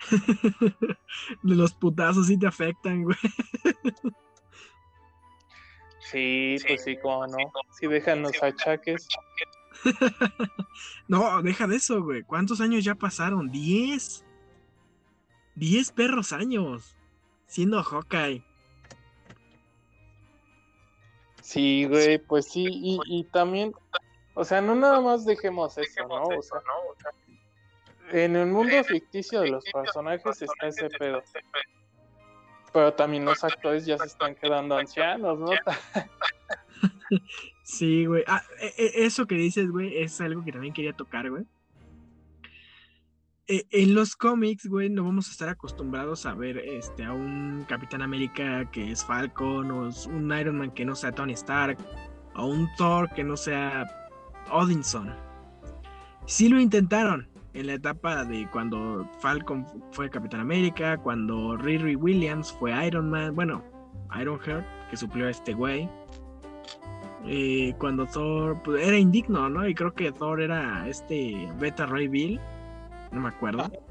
los 1.42 1.72
putazos 1.74 2.26
sí 2.26 2.38
te 2.38 2.46
afectan, 2.46 3.04
güey. 3.04 3.16
Sí, 6.00 6.56
pues 6.66 6.84
sí, 6.84 6.96
como 6.98 7.26
no. 7.26 7.38
Sí, 7.78 7.86
dejan 7.86 8.22
los 8.22 8.42
achaques. 8.42 9.08
no, 11.08 11.42
deja 11.42 11.66
de 11.66 11.76
eso, 11.76 12.02
güey. 12.02 12.22
¿Cuántos 12.22 12.60
años 12.60 12.84
ya 12.84 12.94
pasaron? 12.94 13.50
¿Diez? 13.50 14.24
Diez 15.54 15.92
perros 15.92 16.32
años. 16.32 16.96
Siendo 17.46 17.82
Hawkeye. 17.82 18.44
Sí, 21.40 21.86
güey, 21.86 22.18
pues 22.18 22.50
sí. 22.50 22.66
Y, 22.70 23.00
y 23.06 23.24
también, 23.24 23.72
o 24.34 24.44
sea, 24.44 24.60
no 24.60 24.74
nada 24.74 25.00
más 25.00 25.24
dejemos 25.24 25.76
eso, 25.76 26.06
¿no? 26.08 26.22
O 26.24 26.42
sea, 26.42 26.60
en 28.12 28.36
el 28.36 28.46
mundo 28.46 28.82
ficticio 28.84 29.40
de 29.40 29.50
los 29.50 29.64
personajes 29.64 30.40
está 30.40 30.68
ese 30.68 30.88
pedo. 30.90 31.22
Pero 32.72 32.94
también 32.94 33.24
los 33.24 33.44
actores 33.44 33.84
ya 33.84 33.98
se 33.98 34.06
están 34.06 34.34
quedando 34.34 34.76
ancianos, 34.76 35.38
¿no? 35.38 35.50
Sí, 37.64 38.06
güey. 38.06 38.24
Ah, 38.26 38.42
e, 38.60 38.66
e, 38.76 39.04
eso 39.06 39.26
que 39.26 39.34
dices, 39.34 39.70
güey, 39.70 39.98
es 39.98 40.20
algo 40.20 40.44
que 40.44 40.52
también 40.52 40.74
quería 40.74 40.92
tocar, 40.92 41.30
güey. 41.30 41.44
E, 43.48 43.66
en 43.70 43.94
los 43.94 44.14
cómics, 44.14 44.66
güey, 44.66 44.88
no 44.88 45.04
vamos 45.04 45.28
a 45.28 45.32
estar 45.32 45.48
acostumbrados 45.48 46.26
a 46.26 46.34
ver 46.34 46.58
este, 46.58 47.04
a 47.04 47.12
un 47.12 47.64
Capitán 47.68 48.02
América 48.02 48.70
que 48.70 48.92
es 48.92 49.04
Falcon, 49.04 49.70
o 49.70 49.90
un 50.08 50.38
Iron 50.38 50.58
Man 50.58 50.70
que 50.70 50.84
no 50.84 50.94
sea 50.94 51.12
Tony 51.12 51.32
Stark, 51.32 51.78
o 52.36 52.46
un 52.46 52.68
Thor 52.76 53.10
que 53.14 53.24
no 53.24 53.36
sea 53.36 53.84
Odinson. 54.50 55.12
Sí 56.26 56.48
lo 56.48 56.60
intentaron, 56.60 57.28
en 57.54 57.66
la 57.66 57.74
etapa 57.74 58.24
de 58.24 58.48
cuando 58.50 59.08
Falcon 59.20 59.66
fue 59.90 60.08
Capitán 60.08 60.40
América, 60.40 60.96
cuando 60.96 61.56
Riri 61.56 61.96
Williams 61.96 62.52
fue 62.52 62.86
Iron 62.86 63.10
Man, 63.10 63.34
bueno, 63.34 63.62
Ironheart, 64.18 64.64
que 64.90 64.96
suplió 64.96 65.26
a 65.26 65.30
este 65.30 65.52
güey. 65.52 65.88
Eh, 67.24 67.74
cuando 67.78 68.06
Thor 68.06 68.60
pues, 68.64 68.86
era 68.86 68.96
indigno, 68.96 69.48
¿no? 69.48 69.68
Y 69.68 69.74
creo 69.74 69.94
que 69.94 70.10
Thor 70.12 70.40
era 70.40 70.88
este 70.88 71.48
Beta 71.58 71.86
Ray 71.86 72.08
Bill. 72.08 72.40
No 73.12 73.20
me 73.20 73.28
acuerdo. 73.28 73.70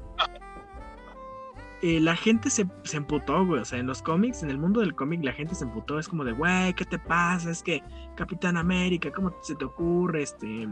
Eh, 1.84 1.98
la 1.98 2.14
gente 2.14 2.48
se, 2.48 2.64
se 2.84 2.96
emputó, 2.96 3.44
güey. 3.44 3.60
O 3.60 3.64
sea, 3.64 3.80
en 3.80 3.88
los 3.88 4.02
cómics, 4.02 4.44
en 4.44 4.50
el 4.50 4.58
mundo 4.58 4.78
del 4.78 4.94
cómic, 4.94 5.24
la 5.24 5.32
gente 5.32 5.56
se 5.56 5.64
emputó. 5.64 5.98
Es 5.98 6.08
como 6.08 6.24
de, 6.24 6.30
güey, 6.30 6.72
¿qué 6.74 6.84
te 6.84 6.96
pasa? 6.96 7.50
Es 7.50 7.60
que 7.60 7.82
Capitán 8.14 8.56
América, 8.56 9.10
¿cómo 9.10 9.34
se 9.42 9.56
te 9.56 9.64
ocurre? 9.64 10.22
Este. 10.22 10.68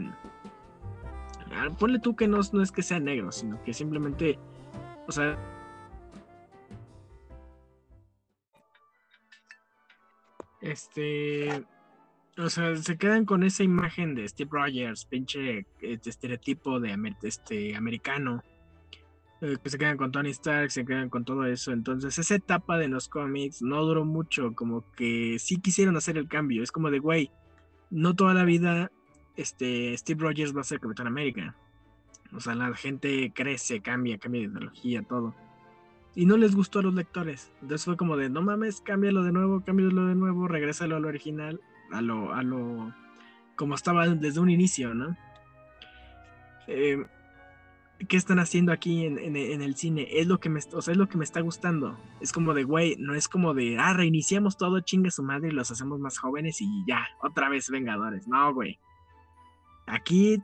Ah, 1.53 1.69
ponle 1.77 1.99
tú 1.99 2.15
que 2.15 2.29
no, 2.29 2.39
no 2.53 2.63
es 2.63 2.71
que 2.71 2.83
sea 2.83 3.01
negro, 3.01 3.33
sino 3.33 3.61
que 3.65 3.75
simplemente. 3.75 4.39
O 5.09 5.13
sea. 5.13 5.37
Este. 10.61 11.65
O 12.39 12.49
sea, 12.49 12.77
se 12.77 12.97
quedan 12.97 13.25
con 13.25 13.43
esa 13.43 13.63
imagen 13.63 14.15
de 14.15 14.27
Steve 14.29 14.51
Rogers, 14.53 15.05
pinche 15.05 15.67
este, 15.81 16.11
estereotipo 16.11 16.81
de 16.81 16.97
este, 17.23 17.77
americano 17.77 18.43
eh, 19.41 19.57
que 19.63 19.71
se 19.71 19.79
quedan 19.79 19.97
con 19.97 20.13
Tony 20.13 20.31
Stark, 20.31 20.71
se 20.71 20.85
quedan 20.85 21.09
con 21.09 21.25
todo 21.25 21.45
eso. 21.47 21.73
Entonces, 21.73 22.19
esa 22.19 22.35
etapa 22.35 22.79
de 22.79 22.89
los 22.89 23.09
cómics 23.09 23.63
no 23.63 23.83
duró 23.85 24.05
mucho, 24.05 24.55
como 24.55 24.85
que 24.93 25.39
sí 25.39 25.61
quisieron 25.61 25.97
hacer 25.97 26.19
el 26.19 26.29
cambio. 26.29 26.63
Es 26.63 26.73
como 26.73 26.91
de, 26.91 26.99
güey, 26.99 27.31
no 27.91 28.15
toda 28.15 28.35
la 28.35 28.45
vida 28.45 28.91
este, 29.37 29.97
Steve 29.97 30.23
Rogers 30.23 30.55
va 30.55 30.61
a 30.61 30.65
ser 30.65 30.81
Capitán 30.81 31.07
América. 31.07 31.57
O 32.33 32.41
sea, 32.41 32.55
la 32.55 32.75
gente 32.75 33.33
crece, 33.35 33.81
cambia, 33.81 34.19
cambia 34.19 34.43
de 34.43 34.49
ideología, 34.49 35.03
todo. 35.03 35.35
Y 36.15 36.27
no 36.27 36.37
les 36.37 36.55
gustó 36.55 36.81
a 36.81 36.83
los 36.83 36.95
lectores. 36.95 37.51
Entonces 37.63 37.85
fue 37.85 37.97
como 37.97 38.17
de, 38.17 38.29
no 38.29 38.43
mames, 38.43 38.81
cámbialo 38.83 39.23
de 39.25 39.33
nuevo, 39.33 39.63
cámbialo 39.65 40.07
de 40.07 40.15
nuevo, 40.15 40.49
regrésalo 40.49 40.97
a 40.97 41.01
lo 41.01 41.09
original, 41.09 41.61
a 41.93 42.01
lo, 42.01 42.33
a 42.33 42.43
lo, 42.43 42.95
como 43.57 43.75
estaba 43.75 44.09
desde 44.09 44.41
un 44.41 44.51
inicio, 44.51 44.95
¿no? 44.95 45.17
Eh, 46.67 47.05
¿qué 48.09 48.17
están 48.17 48.39
haciendo 48.39 48.73
aquí 48.73 49.05
en, 49.05 49.37
el 49.37 49.75
cine? 49.77 50.07
Es 50.11 50.27
lo 50.27 50.41
que 50.41 50.49
me, 50.49 50.59
es 50.59 50.97
lo 50.97 51.09
que 51.09 51.19
me 51.19 51.25
está 51.25 51.41
gustando. 51.41 51.99
Es 52.21 52.33
como 52.33 52.55
de, 52.55 52.65
güey, 52.65 52.97
no 52.99 53.15
es 53.15 53.29
como 53.29 53.55
de, 53.55 53.79
ah, 53.79 53.93
reiniciamos 53.93 54.57
todo, 54.57 54.81
chinga 54.81 55.11
su 55.11 55.23
madre 55.23 55.49
y 55.49 55.53
los 55.53 55.71
hacemos 55.71 56.01
más 56.01 56.19
jóvenes 56.19 56.61
y 56.61 56.85
ya, 56.87 57.07
otra 57.23 57.49
vez 57.49 57.71
Vengadores. 57.71 58.27
No, 58.29 58.55
güey. 58.55 58.79
Aquí, 59.87 60.43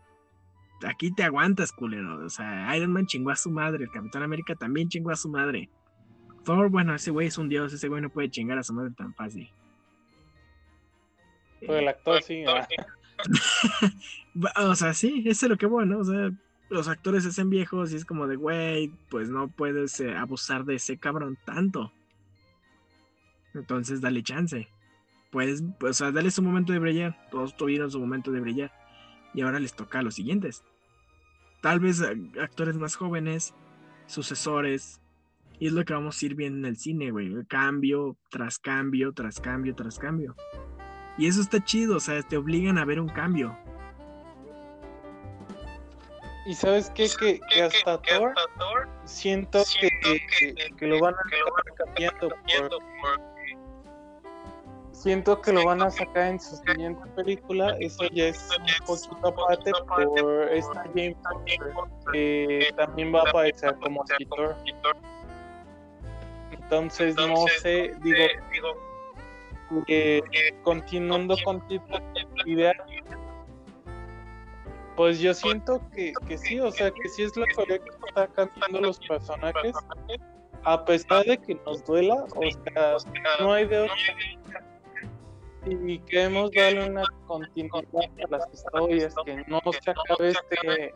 aquí 0.87 1.13
te 1.13 1.25
aguantas, 1.25 1.73
culero. 1.73 2.25
O 2.25 2.29
sea, 2.29 2.77
Iron 2.77 2.93
Man 2.93 3.07
chingó 3.07 3.31
a 3.31 3.37
su 3.37 3.51
madre, 3.51 3.85
el 3.85 3.91
Capitán 3.91 4.23
América 4.23 4.55
también 4.55 4.89
chingó 4.89 5.11
a 5.11 5.17
su 5.17 5.29
madre. 5.29 5.71
Thor, 6.45 6.69
bueno, 6.69 6.95
ese 6.95 7.11
güey 7.11 7.29
es 7.29 7.39
un 7.39 7.49
dios, 7.49 7.73
ese 7.73 7.89
güey 7.89 8.03
no 8.03 8.11
puede 8.11 8.31
chingar 8.31 8.59
a 8.59 8.63
su 8.63 8.73
madre 8.73 8.93
tan 8.97 9.15
fácil. 9.15 9.51
Pues 11.67 11.81
el 11.81 11.89
actor 11.89 12.23
sí. 12.23 12.45
o 14.57 14.75
sea, 14.75 14.95
sí, 14.95 15.25
eso 15.27 15.47
es 15.47 15.51
lo 15.51 15.57
que 15.57 15.67
bueno, 15.67 15.99
o 15.99 16.05
sea, 16.05 16.31
los 16.69 16.89
actores 16.89 17.23
se 17.23 17.31
hacen 17.31 17.51
viejos 17.51 17.93
y 17.93 17.97
es 17.97 18.05
como 18.05 18.27
de, 18.27 18.37
güey, 18.37 18.93
pues 19.09 19.29
no 19.29 19.49
puedes 19.49 20.01
eh, 20.01 20.15
abusar 20.15 20.65
de 20.65 20.77
ese 20.77 20.99
cabrón 20.99 21.39
tanto. 21.45 21.93
Entonces 23.55 24.01
dale 24.01 24.23
chance. 24.23 24.69
Puedes, 25.31 25.63
o 25.81 25.93
sea, 25.93 26.13
dale 26.13 26.31
su 26.31 26.43
momento 26.43 26.73
de 26.73 26.79
brillar. 26.79 27.29
Todos 27.31 27.57
tuvieron 27.57 27.91
su 27.91 28.01
momento 28.01 28.31
de 28.31 28.41
brillar. 28.41 28.73
Y 29.35 29.43
ahora 29.43 29.61
les 29.61 29.75
toca 29.75 30.01
a 30.01 30.03
los 30.03 30.15
siguientes. 30.15 30.65
Tal 31.63 31.81
vez 31.81 32.01
eh, 32.01 32.17
actores 32.41 32.77
más 32.77 32.97
jóvenes, 32.97 33.55
sucesores. 34.07 35.01
Y 35.59 35.69
es 35.69 35.73
lo 35.73 35.85
que 35.85 35.95
vamos 35.95 36.21
a 36.21 36.27
ir 36.27 36.35
viendo 36.35 36.59
en 36.59 36.65
el 36.67 36.77
cine, 36.77 37.11
güey. 37.11 37.33
Cambio 37.47 38.17
tras 38.31 38.59
cambio, 38.59 39.13
tras 39.13 39.41
cambio, 39.41 39.75
tras 39.75 39.99
cambio. 39.99 40.35
Y 41.19 41.29
eso 41.29 41.41
está 41.41 41.65
chido, 41.65 41.97
o 41.97 42.01
sea, 42.01 42.23
te 42.23 42.37
obligan 42.37 42.79
a 42.79 42.85
ver 42.85 43.01
un 43.01 43.09
cambio. 43.09 43.57
Y 46.47 46.55
sabes 46.55 46.91
qué, 46.91 47.09
que, 47.19 47.41
que 47.53 47.63
hasta 47.63 48.01
Thor 48.03 48.35
siento 49.05 49.63
que, 49.81 50.21
que, 50.77 50.87
lo 50.87 51.01
van 51.01 51.15
a 51.15 51.75
cambiando 51.77 52.29
siento 55.07 55.41
que 55.41 55.53
lo 55.53 55.65
van 55.65 55.83
a 55.83 55.91
sacar 55.91 56.29
en 56.29 56.41
su 56.41 56.57
siguiente 56.57 57.01
película. 57.15 57.77
Eso 57.81 58.05
ya 58.13 58.27
es 58.27 58.49
un 58.51 58.87
poquito 58.87 59.29
aparte 59.29 59.71
por 59.87 60.49
esta 60.53 60.85
James 60.95 61.17
que 62.13 62.69
también 62.77 63.15
va 63.15 63.21
a 63.21 63.29
aparecer 63.29 63.77
como 63.77 64.03
escritor. 64.05 64.57
Entonces 66.51 67.15
no 67.15 67.45
sé, 67.61 67.93
digo, 68.03 68.25
que 69.87 70.23
continuando 70.63 71.37
con 71.45 71.67
tu 71.69 71.81
idea 72.45 72.73
pues 74.97 75.21
yo 75.21 75.35
siento 75.35 75.81
que, 75.95 76.13
que 76.27 76.39
sí, 76.39 76.59
o 76.59 76.73
sea, 76.73 76.91
que 76.91 77.09
sí 77.11 77.23
es 77.23 77.37
lo 77.37 77.45
correcto 77.55 77.95
está 78.09 78.27
cantando 78.29 78.81
los 78.81 78.99
personajes, 78.99 79.77
a 80.65 80.85
pesar 80.85 81.25
de 81.27 81.37
que 81.39 81.55
nos 81.67 81.85
duela, 81.85 82.15
o 82.15 82.51
sea, 82.51 82.97
no 83.41 83.53
hay 83.53 83.67
de 83.67 83.81
otra. 83.81 83.95
Y 85.67 85.99
queremos 85.99 86.51
darle 86.53 86.89
una 86.89 87.03
continuidad 87.27 87.85
a 87.95 88.31
las 88.31 88.49
historias, 88.53 89.15
que 89.25 89.45
no 89.47 89.61
se 89.83 89.91
acabe 89.91 90.29
este, 90.29 90.95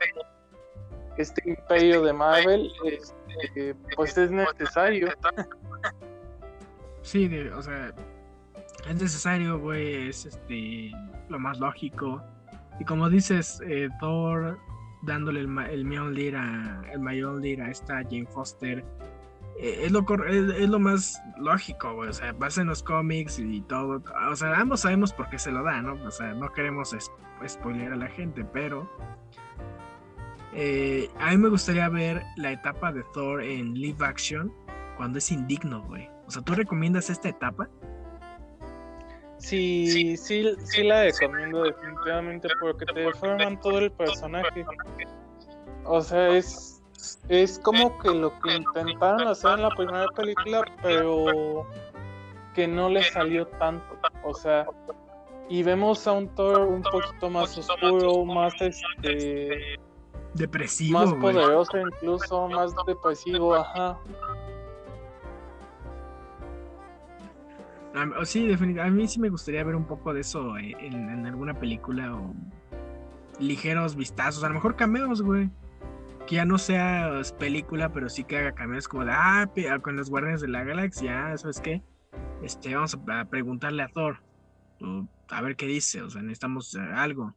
este 1.18 1.50
imperio 1.50 2.02
de 2.02 2.12
Marvel, 2.12 2.72
este, 2.84 3.74
pues 3.96 4.16
es 4.16 4.30
necesario. 4.30 5.08
Sí, 7.02 7.28
o 7.48 7.62
sea, 7.62 7.94
es 8.88 9.02
necesario, 9.02 9.58
güey, 9.58 10.08
es 10.08 10.26
este 10.26 10.92
lo 11.28 11.38
más 11.38 11.58
lógico 11.58 12.22
y 12.78 12.84
como 12.84 13.08
dices, 13.08 13.60
eh, 13.66 13.88
Thor 14.00 14.58
dándole 15.02 15.40
el, 15.40 15.58
el 15.70 15.84
Mjolnir 15.84 16.36
a 16.36 16.82
el 16.92 17.00
Mjolnir 17.00 17.62
a 17.62 17.70
esta 17.70 18.02
Jane 18.02 18.26
Foster 18.26 18.84
eh, 19.60 19.84
es 19.84 19.92
lo 19.92 20.06
es, 20.26 20.68
lo 20.68 20.78
más 20.78 21.22
lógico, 21.38 21.94
güey. 21.94 22.08
O 22.08 22.12
sea, 22.12 22.32
basa 22.32 22.62
en 22.62 22.68
los 22.68 22.82
cómics 22.82 23.38
y 23.38 23.60
todo. 23.62 24.02
O 24.30 24.36
sea, 24.36 24.58
ambos 24.58 24.80
sabemos 24.80 25.12
por 25.12 25.28
qué 25.28 25.38
se 25.38 25.52
lo 25.52 25.62
da, 25.62 25.82
¿no? 25.82 26.02
O 26.04 26.10
sea, 26.10 26.32
no 26.32 26.50
queremos 26.52 26.96
spoiler 27.46 27.92
a 27.92 27.96
la 27.96 28.08
gente, 28.08 28.44
pero 28.44 28.90
eh, 30.54 31.10
a 31.18 31.30
mí 31.30 31.36
me 31.36 31.50
gustaría 31.50 31.88
ver 31.90 32.22
la 32.36 32.52
etapa 32.52 32.90
de 32.90 33.04
Thor 33.12 33.42
en 33.42 33.74
live 33.74 34.04
action 34.04 34.50
cuando 34.96 35.18
es 35.18 35.30
indigno, 35.30 35.82
güey. 35.82 36.08
O 36.26 36.30
sea, 36.30 36.40
¿tú 36.40 36.54
recomiendas 36.54 37.10
esta 37.10 37.28
etapa? 37.28 37.68
Sí, 39.40 40.16
sí, 40.18 40.54
sí, 40.64 40.82
la 40.84 41.04
recomiendo 41.04 41.62
definitivamente 41.62 42.48
porque 42.60 42.84
te 42.84 43.00
deforman 43.00 43.58
todo 43.60 43.78
el 43.78 43.90
personaje. 43.90 44.64
O 45.84 46.02
sea, 46.02 46.28
es, 46.28 46.82
es 47.28 47.58
como 47.58 47.98
que 47.98 48.10
lo 48.10 48.38
que 48.40 48.56
intentaron 48.56 49.26
hacer 49.26 49.52
en 49.52 49.62
la 49.62 49.70
primera 49.70 50.06
película, 50.08 50.62
pero 50.82 51.66
que 52.54 52.68
no 52.68 52.90
le 52.90 53.02
salió 53.02 53.46
tanto. 53.46 53.98
O 54.24 54.34
sea, 54.34 54.66
y 55.48 55.62
vemos 55.62 56.06
a 56.06 56.12
un 56.12 56.28
Thor 56.34 56.60
un 56.60 56.82
poquito 56.82 57.30
más 57.30 57.56
oscuro, 57.56 58.24
más 58.26 58.52
este 58.60 59.78
depresivo, 60.34 60.98
más 60.98 61.14
poderoso 61.14 61.78
incluso, 61.78 62.46
más 62.48 62.72
depresivo, 62.86 63.54
ajá. 63.54 63.98
Sí, 68.24 68.46
definitivamente. 68.46 68.80
A 68.80 68.90
mí 68.90 69.08
sí 69.08 69.20
me 69.20 69.28
gustaría 69.28 69.64
ver 69.64 69.74
un 69.74 69.86
poco 69.86 70.14
de 70.14 70.20
eso 70.20 70.56
eh, 70.56 70.76
en, 70.80 71.26
alguna 71.26 71.58
película 71.58 72.14
o 72.14 72.34
ligeros 73.38 73.96
vistazos. 73.96 74.44
A 74.44 74.48
lo 74.48 74.54
mejor 74.54 74.76
cameos, 74.76 75.22
güey. 75.22 75.50
Que 76.26 76.36
ya 76.36 76.44
no 76.44 76.58
sea 76.58 77.22
película, 77.38 77.92
pero 77.92 78.08
sí 78.08 78.24
que 78.24 78.38
haga 78.38 78.52
cameos 78.52 78.86
como 78.86 79.04
de, 79.04 79.12
ah, 79.12 79.50
ah 79.70 79.78
con 79.80 79.96
los 79.96 80.10
Guardianes 80.10 80.40
de 80.40 80.48
la 80.48 80.62
Galaxia, 80.62 81.32
ah, 81.32 81.38
¿sabes 81.38 81.60
qué? 81.60 81.82
Este, 82.42 82.74
vamos 82.74 82.96
a, 83.08 83.24
preguntarle 83.24 83.82
a 83.82 83.88
Thor. 83.88 84.22
a 85.28 85.42
ver 85.42 85.56
qué 85.56 85.66
dice, 85.66 86.02
o 86.02 86.10
sea, 86.10 86.22
necesitamos 86.22 86.74
eh, 86.74 86.80
algo. 86.80 87.34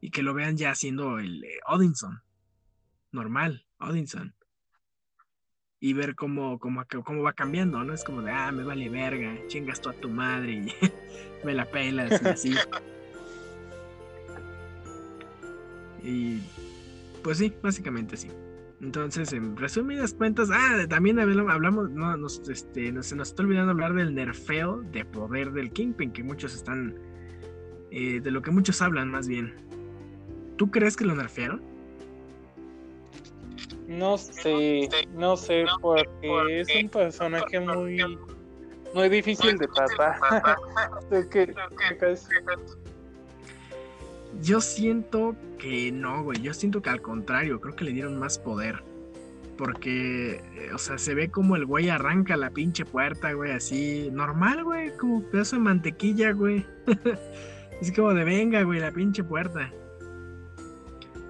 Y 0.00 0.10
que 0.10 0.22
lo 0.22 0.32
vean 0.32 0.56
ya 0.56 0.70
haciendo 0.70 1.18
el 1.18 1.44
eh, 1.44 1.58
Odinson. 1.66 2.22
Normal, 3.12 3.66
Odinson 3.78 4.34
y 5.80 5.94
ver 5.94 6.14
cómo, 6.14 6.58
cómo, 6.58 6.84
cómo 7.04 7.22
va 7.22 7.32
cambiando, 7.32 7.82
¿no? 7.82 7.94
Es 7.94 8.04
como 8.04 8.20
de, 8.20 8.30
ah, 8.30 8.52
me 8.52 8.64
vale 8.64 8.90
verga, 8.90 9.34
chingas 9.46 9.80
tú 9.80 9.88
a 9.88 9.94
tu 9.94 10.10
madre 10.10 10.52
y 10.52 10.72
me 11.44 11.54
la 11.54 11.64
pelas 11.64 12.20
y 12.22 12.28
así. 12.28 12.54
y 16.02 16.42
pues 17.22 17.38
sí, 17.38 17.54
básicamente 17.62 18.18
sí. 18.18 18.28
Entonces, 18.82 19.32
en 19.32 19.56
resumidas 19.56 20.14
cuentas, 20.14 20.50
ah, 20.52 20.86
también 20.88 21.18
hablamos, 21.18 21.90
no, 21.90 22.16
nos, 22.16 22.46
este, 22.48 22.90
se 23.02 23.16
nos 23.16 23.28
está 23.28 23.42
olvidando 23.42 23.72
hablar 23.72 23.94
del 23.94 24.14
nerfeo 24.14 24.82
de 24.92 25.04
poder 25.04 25.52
del 25.52 25.70
Kingpin, 25.70 26.12
que 26.12 26.22
muchos 26.22 26.54
están, 26.54 26.94
eh, 27.90 28.20
de 28.20 28.30
lo 28.30 28.40
que 28.40 28.50
muchos 28.50 28.80
hablan 28.80 29.10
más 29.10 29.28
bien. 29.28 29.54
¿Tú 30.56 30.70
crees 30.70 30.96
que 30.96 31.04
lo 31.04 31.14
nerfearon? 31.14 31.69
No 33.90 34.16
sé, 34.16 34.88
no 35.14 35.36
sé, 35.36 35.64
porque 35.80 36.60
es 36.60 36.68
un 36.80 36.88
personaje 36.88 37.58
muy, 37.58 38.00
muy 38.94 39.08
difícil 39.08 39.58
de 39.58 39.66
tratar. 39.66 40.16
Yo 44.42 44.60
siento 44.60 45.34
que 45.58 45.90
no, 45.90 46.22
güey. 46.22 46.40
Yo 46.40 46.54
siento 46.54 46.80
que 46.80 46.90
al 46.90 47.02
contrario, 47.02 47.60
creo 47.60 47.74
que 47.74 47.84
le 47.84 47.90
dieron 47.92 48.16
más 48.16 48.38
poder. 48.38 48.84
Porque, 49.58 50.36
eh, 50.54 50.70
o 50.72 50.78
sea, 50.78 50.96
se 50.96 51.14
ve 51.14 51.28
como 51.28 51.56
el 51.56 51.66
güey 51.66 51.90
arranca 51.90 52.36
la 52.36 52.50
pinche 52.50 52.84
puerta, 52.84 53.32
güey, 53.32 53.50
así. 53.50 54.08
Normal, 54.12 54.62
güey, 54.62 54.96
como 54.98 55.24
pedazo 55.24 55.56
de 55.56 55.62
mantequilla, 55.62 56.30
güey. 56.30 56.64
es 57.82 57.90
como 57.90 58.14
de 58.14 58.22
venga, 58.22 58.62
güey, 58.62 58.78
la 58.78 58.92
pinche 58.92 59.24
puerta. 59.24 59.72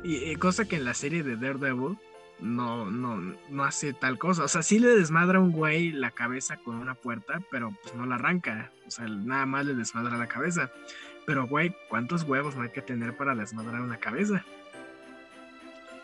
Y, 0.04 0.36
cosa 0.36 0.66
que 0.66 0.76
en 0.76 0.84
la 0.84 0.92
serie 0.92 1.22
de 1.22 1.36
Daredevil 1.36 1.96
no, 2.40 2.90
no, 2.90 3.36
no 3.48 3.64
hace 3.64 3.92
tal 3.92 4.18
cosa. 4.18 4.44
O 4.44 4.48
sea, 4.48 4.62
sí 4.62 4.78
le 4.78 4.88
desmadra 4.88 5.38
a 5.38 5.42
un 5.42 5.52
güey 5.52 5.92
la 5.92 6.10
cabeza 6.10 6.56
con 6.56 6.76
una 6.76 6.94
puerta, 6.94 7.40
pero 7.50 7.72
pues 7.82 7.94
no 7.94 8.06
la 8.06 8.16
arranca. 8.16 8.70
O 8.86 8.90
sea, 8.90 9.06
nada 9.06 9.46
más 9.46 9.66
le 9.66 9.74
desmadra 9.74 10.16
la 10.16 10.26
cabeza. 10.26 10.70
Pero, 11.26 11.46
güey, 11.46 11.74
¿cuántos 11.88 12.24
huevos 12.24 12.56
no 12.56 12.62
hay 12.62 12.70
que 12.70 12.82
tener 12.82 13.16
para 13.16 13.34
desmadrar 13.34 13.80
una 13.80 13.98
cabeza? 13.98 14.44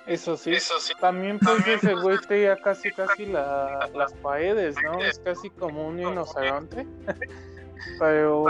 Eso 0.07 0.37
sí. 0.37 0.53
Eso 0.53 0.79
sí. 0.79 0.93
También 1.01 1.39
pues 1.39 1.67
ese 1.67 1.95
güey 1.95 2.19
ya 2.29 2.57
casi 2.57 2.93
casi 2.93 3.27
la, 3.27 3.91
las 3.95 4.13
paredes, 4.15 4.77
¿no? 4.85 5.03
Es 5.03 5.19
casi 5.19 5.51
como 5.51 5.89
un 5.89 5.97
rinoceronte. 5.97 6.87
Pero 7.99 8.47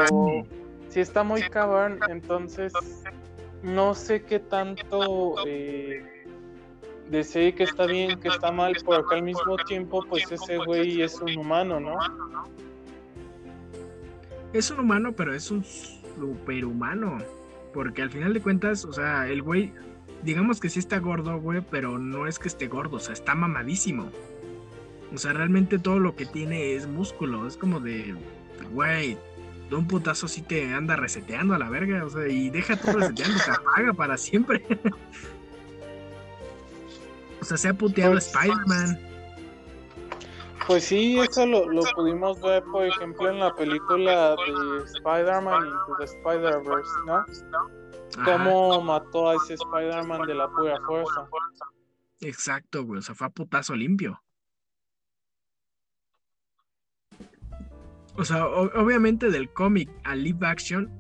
si 0.91 1.01
está 1.01 1.22
muy 1.22 1.43
cabrón, 1.43 1.99
entonces 2.09 2.72
no 3.62 3.95
sé 3.95 4.22
qué 4.22 4.39
tanto 4.39 5.37
eh, 5.47 6.16
decir 7.11 7.55
que 7.55 7.65
está 7.65 7.87
bien, 7.87 8.19
que 8.21 8.29
está 8.29 8.51
mal, 8.51 8.77
porque 8.85 9.15
al 9.17 9.23
mismo 9.23 9.57
tiempo, 9.67 10.05
pues 10.09 10.31
ese 10.31 10.59
güey 10.59 11.03
es 11.03 11.21
un 11.21 11.37
humano, 11.37 11.81
¿no? 11.81 11.97
Es 14.53 14.71
un 14.71 14.81
humano, 14.81 15.13
pero 15.13 15.35
es 15.35 15.51
un 15.51 15.65
superhumano. 15.65 17.19
Porque 17.73 18.03
al 18.03 18.11
final 18.11 18.33
de 18.33 18.41
cuentas, 18.41 18.85
o 18.85 18.93
sea, 18.93 19.29
el 19.29 19.43
güey, 19.43 19.73
digamos 20.23 20.61
que 20.61 20.69
sí 20.69 20.79
está 20.79 20.99
gordo, 20.99 21.39
güey, 21.39 21.61
pero 21.71 21.99
no 21.99 22.27
es 22.27 22.39
que 22.39 22.49
esté 22.49 22.69
gordo, 22.69 22.97
o 22.97 23.01
sea, 23.01 23.13
está 23.13 23.35
mamadísimo. 23.35 24.11
O 25.15 25.19
sea, 25.19 25.33
realmente 25.33 25.79
todo 25.79 25.99
lo 25.99 26.17
que 26.17 26.27
tiene 26.27 26.75
es 26.75 26.87
músculo. 26.87 27.47
Es 27.47 27.57
como 27.57 27.81
de, 27.81 28.15
güey, 28.73 29.19
de 29.69 29.77
un 29.77 29.87
putazo 29.87 30.27
sí 30.27 30.43
te 30.43 30.73
anda 30.73 30.97
reseteando 30.97 31.55
a 31.55 31.59
la 31.59 31.69
verga, 31.69 32.05
o 32.05 32.11
sea, 32.11 32.27
y 32.27 32.51
deja 32.51 32.77
todo 32.77 32.99
reseteando, 32.99 33.39
se 33.39 33.51
apaga 33.51 33.93
para 33.93 34.17
siempre. 34.17 34.65
o 37.47 37.49
sea, 37.49 37.57
se 37.57 37.69
ha 37.69 37.75
puteado 37.75 38.13
pues, 38.13 38.27
Spider-Man. 38.27 38.99
Pues 40.67 40.85
sí, 40.85 41.17
eso 41.17 41.47
lo, 41.47 41.69
lo, 41.69 41.83
pudimos 41.95 42.41
ver, 42.41 42.65
por 42.65 42.85
ejemplo, 42.85 43.31
en 43.31 43.39
la 43.39 43.55
película 43.55 44.31
de 44.31 44.85
Spider-Man 44.85 45.65
Into 45.65 45.97
the 46.01 46.05
Spider-Verse, 46.07 46.91
¿no? 47.07 47.25
Cómo 48.25 48.83
mató 48.83 49.31
a 49.31 49.37
ese 49.37 49.55
Spider-Man 49.55 50.23
de 50.27 50.35
la 50.35 50.49
pura 50.49 50.77
fuerza. 50.85 51.29
Exacto, 52.21 52.85
güey, 52.85 52.99
o 52.99 53.03
sea, 53.03 53.15
fue 53.15 53.29
a 53.29 53.31
putazo 53.31 53.77
limpio. 53.77 54.21
O 58.17 58.25
sea, 58.25 58.45
obviamente 58.49 59.31
del 59.31 59.53
cómic 59.53 59.89
al 60.03 60.25
live 60.25 60.45
action, 60.45 60.91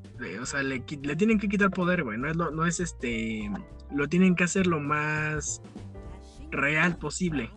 o 0.40 0.46
sea, 0.46 0.62
le, 0.62 0.78
tienen 0.78 1.40
que 1.40 1.48
quitar 1.48 1.70
poder, 1.70 2.04
güey. 2.04 2.18
No 2.18 2.30
es, 2.30 2.36
no 2.36 2.66
es 2.66 2.78
este. 2.78 3.50
Lo 3.90 4.06
tienen 4.08 4.36
que 4.36 4.44
hacer 4.44 4.68
lo 4.68 4.78
más 4.78 5.60
real 6.50 6.96
posible. 6.96 7.50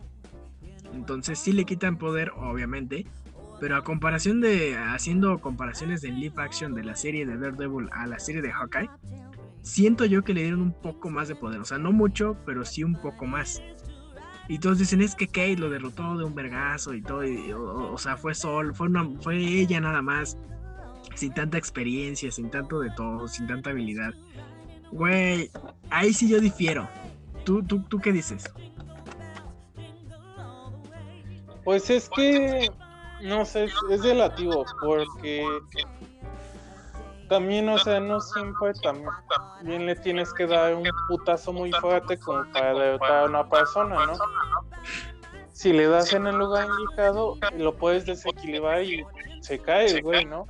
Entonces 0.92 1.38
sí 1.38 1.52
le 1.52 1.64
quitan 1.64 1.96
poder, 1.96 2.32
obviamente. 2.36 3.06
Pero 3.60 3.76
a 3.76 3.84
comparación 3.84 4.40
de. 4.40 4.76
Haciendo 4.76 5.38
comparaciones 5.40 6.00
de 6.00 6.10
live 6.10 6.34
action 6.36 6.74
de 6.74 6.84
la 6.84 6.96
serie 6.96 7.26
de 7.26 7.36
Daredevil 7.36 7.88
a 7.92 8.06
la 8.06 8.18
serie 8.18 8.42
de 8.42 8.50
Hawkeye. 8.50 8.90
Siento 9.62 10.06
yo 10.06 10.24
que 10.24 10.32
le 10.32 10.42
dieron 10.42 10.62
un 10.62 10.72
poco 10.72 11.10
más 11.10 11.28
de 11.28 11.34
poder. 11.34 11.60
O 11.60 11.64
sea, 11.64 11.78
no 11.78 11.92
mucho, 11.92 12.36
pero 12.46 12.64
sí 12.64 12.82
un 12.82 12.94
poco 12.94 13.26
más. 13.26 13.62
Y 14.48 14.58
todos 14.58 14.78
dicen, 14.78 15.00
es 15.02 15.14
que 15.14 15.28
Kate 15.28 15.58
lo 15.58 15.70
derrotó 15.70 16.16
de 16.16 16.24
un 16.24 16.34
vergazo 16.34 16.94
y 16.94 17.02
todo. 17.02 17.22
o, 17.92 17.98
sea, 17.98 18.16
fue 18.16 18.34
Sol, 18.34 18.74
fue, 18.74 18.88
fue 19.20 19.36
ella 19.36 19.80
nada 19.80 20.02
más. 20.02 20.38
Sin 21.14 21.34
tanta 21.34 21.58
experiencia, 21.58 22.30
sin 22.30 22.50
tanto 22.50 22.80
de 22.80 22.90
todo, 22.90 23.28
sin 23.28 23.46
tanta 23.46 23.70
habilidad. 23.70 24.14
Güey, 24.90 25.50
ahí 25.90 26.12
sí 26.12 26.28
yo 26.28 26.40
difiero. 26.40 26.88
¿Tú, 27.44 27.62
tú, 27.62 27.82
tú 27.82 27.98
qué 27.98 28.12
dices? 28.12 28.50
Pues 31.70 31.88
es 31.88 32.10
que, 32.10 32.68
no 33.20 33.44
sé, 33.44 33.68
es 33.90 34.02
relativo, 34.02 34.64
porque 34.80 35.46
también, 37.28 37.68
o 37.68 37.78
sea, 37.78 38.00
no 38.00 38.20
siempre 38.20 38.72
también 38.82 39.86
le 39.86 39.94
tienes 39.94 40.34
que 40.34 40.48
dar 40.48 40.74
un 40.74 40.90
putazo 41.06 41.52
muy 41.52 41.70
fuerte 41.74 42.18
como 42.18 42.42
para 42.52 42.74
derrotar 42.74 43.18
a 43.18 43.24
una 43.26 43.48
persona, 43.48 44.04
¿no? 44.04 44.14
Si 45.52 45.72
le 45.72 45.86
das 45.86 46.12
en 46.12 46.26
el 46.26 46.38
lugar 46.38 46.66
indicado, 46.66 47.38
lo 47.56 47.72
puedes 47.76 48.04
desequilibrar 48.04 48.82
y 48.82 49.04
se 49.40 49.60
cae 49.60 49.86
el 49.86 50.02
güey, 50.02 50.24
¿no? 50.24 50.48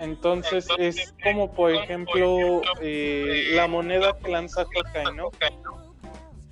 Entonces 0.00 0.66
es 0.76 1.14
como, 1.22 1.52
por 1.52 1.70
ejemplo, 1.70 2.62
eh, 2.80 3.52
la 3.52 3.68
moneda 3.68 4.12
que 4.18 4.28
lanza 4.28 4.64
Hawkeye, 4.64 5.14
¿no? 5.14 5.30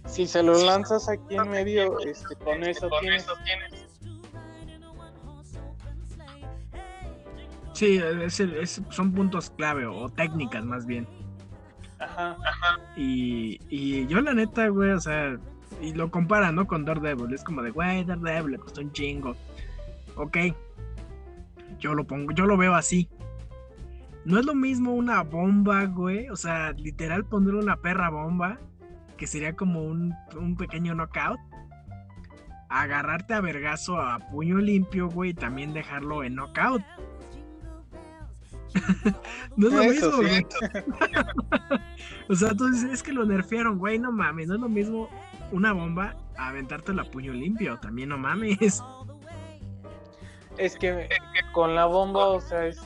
Si 0.06 0.26
se 0.26 0.42
lo 0.42 0.54
lanzas 0.64 1.08
aquí 1.08 1.36
en 1.36 1.50
medio, 1.50 1.98
este, 2.00 2.34
con 2.36 2.62
eso 2.62 2.88
tienes 3.00 3.26
Sí, 7.72 8.00
son 8.88 9.12
puntos 9.12 9.50
clave 9.50 9.84
o, 9.84 10.08
técnicas 10.08 10.64
más 10.64 10.86
bien. 10.86 11.06
Ajá, 11.98 12.36
ajá. 12.42 12.80
Y, 12.96 13.60
y 13.68 14.06
yo 14.06 14.22
la 14.22 14.32
neta, 14.32 14.68
güey, 14.68 14.92
o 14.92 15.00
sea, 15.00 15.38
y 15.80 15.92
lo 15.92 16.10
comparan, 16.10 16.54
¿no? 16.54 16.66
Con 16.66 16.84
Daredevil. 16.84 17.34
Es 17.34 17.44
como 17.44 17.62
de, 17.62 17.70
güey, 17.70 18.04
Daredevil 18.04 18.52
le 18.52 18.58
costó 18.58 18.80
un 18.80 18.92
chingo. 18.92 19.36
Ok. 20.16 20.38
Yo 21.78 21.94
lo 21.94 22.06
pongo, 22.06 22.32
yo 22.32 22.46
lo 22.46 22.56
veo 22.56 22.74
así. 22.74 23.08
No 24.24 24.38
es 24.38 24.46
lo 24.46 24.54
mismo 24.54 24.94
una 24.94 25.22
bomba, 25.22 25.84
güey. 25.84 26.28
O 26.30 26.36
sea, 26.36 26.72
literal 26.72 27.24
poner 27.24 27.54
una 27.54 27.76
perra 27.76 28.08
bomba, 28.10 28.58
que 29.16 29.26
sería 29.26 29.54
como 29.54 29.82
un, 29.82 30.14
un 30.36 30.56
pequeño 30.56 30.94
knockout. 30.94 31.38
Agarrarte 32.68 33.34
a 33.34 33.40
vergazo 33.40 34.00
a 34.00 34.18
puño 34.18 34.58
limpio, 34.58 35.08
güey, 35.08 35.30
y 35.30 35.34
también 35.34 35.72
dejarlo 35.72 36.24
en 36.24 36.34
knockout. 36.34 36.82
no 39.56 39.68
es 39.68 39.74
lo 39.74 39.84
mismo, 39.84 40.16
güey. 40.16 40.46
o 42.28 42.34
sea, 42.34 42.54
tú 42.54 42.70
dices, 42.70 42.90
es 42.90 43.02
que 43.02 43.12
lo 43.12 43.24
nerfearon, 43.24 43.78
güey, 43.78 43.98
no 43.98 44.12
mames, 44.12 44.48
no 44.48 44.54
es 44.54 44.60
lo 44.60 44.68
mismo 44.68 45.08
una 45.52 45.72
bomba 45.72 46.16
a 46.36 46.48
aventarte 46.48 46.92
la 46.92 47.04
puño 47.04 47.32
limpio, 47.32 47.78
también 47.78 48.10
no 48.10 48.18
mames. 48.18 48.82
Es 50.58 50.76
que 50.76 51.08
con 51.52 51.74
la 51.74 51.86
bomba, 51.86 52.28
o 52.28 52.40
sea, 52.40 52.66
es, 52.66 52.80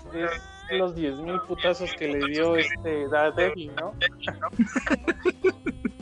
los 0.71 0.95
10.000 0.95 1.47
putazos 1.47 1.93
que 1.95 2.09
le 2.09 2.27
dio 2.27 2.57
este 2.57 3.09
Daredevil, 3.09 3.73
¿no? 3.77 3.95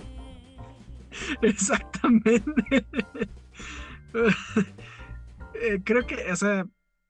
Exactamente. 1.43 2.87
Eh, 5.61 5.81
creo 5.83 6.07
que, 6.07 6.31
o 6.31 6.37
sea, 6.37 6.65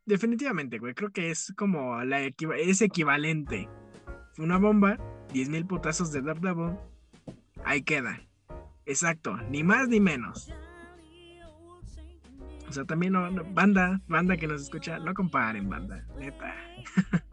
definitivamente, 0.07 0.79
güey. 0.79 0.95
Creo 0.95 1.11
que 1.11 1.31
es 1.31 1.53
como 1.57 2.03
la 2.03 2.23
es 2.23 2.81
equivalente. 2.81 3.69
Una 4.39 4.57
bomba, 4.57 4.97
10.000 5.35 5.67
putazos 5.67 6.13
de 6.13 6.23
Daredevil. 6.23 6.79
Ahí 7.65 7.83
queda. 7.83 8.21
Exacto, 8.87 9.37
ni 9.51 9.63
más 9.63 9.89
ni 9.89 10.01
menos. 10.01 10.51
O 12.69 12.73
sea, 12.73 12.85
también 12.85 13.13
no, 13.13 13.31
banda, 13.53 14.01
banda 14.07 14.37
que 14.37 14.47
nos 14.47 14.63
escucha, 14.63 14.99
no 14.99 15.13
comparen, 15.15 15.69
banda, 15.69 16.05
neta. 16.19 16.55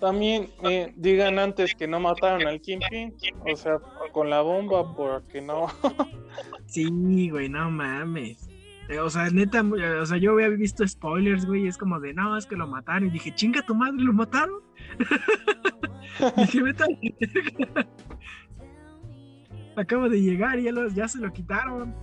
También 0.00 0.48
eh, 0.62 0.92
digan 0.96 1.40
antes 1.40 1.74
que 1.74 1.88
no 1.88 1.98
mataron 1.98 2.46
al 2.46 2.60
Kingpin, 2.60 3.16
o 3.40 3.56
sea, 3.56 3.78
con 4.12 4.30
la 4.30 4.40
bomba, 4.40 4.94
porque 4.94 5.40
no. 5.40 5.66
sí, 6.66 7.30
güey, 7.30 7.48
no 7.48 7.70
mames. 7.70 8.48
Eh, 8.88 9.00
o 9.00 9.10
sea, 9.10 9.28
neta, 9.30 9.62
o 9.62 10.06
sea, 10.06 10.16
yo 10.16 10.32
había 10.32 10.48
visto 10.48 10.86
spoilers, 10.86 11.44
güey, 11.44 11.64
y 11.64 11.68
es 11.68 11.76
como 11.76 12.00
de, 12.00 12.14
no, 12.14 12.36
es 12.36 12.46
que 12.46 12.56
lo 12.56 12.66
mataron. 12.66 13.08
Y 13.08 13.10
dije, 13.10 13.34
chinga 13.34 13.62
tu 13.62 13.74
madre, 13.74 14.02
¿lo 14.02 14.12
mataron? 14.12 14.60
dije, 16.36 16.62
vete 16.62 16.84
Acabo 19.76 20.08
de 20.08 20.20
llegar 20.20 20.58
y 20.58 20.64
ya, 20.64 20.72
ya 20.94 21.06
se 21.06 21.18
lo 21.18 21.32
quitaron. 21.32 21.94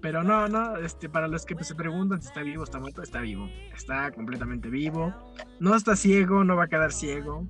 Pero 0.00 0.22
no, 0.22 0.48
no, 0.48 0.76
este, 0.76 1.08
para 1.08 1.28
los 1.28 1.44
que 1.44 1.62
se 1.64 1.74
preguntan 1.74 2.20
si 2.20 2.28
está 2.28 2.42
vivo, 2.42 2.64
está 2.64 2.78
muerto, 2.78 3.02
está 3.02 3.20
vivo. 3.20 3.48
Está 3.74 4.10
completamente 4.12 4.68
vivo. 4.68 5.12
No 5.60 5.74
está 5.74 5.96
ciego, 5.96 6.44
no 6.44 6.56
va 6.56 6.64
a 6.64 6.68
quedar 6.68 6.92
ciego. 6.92 7.46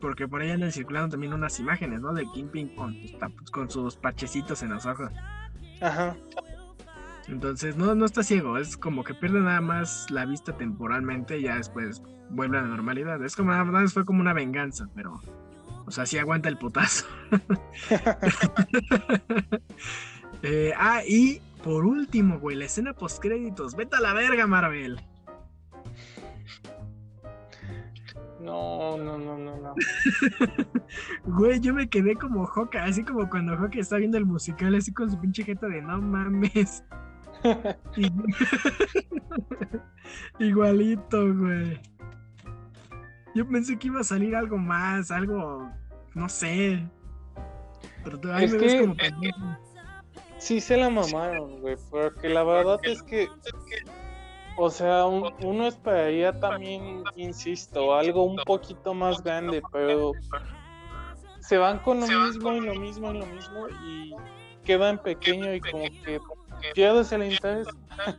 Porque 0.00 0.26
por 0.26 0.40
ahí 0.40 0.50
andan 0.50 0.72
circulando 0.72 1.10
también 1.10 1.32
unas 1.32 1.58
imágenes, 1.60 2.00
¿no? 2.00 2.12
De 2.12 2.24
Kingpin 2.32 2.74
con, 2.74 2.96
con 3.52 3.70
sus 3.70 3.96
parchecitos 3.96 4.62
en 4.62 4.70
los 4.70 4.86
ojos. 4.86 5.10
Ajá. 5.80 6.16
Entonces, 7.28 7.76
no, 7.76 7.94
no 7.94 8.06
está 8.06 8.22
ciego, 8.22 8.58
es 8.58 8.76
como 8.76 9.04
que 9.04 9.14
pierde 9.14 9.40
nada 9.40 9.60
más 9.60 10.10
la 10.10 10.24
vista 10.26 10.56
temporalmente 10.56 11.38
y 11.38 11.42
ya 11.42 11.56
después 11.56 12.02
vuelve 12.30 12.58
a 12.58 12.62
la 12.62 12.68
normalidad. 12.68 13.22
Es 13.24 13.36
como 13.36 13.52
nada 13.52 13.64
más 13.64 13.92
fue 13.92 14.04
como 14.04 14.20
una 14.20 14.32
venganza, 14.32 14.88
pero. 14.94 15.20
O 15.86 15.90
sea, 15.92 16.06
sí 16.06 16.18
aguanta 16.18 16.48
el 16.48 16.56
putazo. 16.56 17.06
Eh, 20.42 20.72
ah, 20.74 21.02
y 21.06 21.42
por 21.62 21.84
último, 21.84 22.38
güey, 22.38 22.56
la 22.56 22.64
escena 22.64 22.94
post 22.94 23.20
créditos. 23.20 23.76
Vete 23.76 23.96
a 23.96 24.00
la 24.00 24.14
verga, 24.14 24.46
Marvel. 24.46 24.98
No, 28.50 28.96
no, 28.96 29.16
no, 29.16 29.38
no, 29.38 29.56
no. 29.58 29.74
Güey, 31.24 31.60
yo 31.60 31.72
me 31.72 31.88
quedé 31.88 32.16
como 32.16 32.44
Joca, 32.46 32.82
así 32.82 33.04
como 33.04 33.30
cuando 33.30 33.56
Joca 33.56 33.78
está 33.78 33.96
viendo 33.96 34.18
el 34.18 34.26
musical, 34.26 34.74
así 34.74 34.92
con 34.92 35.08
su 35.08 35.20
pinche 35.20 35.44
jeta 35.44 35.68
de 35.68 35.80
no 35.80 36.00
mames. 36.00 36.82
Igualito, 40.40 41.32
güey. 41.32 41.80
Yo 43.36 43.48
pensé 43.48 43.78
que 43.78 43.86
iba 43.86 44.00
a 44.00 44.04
salir 44.04 44.34
algo 44.34 44.58
más, 44.58 45.12
algo, 45.12 45.70
no 46.14 46.28
sé. 46.28 46.84
Pero 48.02 48.18
todavía 48.18 48.48
me 48.48 48.58
ves 48.58 48.80
como 48.80 48.96
Sí 50.38 50.60
se 50.60 50.76
la 50.76 50.90
mamaron, 50.90 51.60
güey, 51.60 51.76
porque 51.88 52.28
la 52.28 52.42
verdad 52.42 52.80
es 52.82 53.00
que, 53.04 53.28
o 54.62 54.68
sea, 54.68 55.06
uno 55.06 55.66
esperaría 55.66 56.38
también, 56.38 57.02
insisto, 57.16 57.94
algo 57.94 58.24
un 58.24 58.36
poquito 58.44 58.92
más 58.92 59.22
grande, 59.22 59.62
pero 59.72 60.12
se 61.40 61.56
van 61.56 61.78
con 61.78 62.00
lo 62.00 62.06
mismo 62.06 62.52
y 62.52 62.60
lo 62.60 62.74
mismo 62.74 63.10
y 63.10 63.18
lo 63.20 63.26
mismo 63.26 63.68
y 63.82 64.14
queda 64.62 64.90
en 64.90 64.98
pequeño 64.98 65.54
y 65.54 65.62
como 65.62 65.84
que 65.84 66.20
pierdes 66.74 67.10
el 67.12 67.32
interés. 67.32 67.68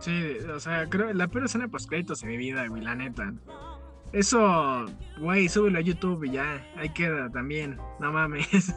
Sí, 0.00 0.36
o 0.52 0.58
sea, 0.58 0.88
creo 0.88 1.12
la 1.12 1.28
peor 1.28 1.44
escena 1.44 1.68
post 1.68 1.88
créditos 1.88 2.22
de 2.22 2.26
mi 2.26 2.36
vida, 2.36 2.66
güey, 2.66 2.82
la 2.82 2.96
neta. 2.96 3.32
Eso, 4.12 4.86
güey, 5.20 5.48
súbelo 5.48 5.78
a 5.78 5.80
YouTube 5.80 6.24
y 6.24 6.32
ya, 6.32 6.60
ahí 6.76 6.88
queda 6.88 7.30
también, 7.30 7.78
no 8.00 8.10
mames. 8.10 8.48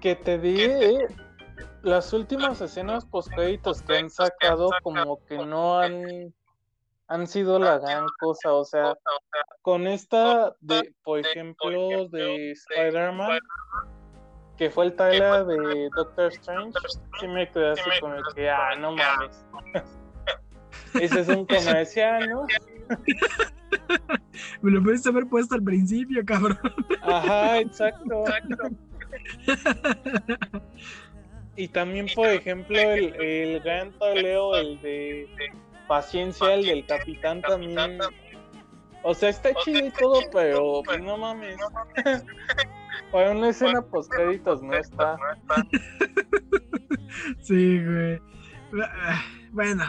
que 0.00 0.16
te 0.16 0.38
di 0.38 0.70
las 1.82 2.12
últimas 2.12 2.60
escenas 2.60 3.04
post 3.06 3.30
créditos 3.34 3.82
que 3.82 3.96
han 3.96 4.10
sacado 4.10 4.70
como 4.82 5.24
que 5.26 5.38
no 5.38 5.78
han 5.78 6.34
han 7.08 7.26
sido 7.26 7.58
la 7.58 7.78
gran 7.78 8.06
cosa, 8.20 8.52
o 8.52 8.64
sea, 8.64 8.94
con 9.62 9.88
esta 9.88 10.54
de, 10.60 10.94
por 11.02 11.18
ejemplo, 11.18 12.08
de 12.08 12.52
Spider-Man, 12.52 13.40
que 14.56 14.70
fue 14.70 14.84
el 14.84 14.94
trailer 14.94 15.44
de 15.44 15.88
Doctor 15.96 16.32
Strange, 16.32 16.78
sí 17.18 17.26
me 17.26 17.50
quedé 17.50 17.72
así 17.72 17.90
como 18.00 18.14
que, 18.32 18.48
ah, 18.48 18.76
no 18.78 18.92
mames. 18.92 19.44
Ese 20.94 21.20
es 21.20 21.28
un 21.28 21.46
comercial, 21.46 22.28
¿no? 22.28 22.46
Me 24.62 24.70
lo 24.70 24.82
puedes 24.82 25.06
haber 25.06 25.26
puesto 25.26 25.54
al 25.54 25.62
principio, 25.62 26.24
cabrón. 26.24 26.58
Ajá, 27.02 27.58
exacto. 27.58 28.24
Y 31.60 31.68
también, 31.68 32.06
por 32.14 32.26
ejemplo, 32.26 32.78
el, 32.78 33.14
el 33.20 33.60
gran 33.60 33.92
taleo, 33.98 34.56
el 34.56 34.80
de 34.80 35.28
paciencia, 35.86 36.54
el 36.54 36.64
del 36.64 36.86
capitán 36.86 37.42
también. 37.42 37.98
O 39.02 39.12
sea, 39.12 39.28
está 39.28 39.50
chido 39.62 39.86
y 39.86 39.90
todo, 39.90 40.20
pero 40.32 40.82
pues, 40.82 41.02
no 41.02 41.18
mames. 41.18 41.58
Para 43.12 43.32
una 43.32 43.50
escena 43.50 43.82
post 43.82 44.10
créditos 44.10 44.62
no 44.62 44.72
está. 44.72 45.18
Sí, 47.42 47.84
güey. 47.84 48.18
Bueno, 49.50 49.84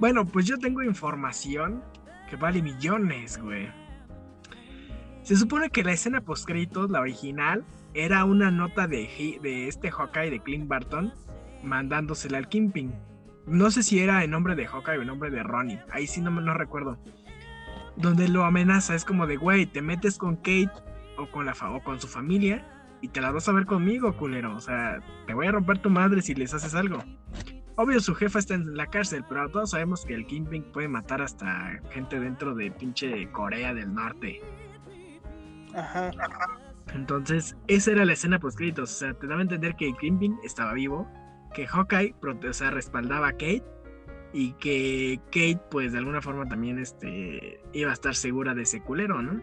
bueno, 0.00 0.26
pues 0.26 0.46
yo 0.46 0.58
tengo 0.58 0.82
información 0.82 1.84
que 2.28 2.34
vale 2.34 2.60
millones, 2.60 3.40
güey. 3.40 3.68
Se 5.22 5.36
supone 5.36 5.70
que 5.70 5.84
la 5.84 5.92
escena 5.92 6.22
post 6.22 6.44
créditos, 6.44 6.90
la 6.90 7.00
original, 7.00 7.64
era 7.94 8.24
una 8.24 8.50
nota 8.50 8.86
de, 8.86 9.38
de 9.42 9.68
este 9.68 9.90
Hawkeye 9.90 10.30
de 10.30 10.40
Clint 10.40 10.68
Barton 10.68 11.12
mandándosela 11.62 12.38
al 12.38 12.48
Kingpin. 12.48 12.94
No 13.46 13.70
sé 13.70 13.82
si 13.82 14.00
era 14.00 14.24
en 14.24 14.30
nombre 14.30 14.54
de 14.54 14.66
Hawkeye 14.66 14.98
o 14.98 15.02
en 15.02 15.08
nombre 15.08 15.30
de 15.30 15.42
Ronnie. 15.42 15.80
Ahí 15.90 16.06
sí 16.06 16.20
no, 16.20 16.30
no 16.30 16.54
recuerdo. 16.54 16.98
Donde 17.96 18.28
lo 18.28 18.44
amenaza, 18.44 18.94
es 18.94 19.04
como 19.04 19.26
de, 19.26 19.36
güey, 19.36 19.66
te 19.66 19.82
metes 19.82 20.18
con 20.18 20.36
Kate 20.36 20.70
o 21.16 21.30
con, 21.30 21.46
la 21.46 21.52
o 21.52 21.82
con 21.82 22.00
su 22.00 22.08
familia 22.08 22.66
y 23.00 23.08
te 23.08 23.20
la 23.20 23.30
vas 23.30 23.48
a 23.48 23.52
ver 23.52 23.66
conmigo, 23.66 24.16
culero. 24.16 24.56
O 24.56 24.60
sea, 24.60 25.00
te 25.26 25.34
voy 25.34 25.46
a 25.46 25.52
romper 25.52 25.78
tu 25.78 25.90
madre 25.90 26.22
si 26.22 26.34
les 26.34 26.54
haces 26.54 26.74
algo. 26.74 26.98
Obvio, 27.76 28.00
su 28.00 28.14
jefa 28.14 28.38
está 28.38 28.54
en 28.54 28.76
la 28.76 28.86
cárcel, 28.86 29.24
pero 29.28 29.48
todos 29.50 29.70
sabemos 29.70 30.04
que 30.04 30.14
el 30.14 30.26
Kingpin 30.26 30.64
puede 30.72 30.88
matar 30.88 31.20
hasta 31.20 31.80
gente 31.90 32.20
dentro 32.20 32.54
de 32.54 32.70
pinche 32.70 33.30
Corea 33.32 33.74
del 33.74 33.92
Norte. 33.92 34.40
Ajá. 35.74 36.10
Entonces, 36.94 37.56
esa 37.66 37.90
era 37.90 38.04
la 38.04 38.12
escena 38.12 38.38
post 38.38 38.60
O 38.78 38.86
sea, 38.86 39.14
te 39.14 39.26
daba 39.26 39.40
a 39.40 39.42
entender 39.42 39.74
que 39.74 39.92
Kingpin 39.94 40.38
estaba 40.44 40.72
vivo, 40.72 41.08
que 41.52 41.66
Hawkeye 41.66 42.14
o 42.22 42.52
sea, 42.52 42.70
respaldaba 42.70 43.28
a 43.28 43.32
Kate 43.32 43.64
y 44.32 44.52
que 44.54 45.20
Kate, 45.26 45.60
pues 45.70 45.92
de 45.92 45.98
alguna 45.98 46.22
forma 46.22 46.48
también 46.48 46.78
este, 46.78 47.60
iba 47.72 47.90
a 47.90 47.94
estar 47.94 48.14
segura 48.14 48.54
de 48.54 48.62
ese 48.62 48.80
culero, 48.80 49.22
¿no? 49.22 49.40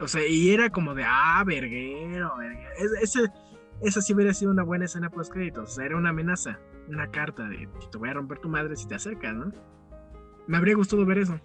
O 0.00 0.06
sea, 0.06 0.26
y 0.26 0.50
era 0.50 0.70
como 0.70 0.94
de, 0.94 1.04
ah, 1.04 1.42
verguero, 1.44 2.36
verguero. 2.36 2.70
ese, 3.02 3.28
esa 3.80 4.00
sí 4.00 4.14
hubiera 4.14 4.32
sido 4.32 4.52
una 4.52 4.62
buena 4.62 4.84
escena 4.84 5.10
post 5.10 5.32
créditos. 5.32 5.70
O 5.70 5.74
sea, 5.74 5.86
era 5.86 5.96
una 5.96 6.10
amenaza, 6.10 6.60
una 6.88 7.10
carta 7.10 7.48
de 7.48 7.68
te 7.90 7.98
voy 7.98 8.08
a 8.08 8.14
romper 8.14 8.38
tu 8.38 8.48
madre 8.48 8.76
si 8.76 8.86
te 8.86 8.94
acercas, 8.94 9.34
¿no? 9.34 9.52
Me 10.46 10.56
habría 10.56 10.76
gustado 10.76 11.04
ver 11.04 11.18
eso. 11.18 11.40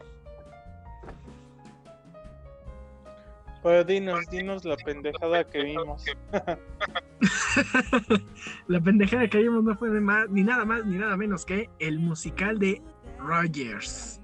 Pues 3.64 3.88
dinos, 3.88 4.30
dinos 4.30 4.64
la 4.66 4.76
pendejada 4.76 5.46
que 5.46 5.64
vimos. 5.64 6.04
la 8.68 8.82
pendejada 8.82 9.30
que 9.30 9.38
vimos 9.38 9.64
no 9.64 9.78
fue 9.78 9.90
ni 10.30 10.44
nada 10.44 10.66
más 10.66 10.86
ni 10.86 10.98
nada 10.98 11.16
menos 11.16 11.46
que 11.46 11.70
el 11.80 11.98
musical 11.98 12.60
de 12.60 12.82
Rogers. 13.20 14.20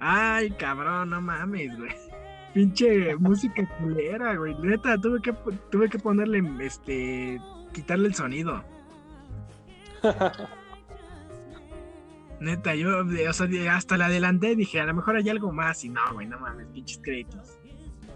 Ay, 0.00 0.50
cabrón, 0.52 1.10
no 1.10 1.20
mames, 1.20 1.76
güey. 1.76 1.92
Pinche 2.54 3.14
música 3.16 3.68
culera, 3.78 4.34
güey. 4.34 4.54
Neta, 4.54 4.96
tuve 4.96 5.20
que, 5.20 5.34
tuve 5.70 5.90
que 5.90 5.98
ponerle, 5.98 6.42
este, 6.60 7.38
quitarle 7.74 8.08
el 8.08 8.14
sonido. 8.14 8.64
Neta, 12.40 12.74
yo, 12.74 13.00
o 13.00 13.32
sea, 13.32 13.76
hasta 13.76 13.98
la 13.98 14.06
adelanté 14.06 14.56
dije, 14.56 14.80
a 14.80 14.86
lo 14.86 14.94
mejor 14.94 15.16
hay 15.16 15.28
algo 15.28 15.52
más. 15.52 15.84
Y 15.84 15.90
no, 15.90 16.00
güey, 16.14 16.26
no 16.26 16.38
mames, 16.38 16.66
pinches 16.68 16.98
créditos. 17.02 17.58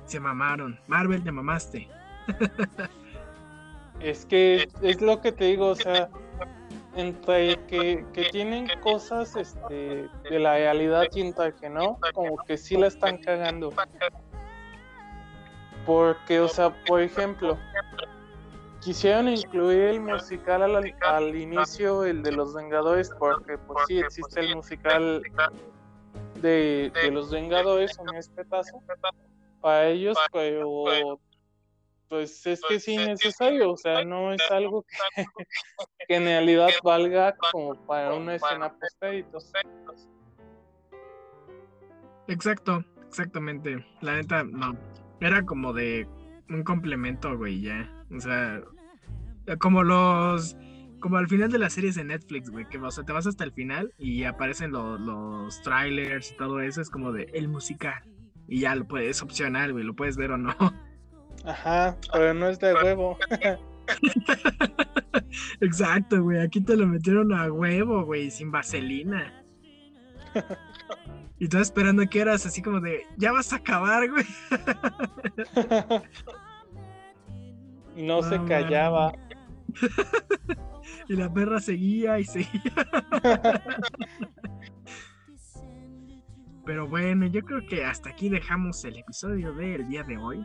Se 0.08 0.18
mamaron. 0.18 0.80
Marvel, 0.86 1.22
te 1.22 1.30
mamaste. 1.30 1.86
es 4.00 4.24
que 4.26 4.68
es 4.82 5.00
lo 5.00 5.20
que 5.20 5.32
te 5.32 5.44
digo, 5.44 5.66
o 5.66 5.74
sea, 5.74 6.08
entre 6.96 7.56
que, 7.66 8.06
que 8.14 8.24
tienen 8.30 8.68
cosas 8.82 9.36
este, 9.36 10.08
de 10.30 10.38
la 10.38 10.54
realidad 10.54 11.04
y 11.12 11.32
que 11.60 11.70
no, 11.70 11.98
como 12.14 12.38
que 12.38 12.56
sí 12.56 12.76
la 12.76 12.86
están 12.86 13.18
cagando. 13.18 13.72
Porque, 15.84 16.40
o 16.40 16.48
sea, 16.48 16.70
por 16.86 17.02
ejemplo, 17.02 17.58
quisieron 18.80 19.28
incluir 19.28 19.80
el 19.80 20.00
musical 20.00 20.62
al, 21.02 21.36
inicio, 21.36 22.04
el 22.04 22.22
de 22.22 22.32
los 22.32 22.54
Vengadores, 22.54 23.10
porque 23.18 23.58
pues 23.58 23.84
sí 23.86 23.98
existe 23.98 24.40
el 24.40 24.56
musical 24.56 25.22
de, 26.40 26.90
los 27.12 27.30
Vengadores, 27.30 27.98
un 27.98 28.14
espetazo 28.16 28.82
para 29.60 29.88
ellos, 29.88 30.16
pero 30.32 31.20
pues 32.08 32.46
es 32.46 32.62
que 32.66 32.76
es 32.76 32.88
innecesario, 32.88 33.72
o 33.72 33.76
sea, 33.76 34.04
no 34.04 34.32
es 34.32 34.40
algo 34.50 34.82
que, 34.82 34.96
que 36.08 36.14
en 36.14 36.24
realidad 36.24 36.70
valga 36.82 37.36
como 37.36 37.74
para 37.86 38.14
una 38.14 38.36
escena 38.36 38.72
post 38.72 39.54
Exacto, 42.28 42.84
exactamente. 43.06 43.84
La 44.00 44.16
neta, 44.16 44.44
no 44.44 44.76
era 45.20 45.44
como 45.44 45.72
de 45.72 46.06
un 46.48 46.62
complemento, 46.62 47.36
güey, 47.36 47.60
ya. 47.60 47.90
O 48.14 48.20
sea, 48.20 48.62
como 49.58 49.82
los. 49.82 50.56
Como 51.00 51.16
al 51.16 51.28
final 51.28 51.50
de 51.52 51.58
las 51.58 51.74
series 51.74 51.94
de 51.94 52.02
Netflix, 52.02 52.50
güey, 52.50 52.68
que 52.68 52.76
o 52.78 52.90
sea, 52.90 53.04
te 53.04 53.12
vas 53.12 53.24
hasta 53.24 53.44
el 53.44 53.52
final 53.52 53.94
y 53.98 54.24
aparecen 54.24 54.72
los 54.72 55.62
trailers 55.62 56.32
y 56.32 56.36
todo 56.36 56.60
eso, 56.60 56.80
es 56.80 56.90
como 56.90 57.12
de 57.12 57.30
el 57.34 57.46
musical. 57.46 58.02
Y 58.48 58.60
ya 58.60 58.74
lo 58.74 58.86
puedes 58.86 59.22
opcionar, 59.22 59.72
güey, 59.72 59.84
lo 59.84 59.94
puedes 59.94 60.16
ver 60.16 60.32
o 60.32 60.38
no. 60.38 60.54
Ajá, 61.44 61.96
pero 62.12 62.34
no 62.34 62.48
es 62.48 62.58
de 62.58 62.74
huevo. 62.74 63.16
Exacto, 65.60 66.22
güey, 66.22 66.40
aquí 66.40 66.60
te 66.60 66.76
lo 66.76 66.86
metieron 66.86 67.32
a 67.32 67.50
huevo, 67.52 68.04
güey, 68.04 68.30
sin 68.30 68.50
vaselina. 68.50 69.44
Y 71.38 71.48
tú 71.48 71.58
esperando 71.58 72.06
que 72.08 72.20
eras 72.20 72.46
así 72.46 72.62
como 72.62 72.80
de, 72.80 73.02
ya 73.16 73.32
vas 73.32 73.52
a 73.52 73.56
acabar, 73.56 74.08
güey. 74.10 74.24
y 77.96 78.02
no 78.02 78.22
se 78.22 78.42
callaba. 78.44 79.12
y 81.08 81.14
la 81.14 81.32
perra 81.32 81.60
seguía 81.60 82.18
y 82.18 82.24
seguía. 82.24 82.72
Pero 86.68 86.86
bueno, 86.86 87.24
yo 87.24 87.42
creo 87.46 87.64
que 87.64 87.86
hasta 87.86 88.10
aquí 88.10 88.28
dejamos 88.28 88.84
el 88.84 88.98
episodio 88.98 89.54
del 89.54 89.88
día 89.88 90.02
de 90.02 90.18
hoy. 90.18 90.44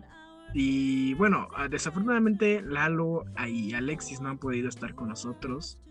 Y 0.54 1.16
bueno, 1.16 1.50
ah, 1.54 1.68
desafortunadamente 1.68 2.62
Lalo 2.62 3.26
y 3.46 3.74
Alexis 3.74 4.22
no 4.22 4.30
han 4.30 4.38
podido 4.38 4.70
estar 4.70 4.96
con 4.96 5.10
nosotros. 5.10 5.82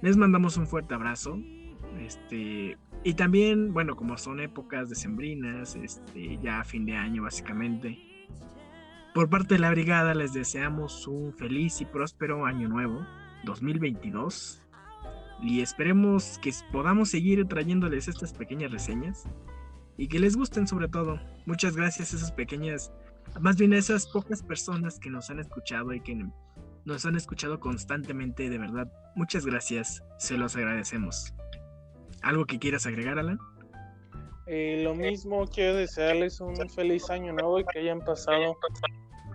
Les 0.00 0.16
mandamos 0.16 0.56
un 0.58 0.68
fuerte 0.68 0.94
abrazo. 0.94 1.40
Este, 1.98 2.78
y 3.02 3.14
también, 3.14 3.72
bueno, 3.72 3.96
como 3.96 4.16
son 4.16 4.38
épocas 4.38 4.90
decembrinas, 4.90 5.74
este, 5.74 6.38
ya 6.40 6.62
fin 6.62 6.86
de 6.86 6.94
año 6.94 7.24
básicamente. 7.24 7.98
Por 9.12 9.28
parte 9.28 9.54
de 9.54 9.60
la 9.60 9.70
brigada 9.70 10.14
les 10.14 10.32
deseamos 10.32 11.08
un 11.08 11.32
feliz 11.32 11.80
y 11.80 11.84
próspero 11.84 12.46
año 12.46 12.68
nuevo, 12.68 13.04
2022. 13.42 14.62
Y 15.42 15.62
esperemos 15.62 16.38
que 16.38 16.52
podamos 16.70 17.08
seguir 17.08 17.44
trayéndoles 17.48 18.06
estas 18.06 18.32
pequeñas 18.32 18.70
reseñas 18.70 19.26
y 19.96 20.08
que 20.08 20.18
les 20.18 20.36
gusten 20.36 20.66
sobre 20.66 20.88
todo. 20.88 21.20
Muchas 21.46 21.76
gracias 21.76 22.12
a 22.12 22.16
esas 22.16 22.32
pequeñas, 22.32 22.92
más 23.40 23.56
bien 23.56 23.72
a 23.72 23.78
esas 23.78 24.06
pocas 24.06 24.42
personas 24.42 24.98
que 24.98 25.10
nos 25.10 25.30
han 25.30 25.38
escuchado 25.38 25.92
y 25.92 26.00
que 26.00 26.26
nos 26.84 27.06
han 27.06 27.16
escuchado 27.16 27.60
constantemente, 27.60 28.48
de 28.48 28.58
verdad. 28.58 28.90
Muchas 29.14 29.46
gracias, 29.46 30.02
se 30.18 30.36
los 30.36 30.56
agradecemos. 30.56 31.34
¿Algo 32.22 32.44
que 32.46 32.58
quieras 32.58 32.86
agregar, 32.86 33.18
Alan? 33.18 33.38
Eh, 34.46 34.82
lo 34.82 34.94
mismo, 34.94 35.46
quiero 35.46 35.74
desearles 35.74 36.40
un 36.40 36.54
feliz 36.70 37.08
año 37.10 37.32
nuevo 37.32 37.60
y 37.60 37.64
que 37.64 37.78
hayan 37.78 38.00
pasado 38.00 38.56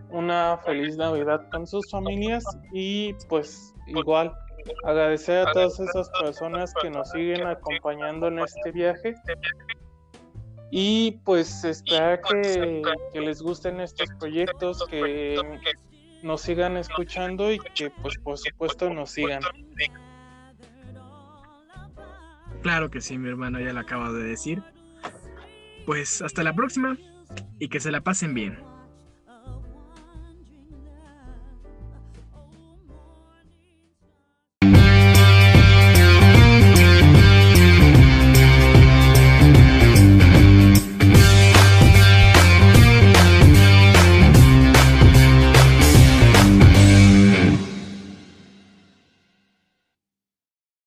una 0.10 0.57
feliz 0.66 0.97
Navidad 0.97 1.47
con 1.51 1.66
sus 1.66 1.89
familias 1.89 2.43
y 2.74 3.14
pues 3.28 3.74
igual 3.88 4.32
agradecer 4.84 5.47
a 5.47 5.51
todas 5.51 5.80
esas 5.80 6.10
personas 6.22 6.74
que 6.82 6.89
nos 6.89 7.10
siguen 7.12 7.45
acompañando 7.45 8.28
en 8.28 8.39
este 8.39 8.72
viaje 8.72 9.16
y 10.72 11.20
pues 11.24 11.63
esperar 11.63 12.22
que, 12.22 12.82
que 13.13 13.22
les 13.22 13.41
gusten 13.41 13.80
estos 13.80 14.09
proyectos, 14.20 14.86
que 14.89 15.39
nos 16.22 16.41
sigan 16.41 16.78
escuchando 16.78 17.51
y 17.51 17.59
que 17.59 17.89
pues 17.89 18.17
por 18.20 18.38
supuesto 18.38 18.89
nos 18.89 19.11
sigan. 19.11 19.41
Claro 22.61 22.91
que 22.91 23.01
sí, 23.01 23.17
mi 23.17 23.30
hermano, 23.30 23.59
ya 23.59 23.74
lo 23.74 23.80
acabo 23.80 24.11
de 24.11 24.24
decir. 24.24 24.61
Pues 25.86 26.22
hasta 26.22 26.43
la 26.43 26.53
próxima 26.53 26.97
y 27.57 27.70
que 27.70 27.80
se 27.80 27.91
la 27.91 28.01
pasen 28.01 28.34
bien. 28.34 28.68